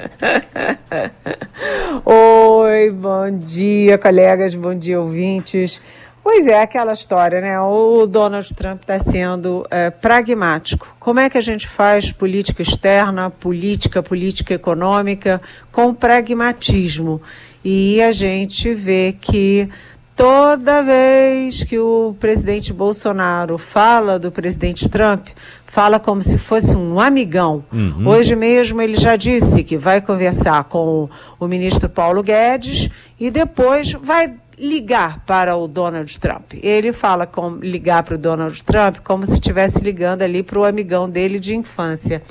Oi, 2.05 2.91
bom 2.91 3.37
dia, 3.37 3.97
colegas, 3.97 4.55
bom 4.55 4.73
dia, 4.73 4.99
ouvintes. 4.99 5.81
Pois 6.29 6.45
é, 6.45 6.61
aquela 6.61 6.91
história, 6.91 7.39
né? 7.39 7.57
O 7.61 8.05
Donald 8.05 8.53
Trump 8.53 8.81
está 8.81 8.99
sendo 8.99 9.65
é, 9.71 9.89
pragmático. 9.89 10.93
Como 10.99 11.21
é 11.21 11.29
que 11.29 11.37
a 11.37 11.41
gente 11.41 11.65
faz 11.65 12.11
política 12.11 12.61
externa, 12.61 13.29
política, 13.29 14.03
política 14.03 14.53
econômica 14.53 15.41
com 15.71 15.93
pragmatismo? 15.93 17.21
E 17.63 18.01
a 18.01 18.11
gente 18.11 18.73
vê 18.73 19.15
que 19.19 19.69
toda 20.17 20.83
vez 20.83 21.63
que 21.63 21.79
o 21.79 22.13
presidente 22.19 22.73
Bolsonaro 22.73 23.57
fala 23.57 24.19
do 24.19 24.29
presidente 24.29 24.89
Trump, 24.89 25.29
fala 25.65 25.97
como 25.97 26.21
se 26.21 26.37
fosse 26.37 26.75
um 26.75 26.99
amigão. 26.99 27.63
Uhum. 27.71 28.05
Hoje 28.05 28.35
mesmo 28.35 28.81
ele 28.81 28.97
já 28.97 29.15
disse 29.15 29.63
que 29.63 29.77
vai 29.77 30.01
conversar 30.01 30.65
com 30.65 31.09
o 31.39 31.47
ministro 31.47 31.87
Paulo 31.87 32.21
Guedes 32.21 32.89
e 33.17 33.31
depois 33.31 33.93
vai 33.93 34.35
ligar 34.57 35.23
para 35.25 35.55
o 35.55 35.67
Donald 35.67 36.19
Trump. 36.19 36.53
Ele 36.61 36.91
fala 36.91 37.27
com 37.27 37.57
ligar 37.57 38.03
para 38.03 38.15
o 38.15 38.17
Donald 38.17 38.63
Trump 38.63 38.97
como 39.03 39.25
se 39.25 39.33
estivesse 39.33 39.79
ligando 39.79 40.23
ali 40.23 40.41
para 40.41 40.59
o 40.59 40.65
amigão 40.65 41.09
dele 41.09 41.39
de 41.39 41.55
infância. 41.55 42.23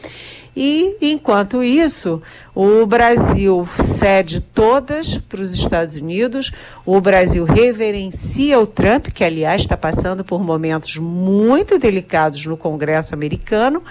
E, 0.58 0.96
enquanto 1.02 1.62
isso, 1.62 2.22
o 2.54 2.86
Brasil 2.86 3.68
cede 3.98 4.40
todas 4.40 5.18
para 5.18 5.42
os 5.42 5.52
Estados 5.52 5.96
Unidos, 5.96 6.50
o 6.86 6.98
Brasil 6.98 7.44
reverencia 7.44 8.58
o 8.58 8.66
Trump, 8.66 9.08
que, 9.08 9.22
aliás, 9.22 9.60
está 9.60 9.76
passando 9.76 10.24
por 10.24 10.42
momentos 10.42 10.96
muito 10.96 11.78
delicados 11.78 12.46
no 12.46 12.56
Congresso 12.56 13.12
americano, 13.12 13.84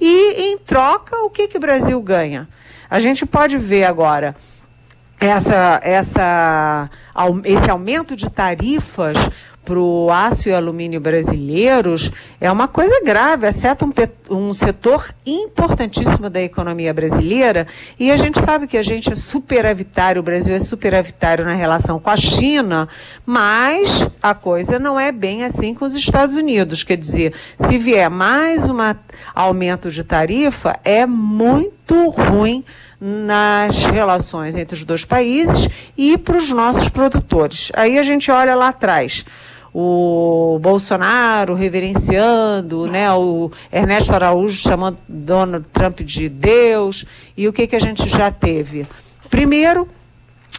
e, 0.00 0.52
em 0.52 0.58
troca, 0.58 1.24
o 1.24 1.28
que, 1.28 1.48
que 1.48 1.56
o 1.56 1.60
Brasil 1.60 2.00
ganha? 2.00 2.48
A 2.88 3.00
gente 3.00 3.26
pode 3.26 3.58
ver 3.58 3.82
agora 3.82 4.36
essa, 5.26 5.80
essa, 5.82 6.90
esse 7.44 7.70
aumento 7.70 8.16
de 8.16 8.28
tarifas 8.28 9.16
para 9.64 9.78
o 9.78 10.10
aço 10.10 10.48
e 10.48 10.52
alumínio 10.52 11.00
brasileiros 11.00 12.10
é 12.40 12.50
uma 12.50 12.66
coisa 12.66 13.00
grave, 13.04 13.46
afeta 13.46 13.84
um, 13.84 13.92
um, 14.48 14.52
setor 14.52 15.14
importantíssimo 15.24 16.28
da 16.28 16.42
economia 16.42 16.92
brasileira 16.92 17.68
e 17.98 18.10
a 18.10 18.16
gente 18.16 18.40
sabe 18.42 18.66
que 18.66 18.76
a 18.76 18.82
gente 18.82 19.12
é 19.12 19.14
superavitário, 19.14 20.18
o 20.18 20.22
Brasil 20.22 20.52
é 20.52 20.58
superavitário 20.58 21.44
na 21.44 21.54
relação 21.54 22.00
com 22.00 22.10
a 22.10 22.16
China, 22.16 22.88
mas 23.24 24.08
a 24.20 24.34
coisa 24.34 24.80
não 24.80 24.98
é 24.98 25.12
bem 25.12 25.44
assim 25.44 25.74
com 25.74 25.84
os 25.84 25.94
Estados 25.94 26.34
Unidos. 26.34 26.82
Quer 26.82 26.96
dizer, 26.96 27.32
se 27.56 27.78
vier 27.78 28.10
mais 28.10 28.68
um 28.68 28.78
aumento 29.32 29.92
de 29.92 30.02
tarifa, 30.02 30.76
é 30.82 31.06
muito 31.06 32.08
ruim 32.08 32.64
nas 33.04 33.84
relações 33.86 34.54
entre 34.54 34.76
os 34.76 34.84
dois 34.84 35.04
países 35.04 35.68
e 35.96 36.16
para 36.16 36.36
os 36.36 36.50
nossos 36.50 36.88
produtores. 36.88 37.72
Aí 37.74 37.98
a 37.98 38.02
gente 38.04 38.30
olha 38.30 38.54
lá 38.54 38.68
atrás 38.68 39.24
o 39.74 40.58
Bolsonaro 40.60 41.54
reverenciando, 41.54 42.86
né, 42.86 43.10
o 43.12 43.50
Ernesto 43.72 44.14
Araújo 44.14 44.54
chamando 44.54 44.98
Donald 45.08 45.66
Trump 45.72 46.00
de 46.00 46.28
Deus, 46.28 47.06
e 47.36 47.48
o 47.48 47.52
que, 47.52 47.66
que 47.66 47.74
a 47.74 47.80
gente 47.80 48.06
já 48.06 48.30
teve? 48.30 48.86
Primeiro, 49.30 49.88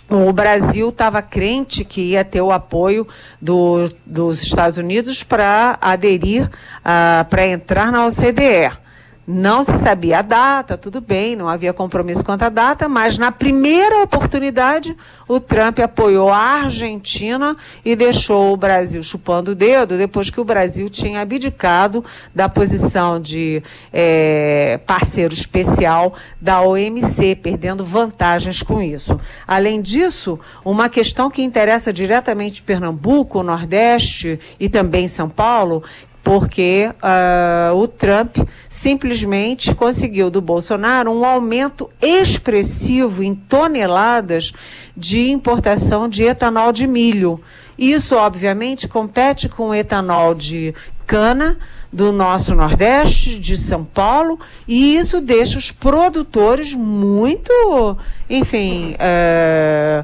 o 0.09 0.33
Brasil 0.33 0.89
estava 0.89 1.21
crente 1.21 1.85
que 1.85 2.01
ia 2.01 2.25
ter 2.25 2.41
o 2.41 2.51
apoio 2.51 3.07
do, 3.39 3.87
dos 4.05 4.41
Estados 4.41 4.77
Unidos 4.77 5.23
para 5.23 5.77
aderir, 5.79 6.45
uh, 6.45 7.23
para 7.29 7.47
entrar 7.47 7.91
na 7.91 8.05
OCDE. 8.07 8.82
Não 9.25 9.63
se 9.63 9.77
sabia 9.77 10.19
a 10.19 10.21
data, 10.21 10.77
tudo 10.77 10.99
bem, 10.99 11.33
não 11.33 11.47
havia 11.47 11.71
compromisso 11.71 12.25
quanto 12.25 12.43
à 12.43 12.49
data, 12.49 12.89
mas 12.89 13.17
na 13.17 13.31
primeira 13.31 14.03
oportunidade 14.03 14.97
o 15.29 15.39
Trump 15.39 15.79
apoiou 15.79 16.29
a 16.29 16.63
Argentina 16.63 17.55
e 17.85 17.95
deixou 17.95 18.51
o 18.51 18.57
Brasil 18.57 19.01
chupando 19.01 19.51
o 19.51 19.55
dedo 19.55 19.97
depois 19.97 20.29
que 20.29 20.41
o 20.41 20.43
Brasil 20.43 20.89
tinha 20.89 21.21
abdicado 21.21 22.03
da 22.35 22.49
posição 22.49 23.17
de 23.17 23.63
é, 23.93 24.77
parceiro 24.85 25.33
especial 25.33 26.15
da 26.41 26.61
OMC, 26.61 27.37
perdendo 27.37 27.85
vantagens 27.85 28.61
com 28.61 28.81
isso. 28.81 29.17
Além 29.47 29.81
disso, 29.81 30.37
uma 30.65 30.89
questão 30.89 31.31
que 31.31 31.41
interessa 31.41 31.93
diretamente 31.93 32.61
Pernambuco, 32.61 33.41
Nordeste 33.41 34.37
e 34.59 34.67
também 34.67 35.07
São 35.07 35.29
Paulo, 35.29 35.81
porque 36.23 36.89
uh, 37.03 37.75
o 37.75 37.85
Trump 37.85 38.37
simplesmente 38.69 39.75
conseguiu 39.75 40.29
do 40.29 40.41
Bolsonaro 40.41 41.11
um 41.11 41.25
aumento 41.25 41.89
expressivo 42.01 43.21
em 43.21 43.35
toneladas 43.35 44.53
de 44.95 45.29
importação 45.29 46.07
de 46.07 46.23
etanol 46.23 46.71
de 46.71 46.87
milho. 46.87 47.41
Isso, 47.77 48.15
obviamente, 48.15 48.87
compete 48.87 49.49
com 49.49 49.69
o 49.69 49.73
etanol 49.73 50.35
de 50.35 50.73
cana 51.05 51.57
do 51.91 52.11
nosso 52.11 52.55
Nordeste, 52.55 53.37
de 53.37 53.55
São 53.55 53.83
Paulo, 53.83 54.39
e 54.67 54.97
isso 54.97 55.21
deixa 55.21 55.59
os 55.59 55.69
produtores 55.71 56.73
muito, 56.73 57.97
enfim, 58.27 58.95
é, 58.97 60.03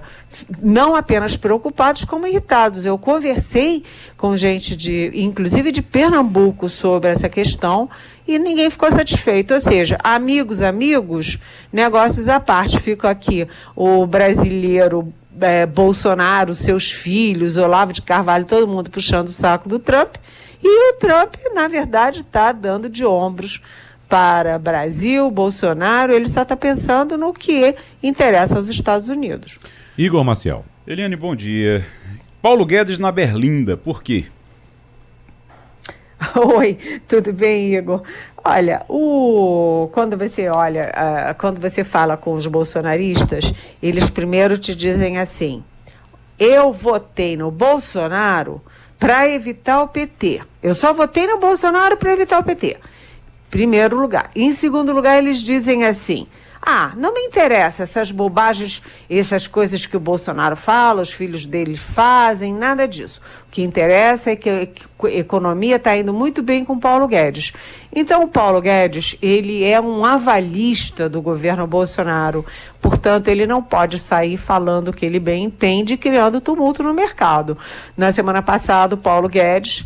não 0.61 0.95
apenas 0.95 1.35
preocupados, 1.35 2.05
como 2.05 2.27
irritados. 2.27 2.85
Eu 2.85 2.97
conversei 2.97 3.83
com 4.17 4.37
gente 4.37 4.75
de, 4.75 5.11
inclusive 5.15 5.71
de 5.71 5.81
Pernambuco, 5.81 6.69
sobre 6.69 7.09
essa 7.09 7.27
questão 7.27 7.89
e 8.27 8.37
ninguém 8.37 8.69
ficou 8.69 8.91
satisfeito. 8.91 9.55
Ou 9.55 9.59
seja, 9.59 9.97
amigos, 10.03 10.61
amigos, 10.61 11.39
negócios 11.73 12.29
à 12.29 12.39
parte. 12.39 12.79
Fica 12.79 13.09
aqui 13.09 13.47
o 13.75 14.05
brasileiro 14.05 15.11
é, 15.41 15.65
Bolsonaro, 15.65 16.53
seus 16.53 16.91
filhos, 16.91 17.57
Olavo 17.57 17.93
de 17.93 18.01
Carvalho, 18.01 18.45
todo 18.45 18.67
mundo 18.67 18.89
puxando 18.89 19.29
o 19.29 19.33
saco 19.33 19.67
do 19.67 19.79
Trump. 19.79 20.15
E 20.61 20.91
o 20.91 20.93
Trump, 20.93 21.35
na 21.53 21.67
verdade, 21.67 22.21
está 22.21 22.51
dando 22.51 22.89
de 22.89 23.05
ombros 23.05 23.61
para 24.09 24.57
Brasil, 24.57 25.29
Bolsonaro, 25.29 26.11
ele 26.11 26.27
só 26.27 26.41
está 26.41 26.57
pensando 26.57 27.15
no 27.15 27.31
que 27.31 27.75
interessa 28.01 28.57
aos 28.57 28.67
Estados 28.67 29.07
Unidos. 29.07 29.59
Igor 29.97 30.23
Maciel. 30.23 30.65
Eliane, 30.87 31.15
bom 31.15 31.35
dia. 31.35 31.85
Paulo 32.41 32.65
Guedes 32.65 32.97
na 32.97 33.11
Berlinda, 33.11 33.77
por 33.77 34.01
quê? 34.01 34.25
Oi, 36.57 36.77
tudo 37.07 37.31
bem, 37.31 37.75
Igor? 37.75 38.01
Olha, 38.43 38.83
o, 38.87 39.89
quando 39.91 40.17
você 40.17 40.47
olha, 40.47 40.91
uh, 40.93 41.35
quando 41.37 41.59
você 41.59 41.83
fala 41.83 42.15
com 42.15 42.33
os 42.33 42.45
bolsonaristas, 42.47 43.53
eles 43.81 44.09
primeiro 44.09 44.57
te 44.57 44.73
dizem 44.73 45.17
assim: 45.17 45.63
eu 46.39 46.71
votei 46.71 47.35
no 47.35 47.51
Bolsonaro 47.51 48.61
para 48.97 49.29
evitar 49.29 49.81
o 49.81 49.87
PT. 49.89 50.41
Eu 50.63 50.73
só 50.73 50.93
votei 50.93 51.27
no 51.27 51.37
Bolsonaro 51.37 51.97
para 51.97 52.13
evitar 52.13 52.39
o 52.39 52.43
PT. 52.43 52.77
Primeiro 53.49 53.99
lugar. 53.99 54.31
Em 54.33 54.53
segundo 54.53 54.93
lugar, 54.93 55.17
eles 55.17 55.43
dizem 55.43 55.85
assim: 55.85 56.27
ah, 56.61 56.91
não 56.97 57.13
me 57.13 57.21
interessa 57.21 57.83
essas 57.83 58.11
bobagens, 58.11 58.81
essas 59.09 59.47
coisas 59.47 59.85
que 59.85 59.95
o 59.95 59.99
Bolsonaro 59.99 60.55
fala, 60.55 61.01
os 61.01 61.11
filhos 61.11 61.45
dele 61.45 61.77
fazem, 61.77 62.53
nada 62.53 62.87
disso. 62.87 63.21
O 63.47 63.51
que 63.51 63.63
interessa 63.63 64.31
é 64.31 64.35
que 64.35 64.49
a 64.49 64.67
economia 65.09 65.77
está 65.77 65.95
indo 65.95 66.13
muito 66.13 66.43
bem 66.43 66.65
com 66.65 66.77
Paulo 66.77 67.07
Guedes. 67.07 67.53
Então, 67.95 68.23
o 68.23 68.27
Paulo 68.27 68.61
Guedes, 68.61 69.15
ele 69.21 69.63
é 69.63 69.79
um 69.79 70.03
avalista 70.03 71.07
do 71.07 71.21
governo 71.21 71.65
Bolsonaro. 71.65 72.45
Portanto, 72.81 73.29
ele 73.29 73.47
não 73.47 73.63
pode 73.63 73.97
sair 73.97 74.37
falando 74.37 74.89
o 74.89 74.93
que 74.93 75.05
ele 75.05 75.19
bem 75.19 75.45
entende, 75.45 75.97
criando 75.97 76.41
tumulto 76.41 76.83
no 76.83 76.93
mercado. 76.93 77.57
Na 77.97 78.11
semana 78.11 78.41
passada, 78.41 78.95
o 78.95 78.97
Paulo 78.97 79.29
Guedes 79.29 79.85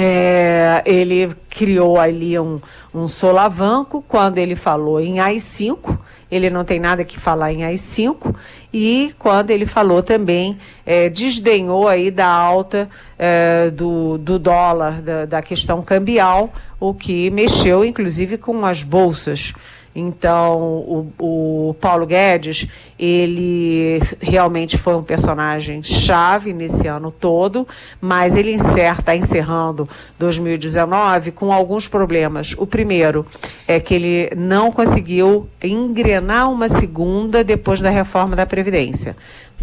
é, 0.00 0.80
ele 0.86 1.34
criou 1.50 1.98
ali 1.98 2.38
um, 2.38 2.60
um 2.94 3.08
solavanco 3.08 4.04
quando 4.06 4.38
ele 4.38 4.54
falou 4.54 5.00
em 5.00 5.18
AI-5, 5.18 5.98
ele 6.30 6.48
não 6.50 6.64
tem 6.64 6.78
nada 6.78 7.04
que 7.04 7.18
falar 7.18 7.52
em 7.52 7.64
AI-5, 7.64 8.32
e 8.72 9.12
quando 9.18 9.50
ele 9.50 9.66
falou 9.66 10.00
também, 10.00 10.56
é, 10.86 11.08
desdenhou 11.08 11.88
aí 11.88 12.12
da 12.12 12.28
alta 12.28 12.88
é, 13.18 13.70
do, 13.70 14.18
do 14.18 14.38
dólar, 14.38 15.02
da, 15.02 15.24
da 15.24 15.42
questão 15.42 15.82
cambial, 15.82 16.52
o 16.78 16.94
que 16.94 17.28
mexeu 17.30 17.84
inclusive 17.84 18.38
com 18.38 18.64
as 18.64 18.84
bolsas. 18.84 19.52
Então, 19.98 20.60
o, 20.60 21.12
o, 21.18 21.74
Paulo 21.80 22.06
Guedes, 22.06 22.68
ele 22.96 24.00
realmente 24.20 24.78
foi 24.78 24.94
um 24.94 25.02
personagem 25.02 25.82
chave 25.82 26.52
nesse 26.52 26.86
ano 26.86 27.10
todo, 27.10 27.66
mas 28.00 28.36
ele 28.36 28.52
está 28.52 29.16
encerrando 29.16 29.88
2019 30.16 31.32
com 31.32 31.52
alguns 31.52 31.88
problemas. 31.88 32.54
O 32.56 32.64
primeiro 32.64 33.26
é 33.66 33.80
que 33.80 33.92
ele 33.92 34.30
não 34.36 34.70
conseguiu 34.70 35.48
engrenar 35.60 36.48
uma 36.48 36.68
segunda 36.68 37.42
depois 37.42 37.80
da 37.80 37.90
reforma 37.90 38.36
da 38.36 38.46
Previdência 38.46 39.16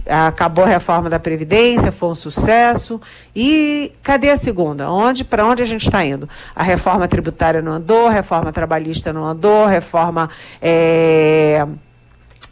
acabou 0.07 0.65
a 0.65 0.67
reforma 0.67 1.09
da 1.09 1.19
Previdência, 1.19 1.91
foi 1.91 2.09
um 2.09 2.15
sucesso. 2.15 3.01
E 3.35 3.91
cadê 4.03 4.29
a 4.29 4.37
segunda? 4.37 4.89
Onde, 4.89 5.23
para 5.23 5.45
onde 5.45 5.63
a 5.63 5.65
gente 5.65 5.85
está 5.85 6.05
indo? 6.05 6.29
A 6.55 6.63
reforma 6.63 7.07
tributária 7.07 7.61
não 7.61 7.73
andou, 7.73 8.07
a 8.07 8.11
reforma 8.11 8.51
trabalhista 8.51 9.11
não 9.11 9.25
andou, 9.25 9.65
a 9.65 9.69
reforma 9.69 10.29
é, 10.61 11.65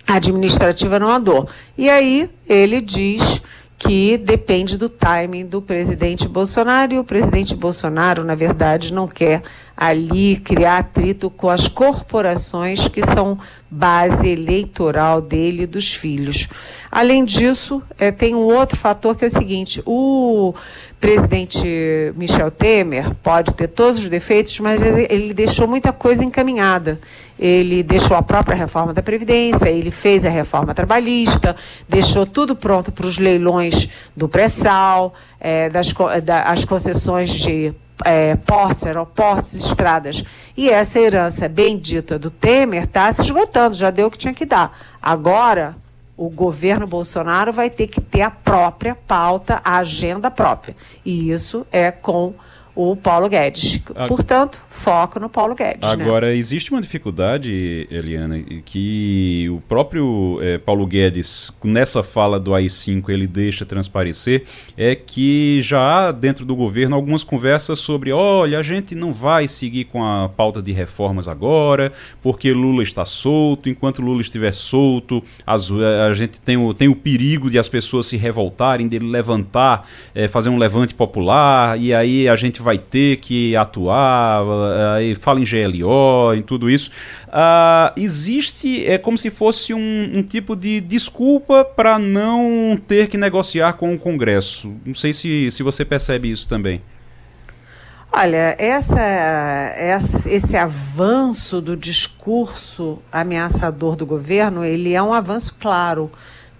administrativa 0.08 1.00
não 1.00 1.10
andou. 1.10 1.48
E 1.78 1.90
aí 1.90 2.30
ele 2.48 2.82
diz 2.82 3.42
que 3.78 4.18
depende 4.18 4.78
do 4.78 4.88
timing 4.88 5.46
do 5.46 5.62
presidente 5.62 6.28
Bolsonaro, 6.28 6.94
e 6.94 7.00
o 7.00 7.04
presidente 7.04 7.54
Bolsonaro, 7.54 8.24
na 8.24 8.34
verdade, 8.34 8.94
não 8.94 9.08
quer 9.08 9.42
ali 9.76 10.38
criar 10.38 10.78
atrito 10.80 11.30
com 11.30 11.50
as 11.50 11.68
corporações 11.68 12.88
que 12.88 13.06
são 13.06 13.38
base 13.70 14.30
eleitoral 14.30 15.20
dele 15.20 15.64
e 15.64 15.68
dos 15.68 15.94
filhos. 15.94 16.48
Além 16.92 17.26
disso, 17.26 17.82
é, 17.98 18.12
tem 18.12 18.36
um 18.36 18.44
outro 18.44 18.78
fator 18.78 19.16
que 19.16 19.26
é 19.26 19.28
o 19.28 19.32
seguinte: 19.32 19.82
o 19.86 20.54
presidente 21.00 22.14
Michel 22.16 22.52
Temer 22.52 23.14
pode 23.16 23.54
ter 23.56 23.68
todos 23.68 23.98
os 23.98 24.08
defeitos, 24.08 24.60
mas 24.60 24.80
ele, 24.82 25.34
deixou 25.34 25.68
muita 25.68 25.92
coisa 25.92 26.24
encaminhada. 26.24 27.00
Ele 27.38 27.82
deixou 27.82 28.16
a 28.16 28.22
própria 28.22 28.56
reforma 28.56 28.94
da 28.94 29.02
Previdência, 29.02 29.68
ele 29.68 29.90
fez 29.90 30.24
a 30.24 30.30
reforma 30.30 30.74
trabalhista, 30.74 31.56
deixou 31.90 32.28
tudo 32.28 32.56
pronto 32.56 32.92
para 32.92 33.08
os 33.08 33.18
leilões 33.18 33.90
do 34.16 34.30
pré-sal, 34.30 35.16
é, 35.40 35.68
das 35.68 35.92
da, 36.24 36.44
as 36.44 36.64
concessões 36.64 37.32
de 37.32 37.74
é, 38.04 38.36
portos, 38.36 38.86
aeroportos, 38.86 39.54
estradas. 39.54 40.24
E 40.56 40.70
essa 40.70 41.00
herança 41.00 41.48
bendita 41.48 42.18
do 42.20 42.30
Temer 42.30 42.84
está 42.84 43.12
se 43.12 43.22
esgotando, 43.22 43.76
já 43.76 43.90
deu 43.90 44.08
o 44.08 44.12
que 44.12 44.18
tinha 44.18 44.34
que 44.34 44.46
dar. 44.46 44.78
Agora, 45.02 45.76
o 46.16 46.30
governo 46.30 46.86
Bolsonaro 46.86 47.52
vai 47.52 47.70
ter 47.70 47.88
que 47.88 48.00
ter 48.00 48.22
a 48.22 48.32
própria 48.32 48.96
pauta, 48.96 49.62
a 49.64 49.78
agenda 49.78 50.30
própria. 50.30 50.76
E 51.04 51.32
isso 51.32 51.66
é 51.72 51.92
com 51.92 52.34
o 52.76 52.96
Paulo 52.96 53.30
Guedes. 53.30 53.80
Portanto, 54.08 54.60
foco 54.70 55.20
no 55.20 55.30
Paulo 55.30 55.54
Guedes. 55.54 55.82
Né? 55.82 55.90
Agora, 55.90 56.28
né? 56.28 56.36
existe 56.36 56.72
uma 56.72 56.82
dificuldade, 56.82 57.88
Eliana, 57.92 58.40
que 58.66 59.48
o 59.52 59.62
próprio 59.62 60.40
é, 60.42 60.58
Paulo 60.58 60.88
Guedes, 60.88 61.52
nessa 61.64 62.02
fala 62.02 62.40
do 62.40 62.54
AI-5, 62.54 63.10
ele 63.10 63.28
deixa 63.28 63.66
transparecer, 63.66 64.46
é 64.76 64.96
que 64.96 65.62
já 65.62 66.08
há 66.08 66.12
dentro 66.12 66.46
do 66.46 66.56
governo 66.56 66.96
algumas 66.96 67.24
conversas 67.24 67.80
sobre, 67.80 68.12
olha, 68.12 68.58
a 68.58 68.64
gente 68.64 68.96
não 68.96 69.14
vai 69.14 69.48
seguir 69.48 69.86
com 69.86 70.04
a 70.04 70.28
pauta 70.30 70.62
de 70.62 70.72
reformas 70.72 71.28
agora, 71.28 71.94
porque 72.22 72.52
Lula 72.52 72.82
está 72.82 73.06
solto, 73.06 73.70
enquanto 73.70 74.02
Lula 74.02 74.22
estiver 74.22 74.54
solto, 74.54 75.24
as, 75.46 75.70
a 75.72 76.14
gente 76.14 76.42
tem 76.42 76.58
o, 76.58 76.74
tem 76.74 76.88
o 76.88 76.96
perigo 76.96 77.52
de 77.52 77.60
as 77.60 77.70
pessoas 77.70 78.08
se 78.08 78.18
revoltarem, 78.18 78.88
dele 78.88 79.06
levantar, 79.06 79.88
é, 80.16 80.28
fazer 80.28 80.50
um 80.50 80.58
levante 80.58 80.96
popular, 80.96 81.80
e 81.80 81.94
aí 81.94 82.28
a 82.28 82.36
gente 82.36 82.63
vai 82.64 82.78
ter 82.78 83.18
que 83.18 83.56
atuar, 83.56 84.44
uh, 84.44 85.20
fala 85.20 85.40
em 85.40 85.44
GLO, 85.44 86.34
em 86.34 86.42
tudo 86.42 86.70
isso. 86.70 86.90
Uh, 87.28 87.94
existe, 87.98 88.86
é 88.86 88.98
como 88.98 89.18
se 89.18 89.30
fosse 89.30 89.74
um, 89.74 90.12
um 90.14 90.24
tipo 90.24 90.56
de 90.56 90.82
desculpa 90.82 91.64
para 91.66 92.00
não 92.00 92.80
ter 92.88 93.08
que 93.08 93.18
negociar 93.18 93.74
com 93.74 93.94
o 93.94 94.00
Congresso. 94.00 94.74
Não 94.86 94.96
sei 94.96 95.14
se, 95.14 95.52
se 95.52 95.62
você 95.62 95.84
percebe 95.84 96.32
isso 96.32 96.48
também. 96.48 96.82
Olha, 98.16 98.56
essa, 98.60 99.02
essa, 99.02 100.30
esse 100.30 100.56
avanço 100.56 101.60
do 101.60 101.76
discurso 101.76 103.00
ameaçador 103.12 103.96
do 103.96 104.06
governo, 104.06 104.64
ele 104.64 104.94
é 104.94 105.02
um 105.02 105.12
avanço 105.12 105.56
claro. 105.60 106.12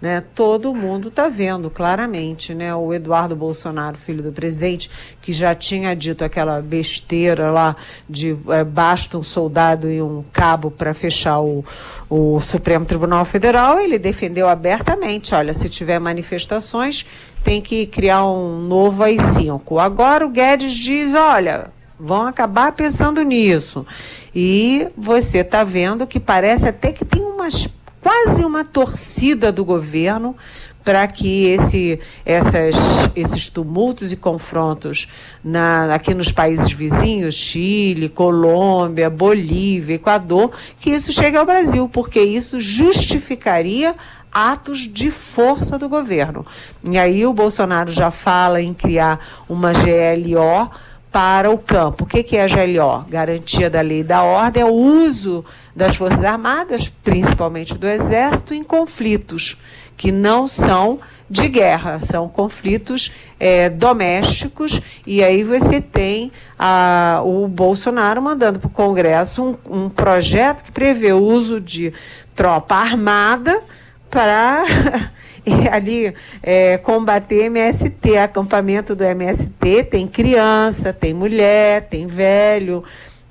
Né? 0.04 0.22
Todo 0.34 0.74
mundo 0.74 1.08
está 1.08 1.30
vendo 1.30 1.70
claramente, 1.70 2.52
né? 2.52 2.74
O 2.74 2.92
Eduardo 2.92 3.34
Bolsonaro, 3.34 3.96
filho 3.96 4.22
do 4.22 4.30
presidente, 4.30 4.90
que 5.22 5.32
já 5.32 5.54
tinha 5.54 5.96
dito 5.96 6.22
aquela 6.22 6.60
besteira 6.60 7.50
lá 7.50 7.74
de 8.06 8.36
é, 8.50 8.62
basta 8.62 9.16
um 9.16 9.22
soldado 9.22 9.90
e 9.90 10.02
um 10.02 10.22
cabo 10.30 10.70
para 10.70 10.92
fechar 10.92 11.40
o, 11.40 11.64
o 12.10 12.38
Supremo 12.38 12.84
Tribunal 12.84 13.24
Federal, 13.24 13.80
ele 13.80 13.98
defendeu 13.98 14.46
abertamente, 14.46 15.34
olha, 15.34 15.54
se 15.54 15.70
tiver 15.70 15.98
manifestações, 15.98 17.06
tem 17.42 17.62
que 17.62 17.86
criar 17.86 18.26
um 18.26 18.60
novo 18.60 19.04
AI-5. 19.04 19.82
Agora 19.82 20.26
o 20.26 20.28
Guedes 20.28 20.74
diz, 20.74 21.14
olha, 21.14 21.72
vão 21.98 22.26
acabar 22.26 22.72
pensando 22.72 23.22
nisso. 23.22 23.86
E 24.34 24.86
você 24.94 25.38
está 25.38 25.64
vendo 25.64 26.06
que 26.06 26.20
parece 26.20 26.68
até 26.68 26.92
que 26.92 27.06
tem 27.06 27.22
umas 27.22 27.66
quase 28.04 28.44
uma 28.44 28.66
torcida 28.66 29.50
do 29.50 29.64
governo 29.64 30.36
para 30.84 31.08
que 31.08 31.46
esse, 31.46 31.98
essas, 32.26 32.74
esses 33.16 33.48
tumultos 33.48 34.12
e 34.12 34.16
confrontos 34.16 35.08
na, 35.42 35.94
aqui 35.94 36.12
nos 36.12 36.30
países 36.30 36.70
vizinhos, 36.70 37.34
Chile, 37.34 38.10
Colômbia, 38.10 39.08
Bolívia, 39.08 39.94
Equador, 39.94 40.52
que 40.78 40.90
isso 40.90 41.10
chegue 41.10 41.38
ao 41.38 41.46
Brasil, 41.46 41.88
porque 41.88 42.20
isso 42.20 42.60
justificaria 42.60 43.94
atos 44.30 44.80
de 44.80 45.10
força 45.10 45.78
do 45.78 45.88
governo. 45.88 46.44
E 46.82 46.98
aí 46.98 47.24
o 47.24 47.32
Bolsonaro 47.32 47.90
já 47.90 48.10
fala 48.10 48.60
em 48.60 48.74
criar 48.74 49.18
uma 49.48 49.72
GLO 49.72 50.70
para 51.10 51.48
o 51.48 51.56
campo. 51.56 52.04
O 52.04 52.06
que, 52.06 52.36
é 52.36 52.44
a 52.44 52.48
GLO? 52.48 53.06
Garantia 53.08 53.70
da 53.70 53.80
lei 53.80 54.00
e 54.00 54.04
da 54.04 54.24
ordem 54.24 54.62
é 54.62 54.66
o 54.66 54.74
uso 54.74 55.44
das 55.74 55.96
Forças 55.96 56.22
Armadas, 56.22 56.88
principalmente 56.88 57.76
do 57.76 57.86
Exército, 57.86 58.54
em 58.54 58.62
conflitos 58.62 59.58
que 59.96 60.10
não 60.10 60.46
são 60.48 60.98
de 61.28 61.48
guerra, 61.48 62.00
são 62.02 62.28
conflitos 62.28 63.12
é, 63.40 63.70
domésticos, 63.70 64.80
e 65.06 65.22
aí 65.22 65.42
você 65.42 65.80
tem 65.80 66.30
a, 66.58 67.22
o 67.24 67.48
Bolsonaro 67.48 68.20
mandando 68.20 68.58
para 68.58 68.68
o 68.68 68.70
Congresso 68.70 69.42
um, 69.42 69.84
um 69.84 69.88
projeto 69.88 70.62
que 70.64 70.72
prevê 70.72 71.12
o 71.12 71.22
uso 71.22 71.60
de 71.60 71.92
tropa 72.34 72.74
armada 72.74 73.62
para 74.10 74.64
ali 75.72 76.14
é, 76.42 76.78
combater 76.78 77.44
MST, 77.44 78.16
acampamento 78.16 78.94
do 78.94 79.04
MST, 79.04 79.84
tem 79.90 80.06
criança, 80.06 80.92
tem 80.92 81.14
mulher, 81.14 81.88
tem 81.88 82.06
velho. 82.06 82.84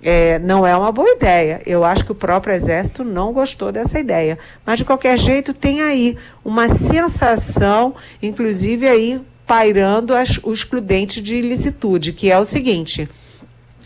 É, 0.03 0.37
não 0.39 0.67
é 0.67 0.75
uma 0.75 0.91
boa 0.91 1.09
ideia. 1.09 1.61
Eu 1.65 1.83
acho 1.83 2.03
que 2.03 2.11
o 2.11 2.15
próprio 2.15 2.53
Exército 2.53 3.03
não 3.03 3.31
gostou 3.31 3.71
dessa 3.71 3.99
ideia. 3.99 4.37
Mas, 4.65 4.79
de 4.79 4.85
qualquer 4.85 5.17
jeito, 5.17 5.53
tem 5.53 5.81
aí 5.81 6.17
uma 6.43 6.67
sensação, 6.69 7.95
inclusive 8.21 8.87
aí 8.87 9.21
pairando 9.47 10.13
as, 10.13 10.39
o 10.43 10.51
excludente 10.51 11.21
de 11.21 11.35
ilicitude, 11.35 12.13
que 12.13 12.29
é 12.29 12.37
o 12.37 12.45
seguinte: 12.45 13.07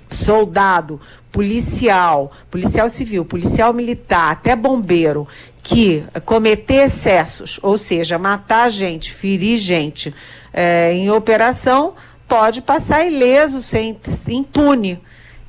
soldado, 0.09 0.99
policial, 1.31 2.31
policial 2.49 2.89
civil, 2.89 3.23
policial 3.23 3.73
militar, 3.73 4.31
até 4.31 4.55
bombeiro, 4.55 5.27
que 5.61 6.03
cometer 6.25 6.85
excessos, 6.85 7.59
ou 7.61 7.77
seja, 7.77 8.17
matar 8.17 8.69
gente, 8.69 9.13
ferir 9.13 9.57
gente 9.57 10.13
é, 10.53 10.93
em 10.93 11.11
operação, 11.11 11.93
pode 12.27 12.61
passar 12.61 13.05
ileso, 13.05 13.61
sem, 13.61 13.95
impune. 14.29 14.99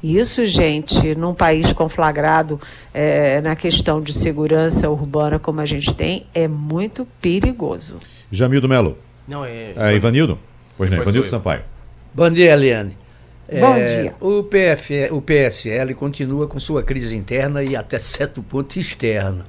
Isso, 0.02 0.46
gente, 0.46 1.14
num 1.14 1.34
país 1.34 1.72
conflagrado 1.72 2.60
é, 2.94 3.40
na 3.40 3.56
questão 3.56 4.00
de 4.00 4.12
segurança 4.12 4.88
urbana 4.88 5.38
como 5.38 5.60
a 5.60 5.64
gente 5.64 5.92
tem, 5.94 6.26
é 6.32 6.46
muito 6.46 7.06
perigoso. 7.20 7.96
Jamildo 8.30 8.68
Melo. 8.68 8.96
Não, 9.26 9.44
é. 9.44 9.72
é 9.76 9.94
Ivanildo? 9.94 10.38
Pois 10.76 10.88
não, 10.88 10.98
Ivanildo 10.98 11.28
Sampaio. 11.28 11.62
Bom 12.14 12.30
dia, 12.30 12.52
Eliane. 12.52 12.96
Bom 13.60 13.74
é, 13.76 13.84
dia. 13.84 14.14
O, 14.20 14.42
PF, 14.42 15.08
o 15.10 15.20
PSL 15.20 15.94
continua 15.94 16.46
com 16.46 16.58
sua 16.58 16.82
crise 16.82 17.16
interna 17.16 17.62
e 17.62 17.74
até 17.74 17.98
certo 17.98 18.42
ponto 18.42 18.78
externa. 18.78 19.44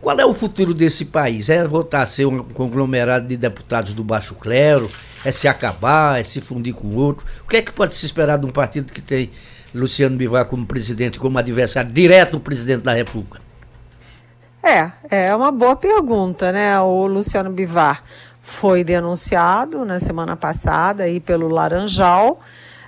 Qual 0.00 0.18
é 0.20 0.26
o 0.26 0.34
futuro 0.34 0.74
desse 0.74 1.06
país? 1.06 1.48
É 1.48 1.66
voltar 1.66 2.02
a 2.02 2.06
ser 2.06 2.26
um 2.26 2.42
conglomerado 2.42 3.26
de 3.26 3.38
deputados 3.38 3.94
do 3.94 4.04
baixo 4.04 4.34
clero? 4.34 4.90
É 5.24 5.32
se 5.32 5.48
acabar? 5.48 6.20
É 6.20 6.24
se 6.24 6.42
fundir 6.42 6.74
com 6.74 6.94
outro? 6.94 7.24
O 7.44 7.48
que 7.48 7.56
é 7.56 7.62
que 7.62 7.72
pode 7.72 7.94
se 7.94 8.04
esperar 8.04 8.36
de 8.36 8.44
um 8.44 8.50
partido 8.50 8.92
que 8.92 9.00
tem 9.00 9.30
Luciano 9.74 10.16
Bivar 10.16 10.46
como 10.46 10.64
presidente, 10.64 11.18
como 11.18 11.38
adversário 11.38 11.90
direto 11.90 12.32
do 12.32 12.40
presidente 12.40 12.82
da 12.82 12.94
República? 12.94 13.40
É, 14.62 14.90
é 15.10 15.36
uma 15.36 15.52
boa 15.52 15.76
pergunta, 15.76 16.50
né? 16.50 16.80
O 16.80 17.06
Luciano 17.06 17.50
Bivar 17.50 18.02
foi 18.40 18.84
denunciado 18.84 19.84
na 19.84 20.00
semana 20.00 20.36
passada 20.36 21.02
aí 21.02 21.20
pelo 21.20 21.48
Laranjal 21.48 22.40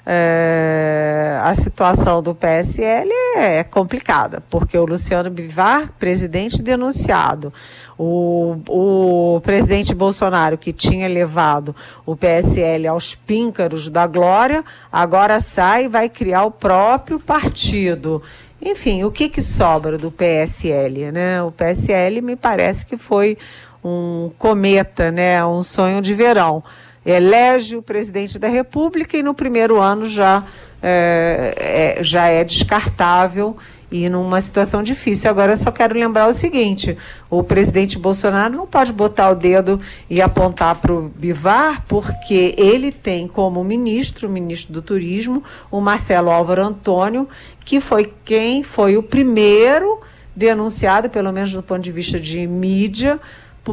é, 0.09 1.37
a 1.43 1.53
situação 1.53 2.23
do 2.23 2.33
PSL 2.33 3.11
é 3.37 3.65
complicada, 3.65 4.41
porque 4.49 4.79
o 4.79 4.85
Luciano 4.85 5.29
Bivar, 5.29 5.91
presidente 5.99 6.63
denunciado, 6.63 7.53
o, 7.99 8.57
o 8.69 9.41
presidente 9.41 9.97
Bolsonaro, 9.97 10.57
que 10.57 10.73
tinha 10.73 11.09
levado 11.09 11.75
o 12.05 12.15
PSL 12.15 12.87
aos 12.87 13.17
píncaros 13.17 13.89
da 13.89 14.07
glória, 14.07 14.65
agora 14.93 15.41
sai 15.41 15.87
e 15.87 15.89
vai 15.89 16.09
criar 16.09 16.45
o 16.45 16.53
próprio 16.53 17.19
partido. 17.19 18.23
Enfim, 18.63 19.03
o 19.03 19.11
que, 19.11 19.29
que 19.29 19.43
sobra 19.43 19.99
do 19.99 20.13
PSL? 20.13 21.11
Né? 21.11 21.43
O 21.43 21.51
PSL 21.51 22.21
me 22.21 22.37
parece 22.37 22.87
que 22.87 22.97
foi 22.97 23.37
um 23.83 24.31
cometa, 24.39 25.11
né? 25.11 25.45
um 25.45 25.65
sonho 25.65 26.01
de 26.01 26.15
verão 26.15 26.63
elege 27.07 27.77
o 27.77 27.83
presidente 27.83 28.39
da 28.39 28.49
República 28.49 29.17
e 29.17 29.23
no 29.23 29.33
primeiro 29.33 29.81
ano 29.81 30.07
já 30.07 30.45
é, 30.83 31.97
é, 31.99 32.05
já 32.05 32.27
é 32.27 32.43
descartável 32.43 33.57
e 33.91 34.09
numa 34.09 34.41
situação 34.41 34.83
difícil. 34.83 35.31
Agora 35.31 35.53
eu 35.53 35.57
só 35.57 35.71
quero 35.71 35.95
lembrar 35.95 36.29
o 36.29 36.35
seguinte: 36.35 36.97
o 37.31 37.43
presidente 37.43 37.99
Bolsonaro 37.99 38.57
não 38.57 38.67
pode 38.67 38.93
botar 38.93 39.31
o 39.31 39.35
dedo 39.35 39.81
e 40.11 40.21
apontar 40.21 40.77
para 40.77 40.93
o 40.93 41.09
Bivar, 41.09 41.85
porque 41.87 42.55
ele 42.59 42.91
tem 42.91 43.29
como 43.29 43.63
ministro, 43.63 44.29
o 44.29 44.31
ministro 44.31 44.73
do 44.73 44.83
Turismo, 44.83 45.43
o 45.71 45.81
Marcelo 45.81 46.31
Álvaro 46.31 46.63
Antônio, 46.63 47.29
que 47.65 47.81
foi 47.81 48.13
quem 48.25 48.63
foi 48.63 48.97
o 48.97 49.03
primeiro 49.03 50.01
denunciado, 50.35 51.09
pelo 51.09 51.33
menos 51.33 51.53
do 51.53 51.63
ponto 51.63 51.81
de 51.81 51.93
vista 51.93 52.21
de 52.21 52.47
mídia, 52.47 53.19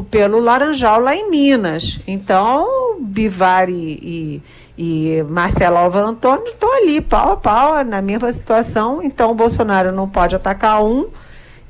pelo 0.02 0.40
Laranjal 0.40 1.00
lá 1.00 1.14
em 1.14 1.30
Minas. 1.30 2.00
Então, 2.06 2.98
Bivar 3.00 3.68
e, 3.68 4.42
e, 4.76 5.18
e 5.18 5.22
Marcelo 5.24 5.76
Álvaro 5.76 6.08
Antônio 6.08 6.46
estão 6.46 6.76
ali, 6.76 7.00
pau 7.00 7.32
a 7.32 7.36
pau, 7.36 7.84
na 7.84 8.02
mesma 8.02 8.30
situação. 8.32 9.02
Então, 9.02 9.30
o 9.30 9.34
Bolsonaro 9.34 9.92
não 9.92 10.08
pode 10.08 10.34
atacar 10.34 10.82
um 10.82 11.08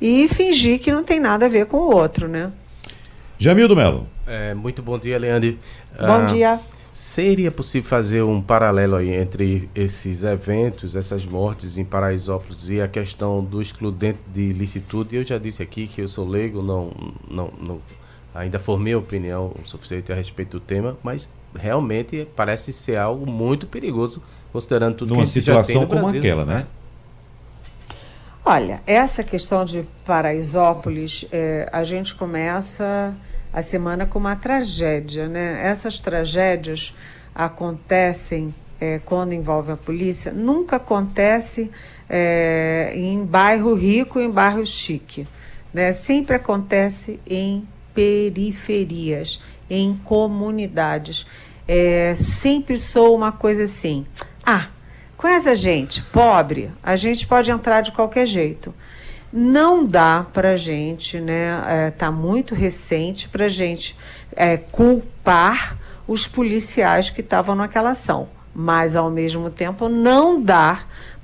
e 0.01 0.27
fingir 0.27 0.79
que 0.79 0.91
não 0.91 1.03
tem 1.03 1.19
nada 1.19 1.45
a 1.45 1.49
ver 1.49 1.65
com 1.65 1.77
o 1.77 1.95
outro, 1.95 2.27
né? 2.27 2.51
Jamildo 3.37 3.75
Melo. 3.75 4.07
É, 4.25 4.53
muito 4.53 4.81
bom 4.81 4.97
dia, 4.97 5.17
Leandro. 5.17 5.57
Bom 5.99 6.23
ah, 6.23 6.25
dia. 6.25 6.59
Seria 6.93 7.51
possível 7.51 7.89
fazer 7.89 8.21
um 8.23 8.41
paralelo 8.41 8.95
aí 8.95 9.13
entre 9.13 9.69
esses 9.75 10.23
eventos, 10.23 10.95
essas 10.95 11.25
mortes 11.25 11.77
em 11.77 11.83
Paraisópolis 11.83 12.69
e 12.69 12.79
a 12.79 12.87
questão 12.87 13.43
do 13.43 13.61
excludente 13.61 14.19
de 14.33 14.53
licitude? 14.53 15.15
Eu 15.15 15.25
já 15.25 15.37
disse 15.37 15.61
aqui 15.61 15.87
que 15.87 16.01
eu 16.01 16.07
sou 16.07 16.25
leigo, 16.25 16.61
não, 16.61 16.91
não, 17.29 17.51
não 17.59 17.81
ainda 18.35 18.59
formei 18.59 18.93
opinião 18.93 19.55
suficiente 19.65 20.11
a 20.11 20.15
respeito 20.15 20.59
do 20.59 20.59
tema, 20.59 20.97
mas 21.01 21.27
realmente 21.55 22.27
parece 22.35 22.73
ser 22.73 22.97
algo 22.97 23.29
muito 23.29 23.65
perigoso, 23.65 24.21
considerando 24.51 24.97
tudo 24.97 25.13
Numa 25.13 25.23
que 25.23 25.29
a 25.29 25.31
situação 25.31 25.63
já 25.63 25.63
tem 25.63 25.81
no 25.81 25.87
como 25.87 26.01
Brasil, 26.01 26.19
aquela, 26.19 26.45
né? 26.45 26.67
Olha, 28.43 28.81
essa 28.85 29.23
questão 29.23 29.65
de 29.65 29.87
Paraisópolis, 30.05 31.25
é, 31.31 31.67
a 31.71 31.83
gente 31.83 32.13
começa 32.13 33.15
a 33.51 33.61
semana 33.61 34.05
com 34.05 34.19
uma 34.19 34.35
tragédia, 34.35 35.27
né? 35.27 35.65
Essas 35.65 35.99
tragédias 35.99 36.93
acontecem 37.33 38.53
é, 38.79 38.99
quando 39.03 39.33
envolve 39.33 39.71
a 39.71 39.77
polícia, 39.77 40.31
nunca 40.31 40.75
acontece 40.75 41.71
é, 42.09 42.91
em 42.93 43.25
bairro 43.25 43.73
rico, 43.73 44.19
em 44.19 44.29
bairro 44.29 44.65
chique, 44.65 45.25
né? 45.73 45.91
Sempre 45.93 46.35
acontece 46.35 47.19
em 47.25 47.65
periferias, 47.95 49.41
em 49.67 49.95
comunidades. 50.03 51.25
É, 51.67 52.13
sempre 52.15 52.77
sou 52.77 53.15
uma 53.15 53.31
coisa 53.31 53.63
assim. 53.63 54.05
Ah, 54.45 54.67
conhece 55.17 55.49
a 55.49 55.55
gente 55.55 56.03
pobre, 56.03 56.69
a 56.83 56.95
gente 56.95 57.25
pode 57.25 57.49
entrar 57.49 57.81
de 57.81 57.91
qualquer 57.91 58.27
jeito 58.27 58.71
não 59.37 59.85
dá 59.85 60.25
para 60.33 60.55
gente, 60.55 61.19
né? 61.19 61.61
É, 61.67 61.91
muito 62.09 62.55
recente 62.55 63.27
para 63.27 63.49
gente 63.49 63.93
é, 64.33 64.55
culpar 64.55 65.77
os 66.07 66.25
policiais 66.25 67.09
que 67.09 67.19
estavam 67.19 67.53
naquela 67.53 67.91
ação, 67.91 68.29
mas 68.53 68.95
ao 68.95 69.11
mesmo 69.11 69.49
tempo 69.49 69.89
não 69.89 70.41
dá 70.41 70.83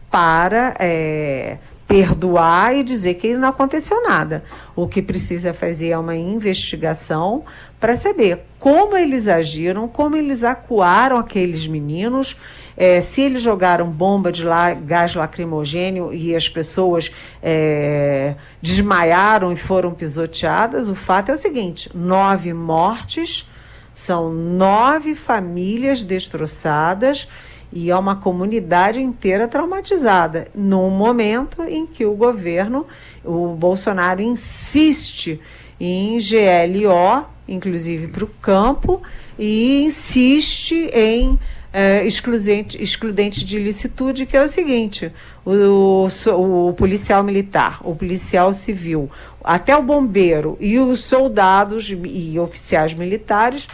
para 0.10 0.76
é, 0.78 1.58
perdoar 1.92 2.74
e 2.74 2.84
dizer 2.84 3.16
que 3.16 3.36
não 3.36 3.50
aconteceu 3.50 4.02
nada. 4.02 4.46
O 4.74 4.88
que 4.88 5.02
precisa 5.02 5.54
fazer 5.54 5.90
é 5.90 5.98
uma 5.98 6.16
investigação 6.16 7.44
para 7.82 7.98
saber 7.98 8.44
como 8.58 8.96
eles 8.96 9.28
agiram, 9.28 9.90
como 9.90 10.16
eles 10.16 10.42
acuaram 10.46 11.18
aqueles 11.18 11.68
meninos, 11.68 12.38
é, 12.78 13.02
se 13.02 13.22
eles 13.22 13.44
jogaram 13.44 13.90
bomba 13.90 14.32
de 14.32 14.46
lá, 14.46 14.74
gás 14.74 15.16
lacrimogênio 15.16 16.14
e 16.14 16.34
as 16.34 16.48
pessoas 16.48 17.12
é, 17.44 18.36
desmaiaram 18.62 19.52
e 19.52 19.58
foram 19.58 19.94
pisoteadas. 19.94 20.88
O 20.88 20.96
fato 20.96 21.30
é 21.30 21.34
o 21.34 21.38
seguinte: 21.38 21.92
nove 21.94 22.54
mortes, 22.54 23.50
são 23.94 24.32
nove 24.32 25.14
famílias 25.14 26.02
destroçadas 26.02 27.28
e 27.72 27.90
é 27.90 27.96
uma 27.96 28.16
comunidade 28.16 29.02
inteira 29.02 29.48
traumatizada, 29.48 30.48
num 30.54 30.90
momento 30.90 31.64
em 31.64 31.86
que 31.86 32.06
o 32.06 32.14
governo, 32.14 32.86
o 33.24 33.56
Bolsonaro, 33.56 34.22
insiste 34.22 35.40
em 35.80 36.18
GLO, 36.20 37.26
inclusive 37.48 38.08
para 38.08 38.24
o 38.24 38.28
campo, 38.28 39.02
e 39.40 39.84
insiste 39.84 40.90
em 40.94 41.40
é, 41.74 42.06
excludente, 42.06 42.82
excludente 42.82 43.46
de 43.46 43.58
ilicitude, 43.58 44.26
que 44.26 44.36
é 44.36 44.44
o 44.44 44.50
seguinte: 44.50 45.12
o, 45.46 46.08
o, 46.28 46.70
o, 46.70 46.74
policial 46.74 47.24
militar, 47.24 47.80
o 47.82 47.96
policial 47.96 48.54
civil, 48.54 49.10
até 49.44 49.76
o 49.76 49.82
bombeiro 49.82 50.58
e 50.60 50.78
os 50.78 51.00
soldados 51.00 51.90
e 51.90 52.38
oficiais 52.38 52.94
militares 52.94 53.68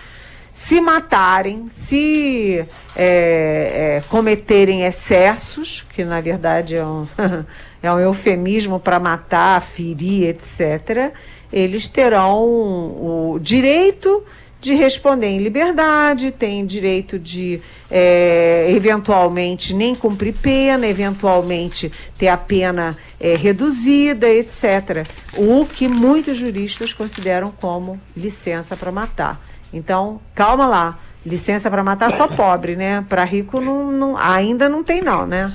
se 0.58 0.82
matarem, 0.82 1.68
se 1.70 2.66
é, 2.96 4.00
é, 4.00 4.02
cometerem 4.10 4.86
excessos, 4.86 5.86
que 5.94 6.04
na 6.04 6.20
verdade 6.20 6.76
é 6.76 6.84
um, 6.84 7.08
é 7.82 7.94
um 7.94 8.00
eufemismo 8.00 8.80
para 8.80 9.00
matar, 9.00 9.62
ferir, 9.62 10.30
etc., 10.30 11.14
eles 11.54 11.88
terão 11.88 12.40
o 12.40 13.38
direito 13.40 14.24
de 14.60 14.74
responder 14.74 15.28
em 15.28 15.38
liberdade, 15.38 16.32
têm 16.32 16.66
direito 16.66 17.20
de, 17.20 17.62
é, 17.92 18.66
eventualmente, 18.72 19.76
nem 19.76 19.94
cumprir 19.94 20.34
pena, 20.34 20.88
eventualmente 20.88 21.92
ter 22.18 22.30
a 22.30 22.36
pena 22.36 22.98
é, 23.20 23.36
reduzida, 23.36 24.28
etc. 24.28 25.08
O 25.38 25.68
que 25.68 25.88
muitos 25.88 26.36
juristas 26.36 26.94
consideram 26.94 27.52
como 27.52 28.02
licença 28.16 28.76
para 28.76 28.92
matar. 28.92 29.40
Então, 29.72 30.20
calma 30.34 30.68
lá. 30.68 31.00
Licença 31.26 31.70
para 31.70 31.84
matar 31.84 32.12
só 32.12 32.28
pobre, 32.28 32.76
né? 32.76 33.06
Para 33.10 33.24
rico 33.24 33.60
não, 33.60 33.92
não, 33.92 34.18
ainda 34.18 34.70
não 34.70 34.84
tem 34.84 35.02
não, 35.02 35.28
né? 35.28 35.54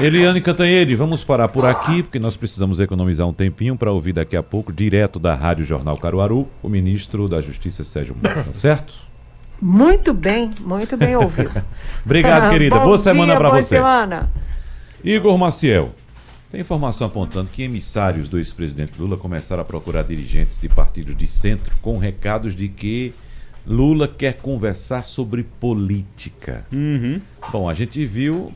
Eliane 0.00 0.40
Cantanhede, 0.40 0.94
vamos 0.94 1.22
parar 1.22 1.48
por 1.48 1.64
aqui, 1.64 2.02
porque 2.02 2.18
nós 2.18 2.36
precisamos 2.36 2.80
economizar 2.80 3.28
um 3.28 3.32
tempinho 3.32 3.76
para 3.76 3.92
ouvir 3.92 4.12
daqui 4.12 4.36
a 4.36 4.42
pouco, 4.42 4.72
direto 4.72 5.18
da 5.18 5.34
Rádio 5.34 5.64
Jornal 5.64 5.96
Caruaru, 5.96 6.48
o 6.62 6.68
ministro 6.68 7.28
da 7.28 7.40
Justiça, 7.40 7.84
Sérgio 7.84 8.16
Moro, 8.20 8.44
tá 8.44 8.54
certo? 8.54 8.94
Muito 9.60 10.14
bem, 10.14 10.50
muito 10.62 10.96
bem 10.96 11.14
ouvido. 11.14 11.62
Obrigado, 12.04 12.50
querida. 12.50 12.78
boa 12.78 12.96
dia, 12.96 13.04
semana 13.04 13.36
para 13.36 13.50
você. 13.50 13.76
Semana. 13.76 14.30
Igor 15.04 15.36
Maciel, 15.38 15.90
tem 16.50 16.60
informação 16.60 17.06
apontando 17.06 17.48
que 17.48 17.62
emissários 17.62 18.28
do 18.28 18.36
ex-presidente 18.36 18.92
Lula 18.98 19.16
começaram 19.16 19.62
a 19.62 19.64
procurar 19.64 20.02
dirigentes 20.02 20.58
de 20.58 20.68
partidos 20.68 21.16
de 21.16 21.26
centro 21.26 21.76
com 21.80 21.96
recados 21.96 22.56
de 22.56 22.66
que 22.68 23.14
Lula 23.64 24.08
quer 24.08 24.34
conversar 24.38 25.02
sobre 25.02 25.44
política. 25.60 26.64
Uhum. 26.72 27.20
Bom, 27.52 27.68
a 27.68 27.74
gente 27.74 28.04
viu. 28.04 28.52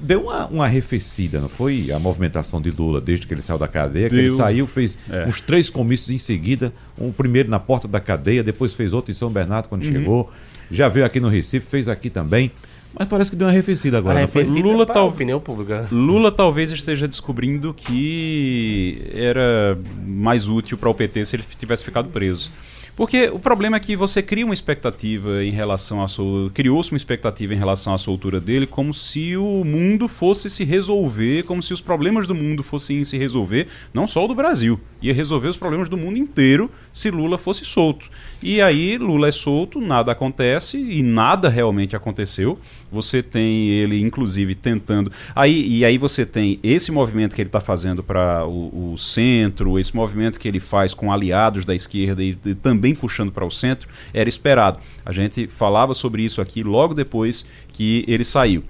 Deu 0.00 0.24
uma, 0.24 0.46
uma 0.46 0.64
arrefecida, 0.64 1.40
não 1.40 1.48
foi? 1.48 1.90
A 1.90 1.98
movimentação 1.98 2.60
de 2.60 2.70
Lula 2.70 3.00
desde 3.00 3.26
que 3.26 3.34
ele 3.34 3.40
saiu 3.40 3.58
da 3.58 3.66
cadeia. 3.66 4.08
Que 4.08 4.14
ele 4.14 4.30
saiu, 4.30 4.66
fez 4.66 4.98
é. 5.10 5.26
uns 5.26 5.40
três 5.40 5.70
comícios 5.70 6.10
em 6.10 6.18
seguida. 6.18 6.72
Um 6.96 7.10
primeiro 7.10 7.48
na 7.48 7.58
porta 7.58 7.88
da 7.88 7.98
cadeia, 7.98 8.44
depois 8.44 8.74
fez 8.74 8.92
outro 8.92 9.10
em 9.10 9.14
São 9.14 9.30
Bernardo 9.30 9.68
quando 9.68 9.84
uhum. 9.84 9.92
chegou. 9.92 10.32
Já 10.70 10.88
veio 10.88 11.06
aqui 11.06 11.18
no 11.18 11.28
Recife, 11.28 11.66
fez 11.66 11.88
aqui 11.88 12.10
também. 12.10 12.52
Mas 12.98 13.06
parece 13.06 13.30
que 13.30 13.36
deu 13.36 13.46
uma 13.46 13.52
arrefecida 13.52 13.98
agora. 13.98 14.18
Arrefecida 14.18 14.60
Lula, 14.60 14.84
tal... 14.84 15.08
opinião 15.08 15.38
pública. 15.38 15.86
Lula 15.92 16.32
talvez 16.32 16.72
esteja 16.72 17.06
descobrindo 17.06 17.72
que 17.72 19.02
era 19.14 19.78
mais 20.04 20.48
útil 20.48 20.76
para 20.76 20.88
o 20.88 20.94
PT 20.94 21.24
se 21.24 21.36
ele 21.36 21.44
tivesse 21.58 21.84
ficado 21.84 22.08
preso. 22.08 22.50
Porque 22.98 23.28
o 23.28 23.38
problema 23.38 23.76
é 23.76 23.80
que 23.80 23.94
você 23.94 24.20
cria 24.20 24.44
uma 24.44 24.52
expectativa 24.52 25.44
em 25.44 25.52
relação 25.52 26.02
à 26.02 26.08
sua. 26.08 26.50
Criou-se 26.50 26.90
uma 26.90 26.96
expectativa 26.96 27.54
em 27.54 27.56
relação 27.56 27.94
à 27.94 27.98
soltura 27.98 28.40
dele, 28.40 28.66
como 28.66 28.92
se 28.92 29.36
o 29.36 29.62
mundo 29.64 30.08
fosse 30.08 30.50
se 30.50 30.64
resolver, 30.64 31.44
como 31.44 31.62
se 31.62 31.72
os 31.72 31.80
problemas 31.80 32.26
do 32.26 32.34
mundo 32.34 32.64
fossem 32.64 33.04
se 33.04 33.16
resolver, 33.16 33.68
não 33.94 34.08
só 34.08 34.24
o 34.24 34.26
do 34.26 34.34
Brasil, 34.34 34.80
ia 35.00 35.14
resolver 35.14 35.46
os 35.46 35.56
problemas 35.56 35.88
do 35.88 35.96
mundo 35.96 36.18
inteiro 36.18 36.68
se 36.92 37.08
Lula 37.08 37.38
fosse 37.38 37.64
solto. 37.64 38.10
E 38.40 38.60
aí 38.60 38.96
Lula 38.96 39.28
é 39.28 39.32
solto, 39.32 39.80
nada 39.80 40.12
acontece 40.12 40.78
e 40.78 41.02
nada 41.02 41.48
realmente 41.48 41.96
aconteceu. 41.96 42.56
Você 42.90 43.20
tem 43.20 43.68
ele, 43.68 44.00
inclusive, 44.00 44.54
tentando. 44.54 45.10
Aí, 45.34 45.66
e 45.66 45.84
aí 45.84 45.98
você 45.98 46.24
tem 46.24 46.60
esse 46.62 46.92
movimento 46.92 47.34
que 47.34 47.42
ele 47.42 47.48
está 47.48 47.60
fazendo 47.60 48.00
para 48.02 48.46
o, 48.46 48.92
o, 48.92 48.98
centro, 48.98 49.78
esse 49.78 49.94
movimento 49.94 50.38
que 50.38 50.46
ele 50.46 50.60
faz 50.60 50.94
com 50.94 51.12
aliados 51.12 51.64
da 51.64 51.74
esquerda 51.74 52.22
e, 52.22 52.38
e 52.44 52.54
também 52.54 52.94
puxando 52.94 53.32
para 53.32 53.44
o 53.44 53.50
centro, 53.50 53.88
era 54.14 54.28
esperado. 54.28 54.78
A 55.04 55.12
gente 55.12 55.48
falava 55.48 55.92
sobre 55.92 56.22
isso 56.22 56.40
aqui 56.40 56.62
logo 56.62 56.94
depois 56.94 57.44
que 57.72 58.04
ele 58.06 58.24
saiu 58.24 58.62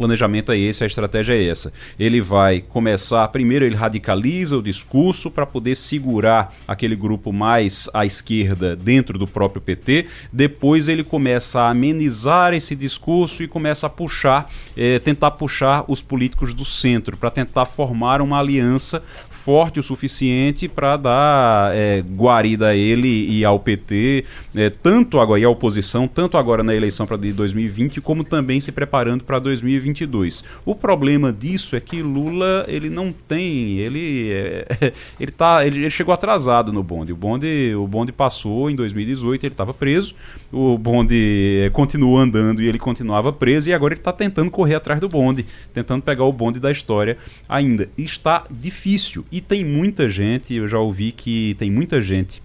planejamento 0.00 0.50
é 0.50 0.58
esse, 0.58 0.82
a 0.82 0.86
estratégia 0.86 1.34
é 1.34 1.46
essa. 1.46 1.70
Ele 1.98 2.22
vai 2.22 2.62
começar, 2.62 3.28
primeiro 3.28 3.66
ele 3.66 3.74
radicaliza 3.74 4.56
o 4.56 4.62
discurso 4.62 5.30
para 5.30 5.44
poder 5.44 5.76
segurar 5.76 6.54
aquele 6.66 6.96
grupo 6.96 7.30
mais 7.32 7.86
à 7.92 8.06
esquerda 8.06 8.74
dentro 8.74 9.18
do 9.18 9.26
próprio 9.26 9.60
PT, 9.60 10.06
depois 10.32 10.88
ele 10.88 11.04
começa 11.04 11.60
a 11.60 11.70
amenizar 11.70 12.54
esse 12.54 12.74
discurso 12.74 13.42
e 13.42 13.48
começa 13.48 13.86
a 13.86 13.90
puxar, 13.90 14.50
eh, 14.74 14.98
tentar 15.00 15.32
puxar 15.32 15.84
os 15.86 16.00
políticos 16.00 16.54
do 16.54 16.64
centro, 16.64 17.18
para 17.18 17.30
tentar 17.30 17.66
formar 17.66 18.22
uma 18.22 18.38
aliança 18.38 19.02
forte 19.44 19.80
o 19.80 19.82
suficiente 19.82 20.68
para 20.68 20.96
dar 20.96 21.74
é, 21.74 22.02
guarida 22.02 22.68
a 22.68 22.76
ele 22.76 23.26
e 23.26 23.44
ao 23.44 23.58
PT, 23.58 24.24
é, 24.54 24.68
tanto 24.68 25.18
agora 25.18 25.40
e 25.40 25.44
à 25.44 25.48
oposição, 25.48 26.06
tanto 26.06 26.36
agora 26.36 26.62
na 26.62 26.74
eleição 26.74 27.06
para 27.06 27.16
de 27.16 27.32
2020, 27.32 28.00
como 28.02 28.22
também 28.22 28.60
se 28.60 28.70
preparando 28.70 29.24
para 29.24 29.38
2022. 29.38 30.44
O 30.64 30.74
problema 30.74 31.32
disso 31.32 31.74
é 31.74 31.80
que 31.80 32.02
Lula 32.02 32.66
ele 32.68 32.90
não 32.90 33.12
tem, 33.12 33.78
ele 33.78 34.30
é, 34.30 34.92
ele 35.18 35.32
tá, 35.32 35.66
ele, 35.66 35.88
chegou 35.88 36.12
atrasado 36.12 36.70
no 36.70 36.82
bonde. 36.82 37.12
O 37.12 37.16
bonde, 37.16 37.74
o 37.74 37.86
bonde 37.86 38.12
passou 38.12 38.70
em 38.70 38.76
2018, 38.76 39.46
ele 39.46 39.54
estava 39.54 39.72
preso. 39.72 40.14
O 40.52 40.76
bonde 40.76 41.62
é, 41.64 41.70
continuou 41.70 42.18
andando 42.18 42.60
e 42.60 42.68
ele 42.68 42.78
continuava 42.78 43.32
preso 43.32 43.70
e 43.70 43.72
agora 43.72 43.94
ele 43.94 44.00
está 44.00 44.12
tentando 44.12 44.50
correr 44.50 44.74
atrás 44.74 45.00
do 45.00 45.08
bonde, 45.08 45.46
tentando 45.72 46.02
pegar 46.02 46.24
o 46.24 46.32
bonde 46.32 46.60
da 46.60 46.70
história 46.70 47.16
ainda. 47.48 47.88
Está 47.96 48.44
difícil 48.50 49.24
e 49.30 49.39
tem 49.40 49.64
muita 49.64 50.08
gente, 50.08 50.54
eu 50.54 50.68
já 50.68 50.78
ouvi 50.78 51.12
que 51.12 51.54
tem 51.58 51.70
muita 51.70 52.00
gente 52.00 52.42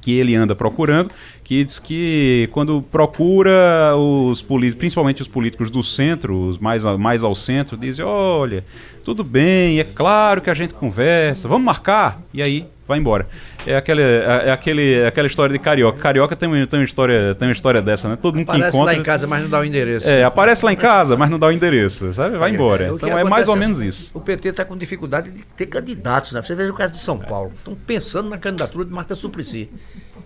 que 0.00 0.12
ele 0.12 0.34
anda 0.34 0.54
procurando, 0.54 1.10
que 1.42 1.64
diz 1.64 1.78
que 1.78 2.48
quando 2.52 2.82
procura 2.82 3.96
os 3.96 4.42
políticos, 4.42 4.78
principalmente 4.78 5.22
os 5.22 5.28
políticos 5.28 5.70
do 5.70 5.82
centro, 5.82 6.48
os 6.48 6.58
mais, 6.58 6.84
mais 6.98 7.22
ao 7.22 7.34
centro, 7.34 7.76
dizem, 7.76 8.04
olha, 8.04 8.64
tudo 9.04 9.24
bem, 9.24 9.80
é 9.80 9.84
claro 9.84 10.40
que 10.40 10.50
a 10.50 10.54
gente 10.54 10.74
conversa, 10.74 11.48
vamos 11.48 11.64
marcar, 11.64 12.20
e 12.32 12.42
aí 12.42 12.66
vai 12.86 12.98
embora. 12.98 13.26
É 13.66 13.76
aquela, 13.76 14.00
é, 14.00 14.44
é 14.46 14.52
aquele, 14.52 14.94
é 14.94 15.06
aquela 15.06 15.26
história 15.26 15.52
de 15.52 15.58
carioca. 15.58 15.98
Carioca 15.98 16.36
tem, 16.36 16.48
uma, 16.48 16.66
tem, 16.66 16.80
uma 16.80 16.84
história, 16.84 17.34
tem 17.34 17.48
uma 17.48 17.52
história 17.52 17.82
dessa, 17.82 18.08
né? 18.08 18.16
Todo 18.20 18.36
mundo 18.36 18.48
aparece 18.48 18.70
que 18.70 18.76
encontra. 18.76 18.94
lá 18.94 18.98
em 18.98 19.02
casa, 19.02 19.26
mas 19.26 19.42
não 19.42 19.50
dá 19.50 19.60
o 19.60 19.64
endereço. 19.64 20.08
É, 20.08 20.24
aparece 20.24 20.64
lá 20.64 20.72
em 20.72 20.76
casa, 20.76 21.16
mas 21.16 21.28
não 21.30 21.38
dá 21.38 21.48
o 21.48 21.52
endereço, 21.52 22.12
sabe? 22.12 22.36
Vai 22.36 22.50
embora. 22.50 22.84
É, 22.84 22.88
então 22.90 23.18
é 23.18 23.24
mais 23.24 23.48
ou 23.48 23.56
menos 23.56 23.80
isso. 23.80 24.10
O 24.14 24.20
PT 24.20 24.48
está 24.48 24.64
com 24.64 24.76
dificuldade 24.76 25.30
de 25.30 25.42
ter 25.56 25.66
candidatos, 25.66 26.32
né? 26.32 26.42
Você 26.42 26.54
veja 26.54 26.70
o 26.70 26.74
caso 26.74 26.92
de 26.92 26.98
São 26.98 27.18
Paulo. 27.18 27.52
Estão 27.56 27.74
pensando 27.74 28.30
na 28.30 28.38
candidatura 28.38 28.84
de 28.84 28.92
Marta 28.92 29.14
Suplicy, 29.14 29.68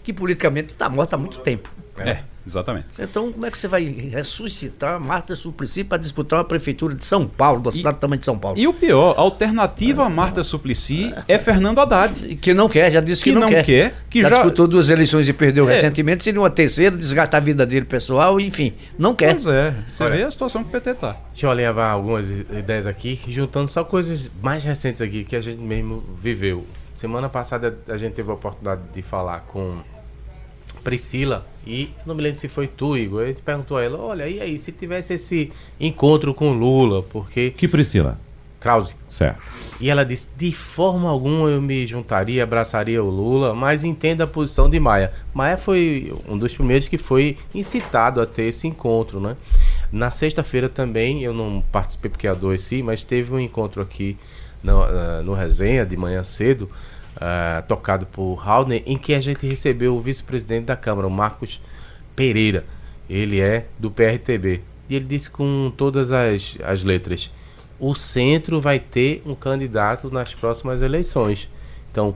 que 0.02 0.12
politicamente 0.12 0.72
está 0.72 0.88
morta 0.88 1.16
há 1.16 1.18
muito 1.18 1.38
tempo. 1.40 1.68
É. 1.98 2.18
Exatamente. 2.46 2.86
Então, 2.98 3.30
como 3.32 3.44
é 3.44 3.50
que 3.50 3.58
você 3.58 3.68
vai 3.68 3.84
ressuscitar 3.84 4.98
Marta 4.98 5.36
Suplicy 5.36 5.84
para 5.84 5.98
disputar 5.98 6.38
uma 6.38 6.44
prefeitura 6.44 6.94
de 6.94 7.04
São 7.04 7.26
Paulo, 7.26 7.60
da 7.60 7.70
cidade 7.70 7.98
e, 7.98 8.00
tamanho 8.00 8.18
de 8.18 8.24
São 8.24 8.38
Paulo? 8.38 8.58
E 8.58 8.66
o 8.66 8.72
pior, 8.72 9.14
a 9.16 9.20
alternativa 9.20 10.04
a 10.04 10.08
Marta 10.08 10.42
Suplicy 10.42 11.14
é 11.28 11.38
Fernando 11.38 11.78
Haddad. 11.78 12.36
Que 12.36 12.54
não 12.54 12.68
quer, 12.68 12.90
já 12.90 13.00
disse 13.00 13.22
que, 13.22 13.30
que 13.30 13.34
não, 13.34 13.42
não 13.42 13.50
quer. 13.50 13.64
quer. 13.64 13.94
Que 14.08 14.22
já, 14.22 14.30
já, 14.30 14.36
disputou 14.36 14.66
duas 14.66 14.88
eleições 14.88 15.28
e 15.28 15.32
perdeu 15.32 15.68
é. 15.68 15.74
recentemente, 15.74 16.24
seria 16.24 16.40
uma 16.40 16.50
terceira, 16.50 16.96
desgastar 16.96 17.40
a 17.40 17.44
vida 17.44 17.66
dele 17.66 17.84
pessoal, 17.84 18.40
enfim, 18.40 18.72
não 18.98 19.14
quer. 19.14 19.34
Pois 19.34 19.46
é, 19.46 19.74
você 19.88 20.02
Olha, 20.02 20.16
vê 20.16 20.22
a 20.24 20.30
situação 20.30 20.64
que 20.64 20.70
o 20.70 20.72
PT 20.72 20.90
está. 20.90 21.16
Deixa 21.32 21.46
eu 21.46 21.52
levar 21.52 21.90
algumas 21.90 22.28
ideias 22.30 22.86
aqui, 22.86 23.20
juntando 23.28 23.68
só 23.70 23.84
coisas 23.84 24.30
mais 24.42 24.64
recentes 24.64 25.02
aqui 25.02 25.24
que 25.24 25.36
a 25.36 25.40
gente 25.40 25.60
mesmo 25.60 26.02
viveu. 26.20 26.66
Semana 26.94 27.28
passada 27.28 27.78
a 27.88 27.96
gente 27.96 28.14
teve 28.14 28.30
a 28.30 28.34
oportunidade 28.34 28.82
de 28.94 29.02
falar 29.02 29.40
com 29.40 29.78
Priscila, 30.82 31.46
e 31.66 31.90
não 32.06 32.14
me 32.14 32.22
lembro 32.22 32.40
se 32.40 32.48
foi 32.48 32.66
tu, 32.66 32.96
Igor. 32.96 33.22
Ele 33.22 33.34
perguntou 33.34 33.76
a 33.76 33.82
ela: 33.82 33.98
olha, 33.98 34.28
e 34.28 34.40
aí, 34.40 34.58
se 34.58 34.72
tivesse 34.72 35.14
esse 35.14 35.52
encontro 35.78 36.32
com 36.34 36.52
Lula, 36.52 37.02
porque. 37.02 37.50
Que 37.50 37.68
Priscila? 37.68 38.18
Krause. 38.58 38.94
Certo. 39.08 39.40
E 39.80 39.88
ela 39.88 40.04
disse: 40.04 40.28
de 40.36 40.52
forma 40.52 41.08
alguma 41.08 41.48
eu 41.48 41.60
me 41.60 41.86
juntaria, 41.86 42.42
abraçaria 42.42 43.02
o 43.02 43.08
Lula, 43.08 43.54
mas 43.54 43.84
entenda 43.84 44.24
a 44.24 44.26
posição 44.26 44.68
de 44.68 44.78
Maia. 44.78 45.12
Maia 45.32 45.56
foi 45.56 46.14
um 46.28 46.36
dos 46.36 46.54
primeiros 46.54 46.86
que 46.86 46.98
foi 46.98 47.38
incitado 47.54 48.20
a 48.20 48.26
ter 48.26 48.44
esse 48.44 48.66
encontro, 48.66 49.18
né? 49.18 49.36
Na 49.90 50.10
sexta-feira 50.10 50.68
também, 50.68 51.22
eu 51.22 51.32
não 51.32 51.62
participei 51.72 52.10
porque 52.10 52.28
adoeci, 52.28 52.82
mas 52.82 53.02
teve 53.02 53.34
um 53.34 53.40
encontro 53.40 53.82
aqui 53.82 54.16
no, 54.62 54.82
uh, 54.82 55.22
no 55.24 55.32
Resenha, 55.32 55.84
de 55.86 55.96
manhã 55.96 56.22
cedo, 56.22 56.70
uh, 57.16 57.66
tocado 57.66 58.06
por 58.06 58.42
Haldner, 58.46 58.82
em 58.86 58.98
que 58.98 59.14
a 59.14 59.20
gente 59.20 59.46
recebeu 59.46 59.96
o 59.96 60.00
vice-presidente 60.00 60.66
da 60.66 60.76
Câmara, 60.76 61.06
o 61.06 61.10
Marcos 61.10 61.60
Pereira. 62.14 62.64
Ele 63.08 63.40
é 63.40 63.66
do 63.78 63.90
PRTB. 63.90 64.60
E 64.88 64.94
ele 64.96 65.04
disse 65.04 65.30
com 65.30 65.72
todas 65.76 66.12
as, 66.12 66.56
as 66.64 66.84
letras: 66.84 67.30
o 67.78 67.94
centro 67.94 68.60
vai 68.60 68.78
ter 68.78 69.22
um 69.24 69.34
candidato 69.34 70.10
nas 70.10 70.34
próximas 70.34 70.82
eleições. 70.82 71.48
Então, 71.90 72.14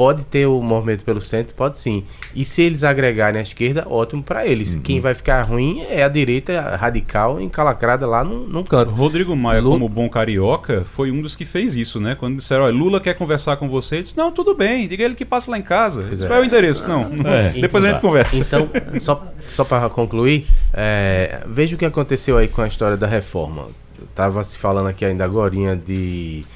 pode 0.00 0.24
ter 0.24 0.46
o 0.46 0.62
movimento 0.62 1.04
pelo 1.04 1.20
centro, 1.20 1.52
pode 1.54 1.78
sim. 1.78 2.04
E 2.34 2.42
se 2.42 2.62
eles 2.62 2.84
agregarem 2.84 3.38
a 3.38 3.42
esquerda, 3.42 3.86
ótimo 3.86 4.22
para 4.22 4.46
eles. 4.46 4.74
Uhum. 4.74 4.80
Quem 4.80 4.98
vai 4.98 5.12
ficar 5.12 5.42
ruim 5.42 5.82
é 5.90 6.02
a 6.02 6.08
direita 6.08 6.58
radical 6.74 7.38
encalacrada 7.38 8.06
lá 8.06 8.24
no, 8.24 8.48
no 8.48 8.64
canto. 8.64 8.92
Rodrigo 8.92 9.36
Maia, 9.36 9.60
Lula... 9.60 9.74
como 9.74 9.90
bom 9.90 10.08
carioca, 10.08 10.86
foi 10.94 11.10
um 11.10 11.20
dos 11.20 11.36
que 11.36 11.44
fez 11.44 11.76
isso, 11.76 12.00
né? 12.00 12.16
Quando 12.18 12.36
disseram, 12.36 12.64
olha, 12.64 12.72
Lula 12.72 12.98
quer 12.98 13.12
conversar 13.12 13.58
com 13.58 13.68
você, 13.68 13.96
ele 13.96 14.04
disse, 14.04 14.16
não, 14.16 14.32
tudo 14.32 14.54
bem, 14.54 14.88
diga 14.88 15.04
ele 15.04 15.14
que 15.14 15.26
passa 15.26 15.50
lá 15.50 15.58
em 15.58 15.62
casa. 15.62 16.02
Qual 16.26 16.38
é 16.38 16.40
o 16.40 16.44
endereço? 16.46 16.88
Não, 16.88 17.10
é. 17.30 17.50
depois 17.50 17.84
a 17.84 17.90
gente 17.90 18.00
conversa. 18.00 18.38
Então, 18.38 18.70
só, 19.02 19.22
só 19.50 19.64
para 19.64 19.86
concluir, 19.90 20.46
é, 20.72 21.42
veja 21.46 21.76
o 21.76 21.78
que 21.78 21.84
aconteceu 21.84 22.38
aí 22.38 22.48
com 22.48 22.62
a 22.62 22.66
história 22.66 22.96
da 22.96 23.06
reforma. 23.06 23.66
Eu 23.98 24.06
tava 24.14 24.42
se 24.44 24.56
falando 24.56 24.86
aqui 24.88 25.04
ainda 25.04 25.26
agora 25.26 25.50
de 25.76 26.46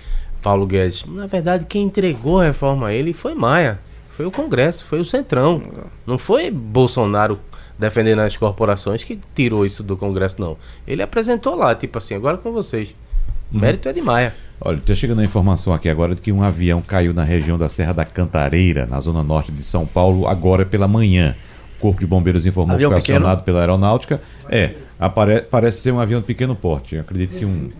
Paulo 0.44 0.66
Guedes. 0.66 1.06
Na 1.06 1.26
verdade, 1.26 1.64
quem 1.64 1.84
entregou 1.84 2.38
a 2.38 2.44
reforma 2.44 2.88
a 2.88 2.94
ele 2.94 3.14
foi 3.14 3.34
Maia. 3.34 3.80
Foi 4.14 4.26
o 4.26 4.30
Congresso, 4.30 4.84
foi 4.84 5.00
o 5.00 5.04
Centrão. 5.04 5.62
Não 6.06 6.18
foi 6.18 6.50
Bolsonaro 6.50 7.40
defendendo 7.78 8.20
as 8.20 8.36
corporações 8.36 9.02
que 9.02 9.18
tirou 9.34 9.64
isso 9.64 9.82
do 9.82 9.96
Congresso, 9.96 10.38
não. 10.38 10.58
Ele 10.86 11.02
apresentou 11.02 11.56
lá, 11.56 11.74
tipo 11.74 11.96
assim, 11.96 12.14
agora 12.14 12.36
com 12.36 12.52
vocês. 12.52 12.94
O 13.50 13.58
mérito 13.58 13.88
é 13.88 13.92
de 13.92 14.02
Maia. 14.02 14.34
Olha, 14.60 14.76
está 14.76 14.94
chegando 14.94 15.20
a 15.20 15.24
informação 15.24 15.72
aqui 15.72 15.88
agora 15.88 16.14
de 16.14 16.20
que 16.20 16.30
um 16.30 16.42
avião 16.42 16.82
caiu 16.82 17.14
na 17.14 17.24
região 17.24 17.56
da 17.56 17.68
Serra 17.68 17.94
da 17.94 18.04
Cantareira, 18.04 18.86
na 18.86 19.00
zona 19.00 19.22
norte 19.22 19.50
de 19.50 19.62
São 19.62 19.86
Paulo, 19.86 20.28
agora 20.28 20.66
pela 20.66 20.86
manhã. 20.86 21.34
O 21.78 21.80
Corpo 21.80 22.00
de 22.00 22.06
Bombeiros 22.06 22.46
informou 22.46 22.74
avião 22.74 22.90
que 22.90 23.00
foi 23.00 23.14
acionado 23.14 23.42
pela 23.42 23.60
aeronáutica. 23.60 24.20
É, 24.48 24.74
apare 24.98 25.40
parece 25.42 25.80
ser 25.80 25.92
um 25.92 26.00
avião 26.00 26.20
de 26.20 26.26
pequeno 26.26 26.54
porte. 26.54 26.94
Eu 26.94 27.00
acredito 27.00 27.36
que 27.36 27.44
um 27.44 27.70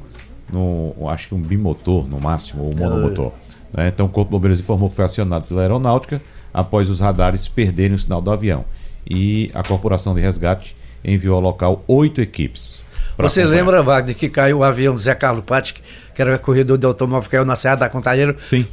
no, 0.53 1.09
acho 1.09 1.29
que 1.29 1.35
um 1.35 1.41
bimotor 1.41 2.07
no 2.07 2.21
máximo, 2.21 2.65
ou 2.65 2.75
monomotor. 2.75 3.33
Né? 3.73 3.89
Então 3.89 4.07
o 4.07 4.09
Corpo 4.09 4.31
de 4.31 4.33
Bombeiros 4.33 4.61
informou 4.61 4.91
que 4.91 4.97
foi 4.97 5.05
acionado 5.05 5.45
pela 5.47 5.63
aeronáutica 5.63 6.23
após 6.53 6.89
os 6.89 7.01
radares 7.01 7.49
perderem 7.49 7.95
o 7.95 7.99
sinal 7.99 8.21
do 8.21 8.31
avião. 8.31 8.65
E 9.09 9.51
a 9.53 9.63
Corporação 9.63 10.15
de 10.15 10.21
Resgate 10.21 10.77
enviou 11.05 11.35
ao 11.35 11.41
local 11.41 11.85
oito 11.87 12.21
equipes. 12.21 12.83
Você 13.19 13.43
acompanhar. 13.43 13.61
lembra, 13.61 13.83
Wagner, 13.83 14.17
que 14.17 14.29
caiu 14.29 14.59
o 14.59 14.65
avião 14.65 14.97
Zé 14.99 15.15
Carlos 15.15 15.45
Patti, 15.45 15.75
que 16.15 16.23
era 16.23 16.37
corredor 16.39 16.77
de 16.79 16.87
automóvel, 16.87 17.31
caiu 17.31 17.45
na 17.45 17.55
Serra 17.55 17.77
da 17.77 17.89
Contageira? 17.89 18.35
Sim. 18.39 18.67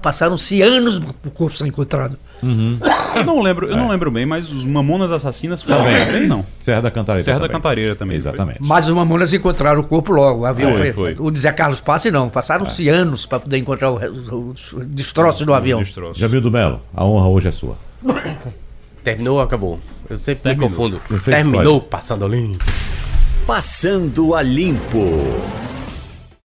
Passaram-se 0.00 0.62
anos 0.62 0.96
o 0.96 1.30
corpo 1.30 1.56
ser 1.56 1.66
encontrado. 1.66 2.16
Uhum. 2.44 2.78
Eu 3.14 3.24
não 3.24 3.40
lembro, 3.40 3.66
eu 3.66 3.74
é. 3.74 3.76
não 3.76 3.88
lembro 3.88 4.10
bem, 4.10 4.26
mas 4.26 4.52
os 4.52 4.64
Mamonas 4.64 5.10
Assassinas 5.10 5.62
foram 5.62 5.84
também, 5.84 6.26
não. 6.26 6.44
Serra 6.60 6.82
da 6.82 6.90
Cantareira. 6.90 7.24
Serra 7.24 7.38
também. 7.38 7.48
da 7.48 7.54
Cantareira 7.54 7.96
também. 7.96 8.16
Exatamente. 8.16 8.58
Foi. 8.58 8.66
Mas 8.66 8.88
os 8.88 8.94
Mamonas 8.94 9.32
encontraram 9.32 9.80
o 9.80 9.84
corpo 9.84 10.12
logo. 10.12 10.40
O 10.40 10.46
avião 10.46 10.74
foi, 10.74 10.92
foi. 10.92 11.16
O 11.18 11.34
Zé 11.36 11.52
Carlos 11.52 11.80
Passe 11.80 12.10
não. 12.10 12.28
Passaram-se 12.28 12.88
é. 12.88 12.92
anos 12.92 13.24
para 13.24 13.40
poder 13.40 13.58
encontrar 13.58 13.90
os, 13.90 14.74
destroços 14.86 15.46
do 15.46 15.54
avião. 15.54 15.78
Destroços. 15.78 16.18
Jamil 16.18 16.40
do 16.40 16.50
Melo, 16.50 16.80
a 16.94 17.04
honra 17.04 17.28
hoje 17.28 17.48
é 17.48 17.52
sua. 17.52 17.76
Terminou 19.02 19.36
ou 19.36 19.42
acabou? 19.42 19.80
Eu 20.08 20.18
sempre 20.18 20.42
Terminou. 20.42 20.68
me 20.68 20.74
confundo. 20.74 21.00
Terminou 21.24 21.62
escolhe. 21.62 21.90
passando 21.90 22.26
limpo. 22.28 22.64
Passando 23.46 24.34
a 24.34 24.42
limpo. 24.42 24.98